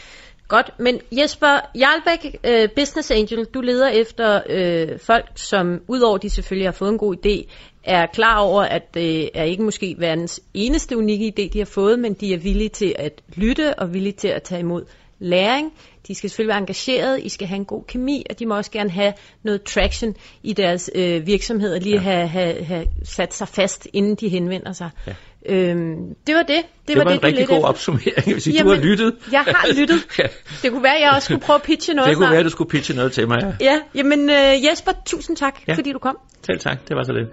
Godt, 0.47 0.71
men 0.79 1.01
Jesper 1.11 1.59
Jarlbæk, 1.75 2.35
uh, 2.47 2.69
Business 2.75 3.11
Angel, 3.11 3.45
du 3.45 3.61
leder 3.61 3.89
efter 3.89 4.41
uh, 4.49 4.99
folk, 4.99 5.25
som 5.35 5.81
udover 5.87 6.17
de 6.17 6.29
selvfølgelig 6.29 6.67
har 6.67 6.71
fået 6.71 6.89
en 6.89 6.97
god 6.97 7.15
idé, 7.25 7.51
er 7.83 8.05
klar 8.05 8.39
over, 8.39 8.63
at 8.63 8.93
det 8.93 9.29
er 9.33 9.43
ikke 9.43 9.63
måske 9.63 9.95
verdens 9.97 10.41
eneste 10.53 10.97
unikke 10.97 11.33
idé, 11.39 11.49
de 11.53 11.57
har 11.57 11.65
fået, 11.65 11.99
men 11.99 12.13
de 12.13 12.33
er 12.33 12.37
villige 12.37 12.69
til 12.69 12.95
at 12.99 13.21
lytte 13.35 13.79
og 13.79 13.93
villige 13.93 14.13
til 14.13 14.27
at 14.27 14.43
tage 14.43 14.59
imod 14.59 14.85
læring. 15.19 15.73
De 16.07 16.15
skal 16.15 16.29
selvfølgelig 16.29 16.53
være 16.53 16.57
engageret, 16.57 17.19
I 17.23 17.29
skal 17.29 17.47
have 17.47 17.57
en 17.57 17.65
god 17.65 17.83
kemi, 17.87 18.25
og 18.29 18.39
de 18.39 18.45
må 18.45 18.55
også 18.57 18.71
gerne 18.71 18.89
have 18.89 19.13
noget 19.43 19.63
traction 19.63 20.15
i 20.43 20.53
deres 20.53 20.91
øh, 20.95 21.27
virksomhed, 21.27 21.73
og 21.73 21.81
lige 21.81 21.95
ja. 21.95 22.01
have, 22.01 22.27
have, 22.27 22.63
have 22.63 22.85
sat 23.03 23.33
sig 23.33 23.47
fast, 23.47 23.87
inden 23.93 24.15
de 24.15 24.29
henvender 24.29 24.71
sig. 24.71 24.89
Ja. 25.07 25.13
Øhm, 25.49 26.15
det 26.27 26.35
var 26.35 26.41
det. 26.41 26.47
Det, 26.47 26.87
det 26.87 26.97
var, 26.97 27.03
var 27.03 27.11
en 27.11 27.17
det, 27.17 27.23
rigtig 27.23 27.47
god 27.47 27.57
efter. 27.57 27.67
opsummering, 27.67 28.33
hvis 28.33 28.47
Jamen, 28.47 28.63
du 28.63 28.69
har 28.69 28.81
lyttet. 28.81 29.15
Jeg 29.31 29.39
har 29.47 29.79
lyttet. 29.79 30.07
ja. 30.19 30.23
Det 30.61 30.71
kunne 30.71 30.83
være, 30.83 30.95
at 30.95 31.01
jeg 31.01 31.11
også 31.15 31.25
skulle 31.25 31.41
prøve 31.41 31.55
at 31.55 31.63
pitche 31.63 31.93
noget 31.93 32.09
Det 32.09 32.15
kunne 32.15 32.21
snart. 32.23 32.31
være, 32.31 32.39
at 32.39 32.45
du 32.45 32.49
skulle 32.49 32.69
pitche 32.69 32.95
noget 32.95 33.11
til 33.11 33.27
mig, 33.27 33.37
ja. 33.41 33.71
Ja, 33.71 33.79
jamen 33.95 34.29
øh, 34.29 34.65
Jesper, 34.65 34.91
tusind 35.05 35.37
tak, 35.37 35.55
ja. 35.67 35.73
fordi 35.73 35.91
du 35.91 35.99
kom. 35.99 36.17
Selv 36.45 36.59
tak, 36.59 36.77
det 36.87 36.95
var 36.95 37.03
så 37.03 37.13
lidt. 37.13 37.29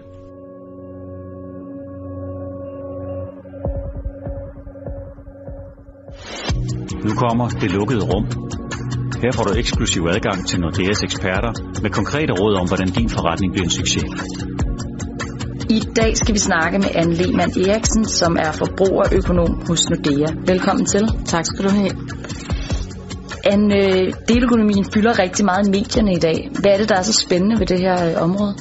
Nu 7.04 7.10
kommer 7.14 7.48
det 7.48 7.70
lukkede 7.70 8.04
rum. 8.04 8.26
Her 9.22 9.32
får 9.32 9.44
du 9.44 9.52
eksklusiv 9.58 10.06
adgang 10.10 10.48
til 10.48 10.60
Nordeas 10.60 11.02
eksperter 11.02 11.52
med 11.82 11.90
konkrete 11.90 12.32
råd 12.32 12.54
om, 12.54 12.66
hvordan 12.68 12.88
din 12.88 13.08
forretning 13.08 13.52
bliver 13.52 13.64
en 13.64 13.70
succes. 13.70 14.04
I 15.72 15.80
dag 15.80 16.16
skal 16.16 16.34
vi 16.34 16.38
snakke 16.38 16.78
med 16.78 16.88
Anne 16.94 17.14
Lehmann 17.14 17.52
Eriksen, 17.60 18.04
som 18.04 18.36
er 18.36 18.52
forbrugerøkonom 18.52 19.66
hos 19.68 19.90
Nordea. 19.90 20.26
Velkommen 20.46 20.86
til. 20.86 21.08
Tak 21.24 21.44
skal 21.46 21.64
du 21.64 21.70
have. 21.70 21.90
Anne, 23.44 24.12
deløkonomien 24.28 24.84
fylder 24.94 25.18
rigtig 25.18 25.44
meget 25.44 25.66
i 25.66 25.70
medierne 25.70 26.12
i 26.14 26.18
dag. 26.18 26.50
Hvad 26.60 26.70
er 26.72 26.78
det, 26.78 26.88
der 26.88 26.96
er 26.96 27.02
så 27.02 27.12
spændende 27.12 27.60
ved 27.60 27.66
det 27.66 27.80
her 27.80 28.10
øh, 28.10 28.22
område? 28.22 28.54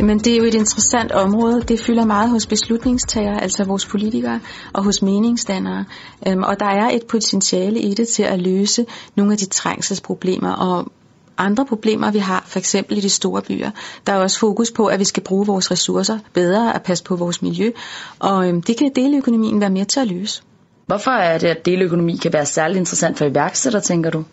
Jamen, 0.00 0.18
det 0.18 0.32
er 0.32 0.36
jo 0.36 0.44
et 0.44 0.54
interessant 0.54 1.12
område. 1.12 1.60
Det 1.60 1.80
fylder 1.80 2.04
meget 2.04 2.30
hos 2.30 2.46
beslutningstagere, 2.46 3.42
altså 3.42 3.64
vores 3.64 3.86
politikere, 3.86 4.40
og 4.72 4.84
hos 4.84 5.02
meningsdannere. 5.02 5.84
Øhm, 6.28 6.42
og 6.42 6.60
der 6.60 6.66
er 6.66 6.90
et 6.90 7.02
potentiale 7.08 7.80
i 7.80 7.94
det 7.94 8.08
til 8.08 8.22
at 8.22 8.40
løse 8.40 8.86
nogle 9.16 9.32
af 9.32 9.38
de 9.38 9.46
trængselsproblemer, 9.46 10.52
og 10.52 10.92
andre 11.38 11.66
problemer, 11.66 12.10
vi 12.10 12.18
har, 12.18 12.44
for 12.46 12.58
eksempel 12.58 12.98
i 12.98 13.00
de 13.00 13.08
store 13.10 13.42
byer. 13.42 13.70
Der 14.06 14.12
er 14.12 14.16
også 14.16 14.38
fokus 14.38 14.70
på, 14.70 14.86
at 14.86 15.00
vi 15.00 15.04
skal 15.04 15.22
bruge 15.22 15.46
vores 15.46 15.70
ressourcer 15.70 16.18
bedre 16.32 16.72
og 16.72 16.82
passe 16.82 17.04
på 17.04 17.16
vores 17.16 17.42
miljø, 17.42 17.70
og 18.18 18.48
øhm, 18.48 18.62
det 18.62 18.76
kan 18.76 18.90
deleøkonomien 18.96 19.60
være 19.60 19.70
med 19.70 19.84
til 19.84 20.00
at 20.00 20.06
løse. 20.06 20.42
Hvorfor 20.86 21.10
er 21.10 21.38
det, 21.38 21.48
at 21.48 21.66
deleøkonomi 21.66 22.16
kan 22.16 22.32
være 22.32 22.46
særligt 22.46 22.78
interessant 22.78 23.18
for 23.18 23.24
iværksætter, 23.24 23.80
tænker 23.80 24.10
du? 24.10 24.24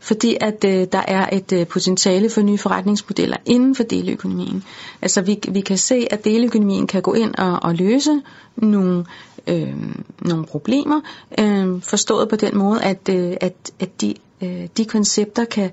Fordi 0.00 0.36
at 0.40 0.64
øh, 0.64 0.86
der 0.92 1.02
er 1.08 1.28
et 1.32 1.52
øh, 1.52 1.66
potentiale 1.66 2.30
for 2.30 2.40
nye 2.40 2.58
forretningsmodeller 2.58 3.36
inden 3.46 3.74
for 3.74 3.82
deleøkonomien. 3.82 4.64
Altså 5.02 5.20
vi, 5.20 5.38
vi 5.48 5.60
kan 5.60 5.78
se, 5.78 6.06
at 6.10 6.24
deleøkonomien 6.24 6.86
kan 6.86 7.02
gå 7.02 7.12
ind 7.14 7.34
og, 7.34 7.58
og 7.62 7.74
løse 7.74 8.20
nogle, 8.56 9.04
øh, 9.46 9.74
nogle 10.20 10.44
problemer, 10.46 11.00
øh, 11.38 11.82
forstået 11.82 12.28
på 12.28 12.36
den 12.36 12.58
måde, 12.58 12.82
at, 12.82 13.08
øh, 13.08 13.32
at, 13.40 13.70
at 13.80 14.00
de 14.00 14.14
øh, 14.42 14.68
de 14.76 14.84
koncepter 14.84 15.44
kan, 15.44 15.70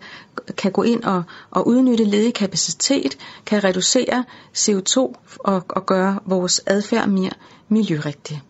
kan 0.57 0.71
gå 0.71 0.83
ind 0.83 1.03
og, 1.03 1.23
og 1.51 1.67
udnytte 1.67 2.03
ledig 2.03 2.33
kapacitet, 2.33 3.17
kan 3.45 3.63
reducere 3.63 4.23
CO2 4.57 4.97
og, 5.39 5.63
og 5.69 5.85
gøre 5.85 6.19
vores 6.25 6.61
adfærd 6.65 7.07
mere 7.07 7.31
miljørigtig. 7.69 8.41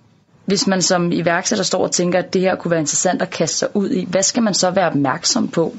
Hvis 0.45 0.67
man 0.67 0.81
som 0.81 1.11
iværksætter 1.11 1.63
står 1.63 1.83
og 1.83 1.91
tænker, 1.91 2.19
at 2.19 2.33
det 2.33 2.41
her 2.41 2.55
kunne 2.55 2.71
være 2.71 2.79
interessant 2.79 3.21
at 3.21 3.29
kaste 3.29 3.57
sig 3.57 3.67
ud 3.73 3.89
i, 3.89 4.05
hvad 4.09 4.23
skal 4.23 4.43
man 4.43 4.53
så 4.53 4.71
være 4.71 4.87
opmærksom 4.87 5.47
på? 5.47 5.73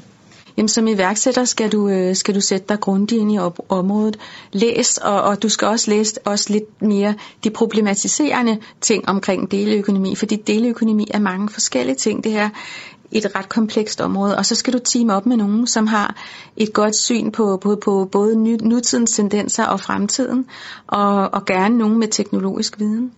Jamen, 0.57 0.69
som 0.69 0.87
iværksætter 0.87 1.45
skal 1.45 1.71
du, 1.71 1.89
øh, 1.89 2.15
skal 2.15 2.35
du 2.35 2.41
sætte 2.41 2.65
dig 2.69 2.79
grundigt 2.79 3.21
ind 3.21 3.31
i 3.31 3.37
op- 3.37 3.59
området. 3.69 4.17
Læs, 4.51 4.97
og, 4.97 5.21
og 5.21 5.43
du 5.43 5.49
skal 5.49 5.67
også 5.67 5.91
læse 5.91 6.19
også 6.25 6.53
lidt 6.53 6.81
mere 6.81 7.15
de 7.43 7.49
problematiserende 7.49 8.57
ting 8.81 9.09
omkring 9.09 9.51
deleøkonomi, 9.51 10.15
fordi 10.15 10.35
deleøkonomi 10.35 11.07
er 11.13 11.19
mange 11.19 11.49
forskellige 11.49 11.95
ting. 11.95 12.23
Det 12.23 12.31
her 12.31 12.49
et 13.11 13.35
ret 13.35 13.49
komplekst 13.49 14.01
område, 14.01 14.37
og 14.37 14.45
så 14.45 14.55
skal 14.55 14.73
du 14.73 14.79
teame 14.79 15.15
op 15.15 15.25
med 15.25 15.37
nogen, 15.37 15.67
som 15.67 15.87
har 15.87 16.15
et 16.57 16.73
godt 16.73 16.95
syn 16.95 17.31
på, 17.31 17.57
på, 17.57 17.75
på 17.75 18.09
både 18.11 18.35
nutidens 18.67 19.11
tendenser 19.11 19.65
og 19.65 19.79
fremtiden, 19.79 20.45
og, 20.87 21.33
og 21.33 21.45
gerne 21.45 21.77
nogen 21.77 21.99
med 21.99 22.07
teknologisk 22.07 22.79
viden. 22.79 23.11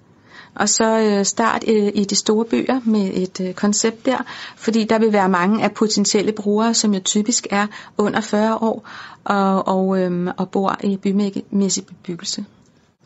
Og 0.56 0.70
så 0.70 1.00
øh, 1.00 1.26
start 1.26 1.64
øh, 1.68 1.92
i 1.96 2.06
de 2.06 2.16
store 2.16 2.46
byer 2.46 2.80
med 2.86 3.12
et 3.14 3.42
øh, 3.42 3.54
koncept 3.54 4.06
der, 4.06 4.18
fordi 4.56 4.84
der 4.84 5.00
vil 5.00 5.14
være 5.14 5.30
mange 5.30 5.64
af 5.64 5.72
potentielle 5.72 6.32
brugere, 6.32 6.74
som 6.74 6.94
jo 6.94 7.00
typisk 7.00 7.48
er 7.50 7.68
under 7.98 8.22
40 8.22 8.56
år 8.56 8.90
og, 9.24 9.68
og, 9.68 10.00
øh, 10.00 10.34
og 10.38 10.50
bor 10.50 10.78
i 10.84 10.98
bymæssig 10.98 11.86
bebyggelse. 11.86 12.46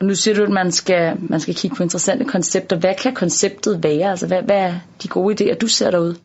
Nu 0.02 0.16
siger 0.16 0.36
du, 0.36 0.44
at 0.44 0.50
man 0.50 0.72
skal, 0.72 1.18
man 1.30 1.40
skal 1.40 1.56
kigge 1.56 1.76
på 1.76 1.84
interessante 1.84 2.26
koncepter. 2.26 2.80
Hvad 2.80 2.94
kan 3.02 3.14
konceptet 3.14 3.84
være? 3.84 4.10
Altså, 4.10 4.28
hvad, 4.28 4.42
hvad 4.42 4.58
er 4.58 4.74
de 5.04 5.08
gode 5.08 5.44
idéer, 5.44 5.58
du 5.58 5.68
ser 5.68 5.92
derude? 5.92 6.16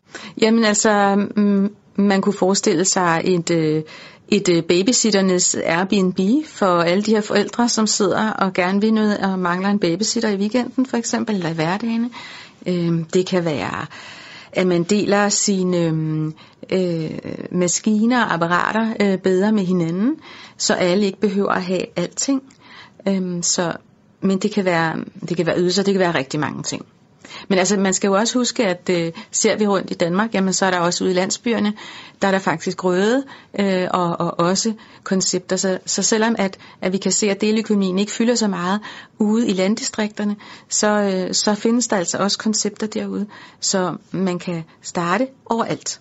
Jamen 0.41 0.63
altså, 0.63 1.15
mm, 1.35 1.75
man 1.95 2.21
kunne 2.21 2.33
forestille 2.33 2.85
sig 2.85 3.21
et, 3.25 3.51
øh, 3.51 3.83
et 4.27 4.49
øh, 4.49 4.63
babysitternes 4.63 5.55
Airbnb 5.55 6.19
for 6.47 6.81
alle 6.81 7.03
de 7.03 7.11
her 7.11 7.21
forældre, 7.21 7.69
som 7.69 7.87
sidder 7.87 8.29
og 8.29 8.53
gerne 8.53 8.81
vil 8.81 8.93
noget 8.93 9.17
og 9.17 9.39
mangler 9.39 9.69
en 9.69 9.79
babysitter 9.79 10.29
i 10.29 10.35
weekenden 10.35 10.85
for 10.85 10.97
eksempel, 10.97 11.35
eller 11.35 11.49
i 11.49 11.53
hverdagen. 11.53 12.11
Øhm, 12.67 13.03
det 13.03 13.25
kan 13.25 13.45
være, 13.45 13.85
at 14.51 14.67
man 14.67 14.83
deler 14.83 15.29
sine 15.29 15.77
øhm, 15.77 16.33
øh, 16.69 17.09
maskiner 17.51 18.23
og 18.23 18.33
apparater 18.33 18.93
øh, 18.99 19.17
bedre 19.17 19.51
med 19.51 19.63
hinanden, 19.63 20.15
så 20.57 20.73
alle 20.73 21.05
ikke 21.05 21.19
behøver 21.19 21.51
at 21.51 21.63
have 21.63 21.85
alting. 21.95 22.43
Øhm, 23.07 23.43
så, 23.43 23.73
men 24.21 24.39
det 24.39 24.51
kan 24.51 24.65
være, 24.65 25.03
det 25.29 25.37
kan 25.37 25.45
være 25.45 25.59
ydelser, 25.59 25.83
det 25.83 25.93
kan 25.93 25.99
være 25.99 26.15
rigtig 26.15 26.39
mange 26.39 26.63
ting. 26.63 26.85
Men 27.47 27.59
altså, 27.59 27.77
man 27.77 27.93
skal 27.93 28.07
jo 28.07 28.13
også 28.13 28.39
huske, 28.39 28.65
at 28.65 28.89
øh, 28.89 29.11
ser 29.31 29.57
vi 29.57 29.67
rundt 29.67 29.91
i 29.91 29.93
Danmark, 29.93 30.33
jamen 30.33 30.53
så 30.53 30.65
er 30.65 30.71
der 30.71 30.79
også 30.79 31.03
ude 31.03 31.11
i 31.11 31.15
landsbyerne, 31.15 31.73
der 32.21 32.27
er 32.27 32.31
der 32.31 32.39
faktisk 32.39 32.83
røde 32.83 33.23
øh, 33.59 33.87
og, 33.91 34.19
og 34.19 34.39
også 34.39 34.73
koncepter. 35.03 35.55
Så, 35.55 35.79
så 35.85 36.03
selvom 36.03 36.35
at, 36.39 36.57
at 36.81 36.93
vi 36.93 36.97
kan 36.97 37.11
se, 37.11 37.29
at 37.29 37.41
deløkonomien 37.41 37.99
ikke 37.99 38.11
fylder 38.11 38.35
så 38.35 38.47
meget 38.47 38.79
ude 39.19 39.47
i 39.47 39.53
landdistrikterne, 39.53 40.35
så, 40.69 40.87
øh, 40.87 41.33
så 41.33 41.55
findes 41.55 41.87
der 41.87 41.97
altså 41.97 42.17
også 42.17 42.37
koncepter 42.37 42.87
derude, 42.87 43.27
så 43.59 43.95
man 44.11 44.39
kan 44.39 44.63
starte 44.81 45.27
overalt. 45.45 45.99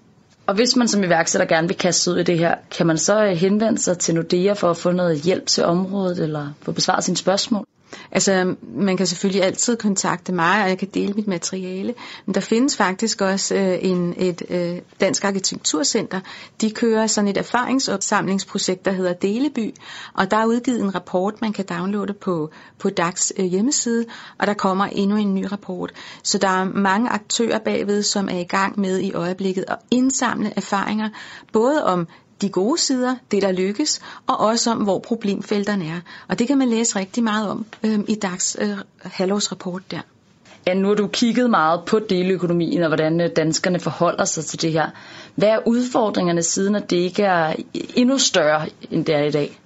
Og 0.52 0.56
hvis 0.56 0.76
man 0.76 0.88
som 0.88 1.04
iværksætter 1.04 1.46
gerne 1.46 1.68
vil 1.68 1.76
kaste 1.76 2.10
ud 2.10 2.16
i 2.16 2.22
det 2.22 2.38
her, 2.38 2.54
kan 2.70 2.86
man 2.86 2.98
så 2.98 3.24
øh, 3.24 3.32
henvende 3.32 3.78
sig 3.78 3.98
til 3.98 4.14
Nordea 4.14 4.52
for 4.52 4.70
at 4.70 4.76
få 4.76 4.92
noget 4.92 5.20
hjælp 5.20 5.46
til 5.46 5.64
området, 5.64 6.18
eller 6.18 6.52
få 6.62 6.72
besvaret 6.72 7.04
sine 7.04 7.16
spørgsmål? 7.16 7.66
Altså, 8.12 8.54
man 8.62 8.96
kan 8.96 9.06
selvfølgelig 9.06 9.42
altid 9.42 9.76
kontakte 9.76 10.32
mig, 10.32 10.62
og 10.62 10.68
jeg 10.68 10.78
kan 10.78 10.88
dele 10.94 11.12
mit 11.12 11.26
materiale. 11.26 11.94
Men 12.26 12.34
der 12.34 12.40
findes 12.40 12.76
faktisk 12.76 13.20
også 13.20 13.54
øh, 13.54 13.78
en, 13.80 14.14
et 14.16 14.42
øh, 14.50 14.78
dansk 15.00 15.24
arkitekturcenter. 15.24 16.20
De 16.60 16.70
kører 16.70 17.06
sådan 17.06 17.28
et 17.28 17.36
erfaringsopsamlingsprojekt, 17.36 18.84
der 18.84 18.92
hedder 18.92 19.12
Deleby. 19.12 19.74
Og 20.14 20.30
der 20.30 20.36
er 20.36 20.46
udgivet 20.46 20.80
en 20.80 20.94
rapport, 20.94 21.40
man 21.40 21.52
kan 21.52 21.64
downloade 21.64 22.12
på, 22.12 22.50
på 22.78 22.90
DAX 22.90 23.30
øh, 23.38 23.44
hjemmeside. 23.44 24.04
Og 24.38 24.46
der 24.46 24.54
kommer 24.54 24.84
endnu 24.84 25.16
en 25.16 25.34
ny 25.34 25.44
rapport. 25.52 25.92
Så 26.22 26.38
der 26.38 26.48
er 26.48 26.64
mange 26.64 27.08
aktører 27.08 27.58
bagved, 27.58 28.02
som 28.02 28.28
er 28.28 28.38
i 28.38 28.44
gang 28.44 28.80
med 28.80 29.00
i 29.00 29.12
øjeblikket 29.12 29.64
at 29.68 29.76
indsamle 29.90 30.52
erfaringer, 30.56 31.08
både 31.52 31.84
om 31.84 32.06
de 32.42 32.48
gode 32.48 32.78
sider, 32.80 33.16
det 33.30 33.42
der 33.42 33.52
lykkes, 33.52 34.00
og 34.26 34.40
også 34.40 34.70
om, 34.70 34.78
hvor 34.78 34.98
problemfelterne 34.98 35.84
er. 35.84 36.00
Og 36.28 36.38
det 36.38 36.46
kan 36.46 36.58
man 36.58 36.68
læse 36.68 36.98
rigtig 36.98 37.24
meget 37.24 37.48
om 37.50 37.66
øh, 37.84 38.00
i 38.08 38.14
DAX 38.14 38.56
øh, 38.60 38.78
halvårsrapport 39.02 39.82
der. 39.90 40.00
Ja, 40.66 40.74
nu 40.74 40.88
har 40.88 40.94
du 40.94 41.06
kigget 41.06 41.50
meget 41.50 41.80
på 41.86 41.98
deleøkonomien 41.98 42.82
og 42.82 42.88
hvordan 42.88 43.20
øh, 43.20 43.30
danskerne 43.36 43.80
forholder 43.80 44.24
sig 44.24 44.44
til 44.44 44.62
det 44.62 44.72
her. 44.72 44.90
Hvad 45.34 45.48
er 45.48 45.58
udfordringerne 45.66 46.42
siden, 46.42 46.74
at 46.74 46.90
det 46.90 46.96
ikke 46.96 47.22
er 47.22 47.54
endnu 47.94 48.18
større, 48.18 48.68
end 48.90 49.04
det 49.04 49.14
er 49.14 49.24
i 49.24 49.30
dag? 49.30 49.58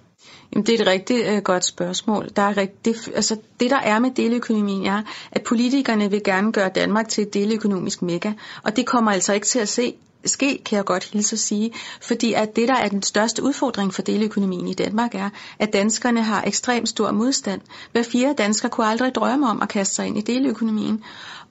Jamen, 0.52 0.66
det 0.66 0.74
er 0.74 0.82
et 0.82 0.86
rigtig 0.86 1.24
øh, 1.28 1.42
godt 1.42 1.64
spørgsmål. 1.64 2.28
Der 2.36 2.42
er 2.42 2.56
rigt, 2.56 2.84
det, 2.84 2.96
altså, 3.14 3.36
det, 3.60 3.70
der 3.70 3.76
er 3.76 3.98
med 3.98 4.10
deleøkonomien, 4.10 4.86
er, 4.86 5.02
at 5.32 5.42
politikerne 5.42 6.10
vil 6.10 6.22
gerne 6.24 6.52
gøre 6.52 6.68
Danmark 6.68 7.08
til 7.08 7.22
et 7.22 7.34
deleøkonomisk 7.34 8.02
mega, 8.02 8.32
og 8.62 8.76
det 8.76 8.86
kommer 8.86 9.10
altså 9.10 9.32
ikke 9.32 9.46
til 9.46 9.58
at 9.58 9.68
se 9.68 9.94
ske, 10.24 10.62
kan 10.64 10.76
jeg 10.76 10.84
godt 10.84 11.04
hilse 11.04 11.34
at 11.34 11.38
sige, 11.38 11.72
fordi 12.00 12.32
at 12.32 12.56
det, 12.56 12.68
der 12.68 12.74
er 12.74 12.88
den 12.88 13.02
største 13.02 13.42
udfordring 13.42 13.94
for 13.94 14.02
deleøkonomien 14.02 14.68
i 14.68 14.74
Danmark, 14.74 15.14
er, 15.14 15.30
at 15.58 15.72
danskerne 15.72 16.22
har 16.22 16.44
ekstremt 16.46 16.88
stor 16.88 17.10
modstand. 17.10 17.60
Hver 17.92 18.02
fire 18.02 18.34
dansker 18.38 18.68
kunne 18.68 18.86
aldrig 18.86 19.14
drømme 19.14 19.48
om 19.48 19.62
at 19.62 19.68
kaste 19.68 19.94
sig 19.94 20.06
ind 20.06 20.18
i 20.18 20.20
deleøkonomien. 20.20 21.04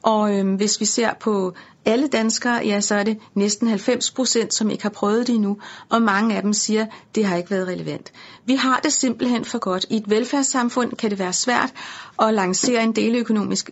Og 0.04 0.38
øhm, 0.38 0.56
hvis 0.56 0.80
vi 0.80 0.86
ser 0.86 1.14
på 1.14 1.54
alle 1.86 2.08
danskere, 2.08 2.62
ja, 2.66 2.82
så 2.82 2.96
er 2.96 3.04
det 3.04 3.18
næsten 3.34 3.68
90 3.68 4.12
procent, 4.12 4.54
som 4.54 4.70
ikke 4.70 4.84
har 4.84 4.90
prøvet 4.90 5.28
det 5.28 5.36
endnu, 5.36 5.58
og 5.90 6.02
mange 6.02 6.36
af 6.36 6.42
dem 6.42 6.54
siger, 6.54 6.82
at 6.82 6.90
det 7.16 7.26
har 7.26 7.38
ikke 7.38 7.52
været 7.52 7.68
relevant. 7.68 8.12
Vi 8.46 8.56
har 8.56 8.80
det 8.80 8.94
simpelthen 8.94 9.46
for 9.46 9.60
godt. 9.60 9.86
I 9.90 9.98
et 9.98 10.10
velfærdssamfund 10.10 10.94
kan 10.96 11.10
det 11.10 11.20
være 11.20 11.34
svært 11.34 11.74
at 12.22 12.34
lancere 12.34 12.84
en 12.84 12.96
deleøkonomisk 12.96 13.70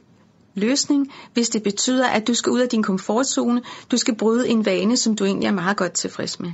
løsning, 0.56 1.12
hvis 1.34 1.50
det 1.50 1.64
betyder, 1.64 2.08
at 2.08 2.28
du 2.28 2.34
skal 2.34 2.52
ud 2.52 2.60
af 2.60 2.70
din 2.70 2.84
komfortzone, 2.84 3.62
du 3.92 3.98
skal 3.98 4.16
bryde 4.16 4.50
en 4.50 4.66
vane, 4.66 4.98
som 4.98 5.16
du 5.16 5.26
egentlig 5.26 5.48
er 5.48 5.52
meget 5.52 5.78
godt 5.78 5.94
tilfreds 5.94 6.40
med. 6.40 6.52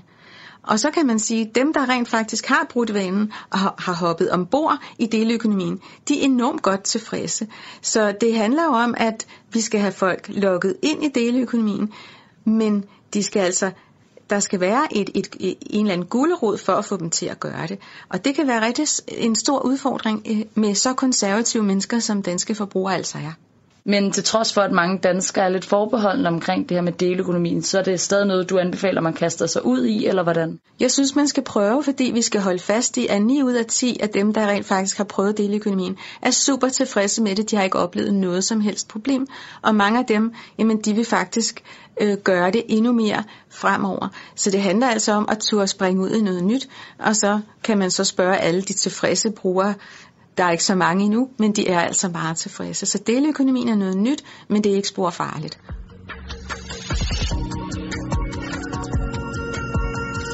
Og 0.63 0.79
så 0.79 0.91
kan 0.91 1.05
man 1.05 1.19
sige, 1.19 1.47
at 1.47 1.55
dem, 1.55 1.73
der 1.73 1.89
rent 1.89 2.07
faktisk 2.07 2.45
har 2.45 2.65
brudt 2.69 2.93
vanen 2.93 3.31
og 3.49 3.59
har 3.59 3.93
hoppet 3.93 4.31
ombord 4.31 4.77
i 4.99 5.05
deleøkonomien, 5.05 5.81
de 6.07 6.19
er 6.19 6.25
enormt 6.25 6.61
godt 6.61 6.83
tilfredse. 6.83 7.47
Så 7.81 8.15
det 8.21 8.35
handler 8.35 8.63
jo 8.63 8.71
om, 8.71 8.95
at 8.97 9.27
vi 9.53 9.61
skal 9.61 9.79
have 9.79 9.91
folk 9.91 10.25
lukket 10.29 10.75
ind 10.81 11.03
i 11.03 11.07
deleøkonomien, 11.07 11.93
men 12.45 12.85
de 13.13 13.23
skal 13.23 13.39
altså 13.39 13.71
der 14.29 14.39
skal 14.39 14.59
være 14.59 14.87
et, 14.91 15.09
et, 15.15 15.35
et, 15.39 15.57
en 15.61 15.85
eller 15.85 15.93
anden 15.93 16.07
gulderod 16.07 16.57
for 16.57 16.73
at 16.73 16.85
få 16.85 16.97
dem 16.97 17.09
til 17.09 17.25
at 17.25 17.39
gøre 17.39 17.67
det. 17.67 17.79
Og 18.09 18.25
det 18.25 18.35
kan 18.35 18.47
være 18.47 18.65
rigtig 18.65 18.87
en 19.07 19.35
stor 19.35 19.59
udfordring 19.59 20.21
eh, 20.25 20.45
med 20.53 20.75
så 20.75 20.93
konservative 20.93 21.63
mennesker, 21.63 21.99
som 21.99 22.23
danske 22.23 22.55
forbrugere 22.55 22.95
altså 22.95 23.17
er. 23.17 23.31
Men 23.85 24.11
til 24.11 24.23
trods 24.23 24.53
for, 24.53 24.61
at 24.61 24.71
mange 24.71 24.99
danskere 25.03 25.45
er 25.45 25.49
lidt 25.49 25.65
forbeholdende 25.65 26.27
omkring 26.27 26.69
det 26.69 26.77
her 26.77 26.81
med 26.81 26.91
deleøkonomien, 26.91 27.63
så 27.63 27.79
er 27.79 27.83
det 27.83 27.99
stadig 27.99 28.27
noget, 28.27 28.49
du 28.49 28.57
anbefaler, 28.57 29.01
man 29.01 29.13
kaster 29.13 29.47
sig 29.47 29.65
ud 29.65 29.85
i, 29.85 30.05
eller 30.05 30.23
hvordan? 30.23 30.59
Jeg 30.79 30.91
synes, 30.91 31.15
man 31.15 31.27
skal 31.27 31.43
prøve, 31.43 31.83
fordi 31.83 32.11
vi 32.13 32.21
skal 32.21 32.41
holde 32.41 32.59
fast 32.59 32.97
i, 32.97 33.07
at 33.07 33.21
9 33.21 33.43
ud 33.43 33.53
af 33.53 33.65
10 33.65 33.97
af 33.99 34.09
dem, 34.09 34.33
der 34.33 34.47
rent 34.47 34.65
faktisk 34.65 34.97
har 34.97 35.03
prøvet 35.03 35.37
deleøkonomien, 35.37 35.97
er 36.21 36.31
super 36.31 36.69
tilfredse 36.69 37.23
med 37.23 37.35
det. 37.35 37.51
De 37.51 37.55
har 37.55 37.63
ikke 37.63 37.79
oplevet 37.79 38.13
noget 38.13 38.43
som 38.43 38.61
helst 38.61 38.87
problem. 38.87 39.27
Og 39.61 39.75
mange 39.75 39.99
af 39.99 40.05
dem, 40.05 40.33
jamen, 40.59 40.81
de 40.81 40.93
vil 40.93 41.05
faktisk 41.05 41.63
øh, 42.01 42.17
gøre 42.17 42.51
det 42.51 42.63
endnu 42.67 42.91
mere 42.91 43.23
fremover. 43.49 44.07
Så 44.35 44.51
det 44.51 44.61
handler 44.61 44.87
altså 44.87 45.11
om 45.11 45.29
at 45.31 45.39
turde 45.39 45.67
springe 45.67 46.01
ud 46.01 46.09
i 46.09 46.21
noget 46.21 46.43
nyt, 46.43 46.69
og 46.99 47.15
så 47.15 47.39
kan 47.63 47.77
man 47.77 47.91
så 47.91 48.03
spørge 48.03 48.37
alle 48.37 48.61
de 48.61 48.73
tilfredse 48.73 49.31
brugere, 49.31 49.73
der 50.39 50.45
er 50.45 50.51
ikke 50.51 50.63
så 50.63 50.75
mange 50.75 51.05
endnu, 51.05 51.29
men 51.39 51.51
de 51.51 51.67
er 51.67 51.79
altså 51.79 52.09
meget 52.09 52.37
tilfredse. 52.37 52.85
Så 52.85 53.03
deleøkonomien 53.07 53.69
er 53.69 53.75
noget 53.75 53.97
nyt, 53.97 54.23
men 54.49 54.63
det 54.63 54.71
er 54.71 54.75
ikke 54.75 54.87
spor 54.87 55.09
farligt. 55.09 55.59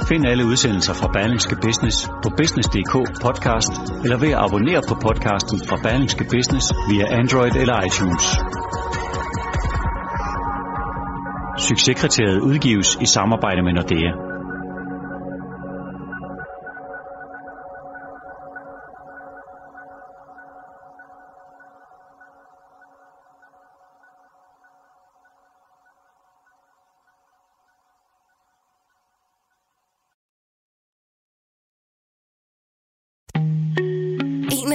Find 0.07 0.25
alle 0.25 0.45
udsendelser 0.45 0.93
fra 0.93 1.07
Berlingske 1.07 1.55
Business 1.61 2.09
på 2.23 2.29
business.dk 2.37 3.21
podcast 3.21 3.73
eller 4.03 4.17
ved 4.17 4.31
at 4.31 4.39
abonnere 4.45 4.81
på 4.87 4.95
podcasten 4.95 5.57
fra 5.67 5.77
Berlingske 5.83 6.25
Business 6.35 6.73
via 6.89 7.05
Android 7.19 7.55
eller 7.61 7.75
iTunes. 7.87 8.25
Succeskriteriet 11.67 12.39
udgives 12.41 12.97
i 13.01 13.05
samarbejde 13.05 13.61
med 13.63 13.73
Nordea. 13.73 14.24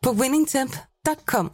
på 0.00 0.12
winningtemp.com. 0.12 1.50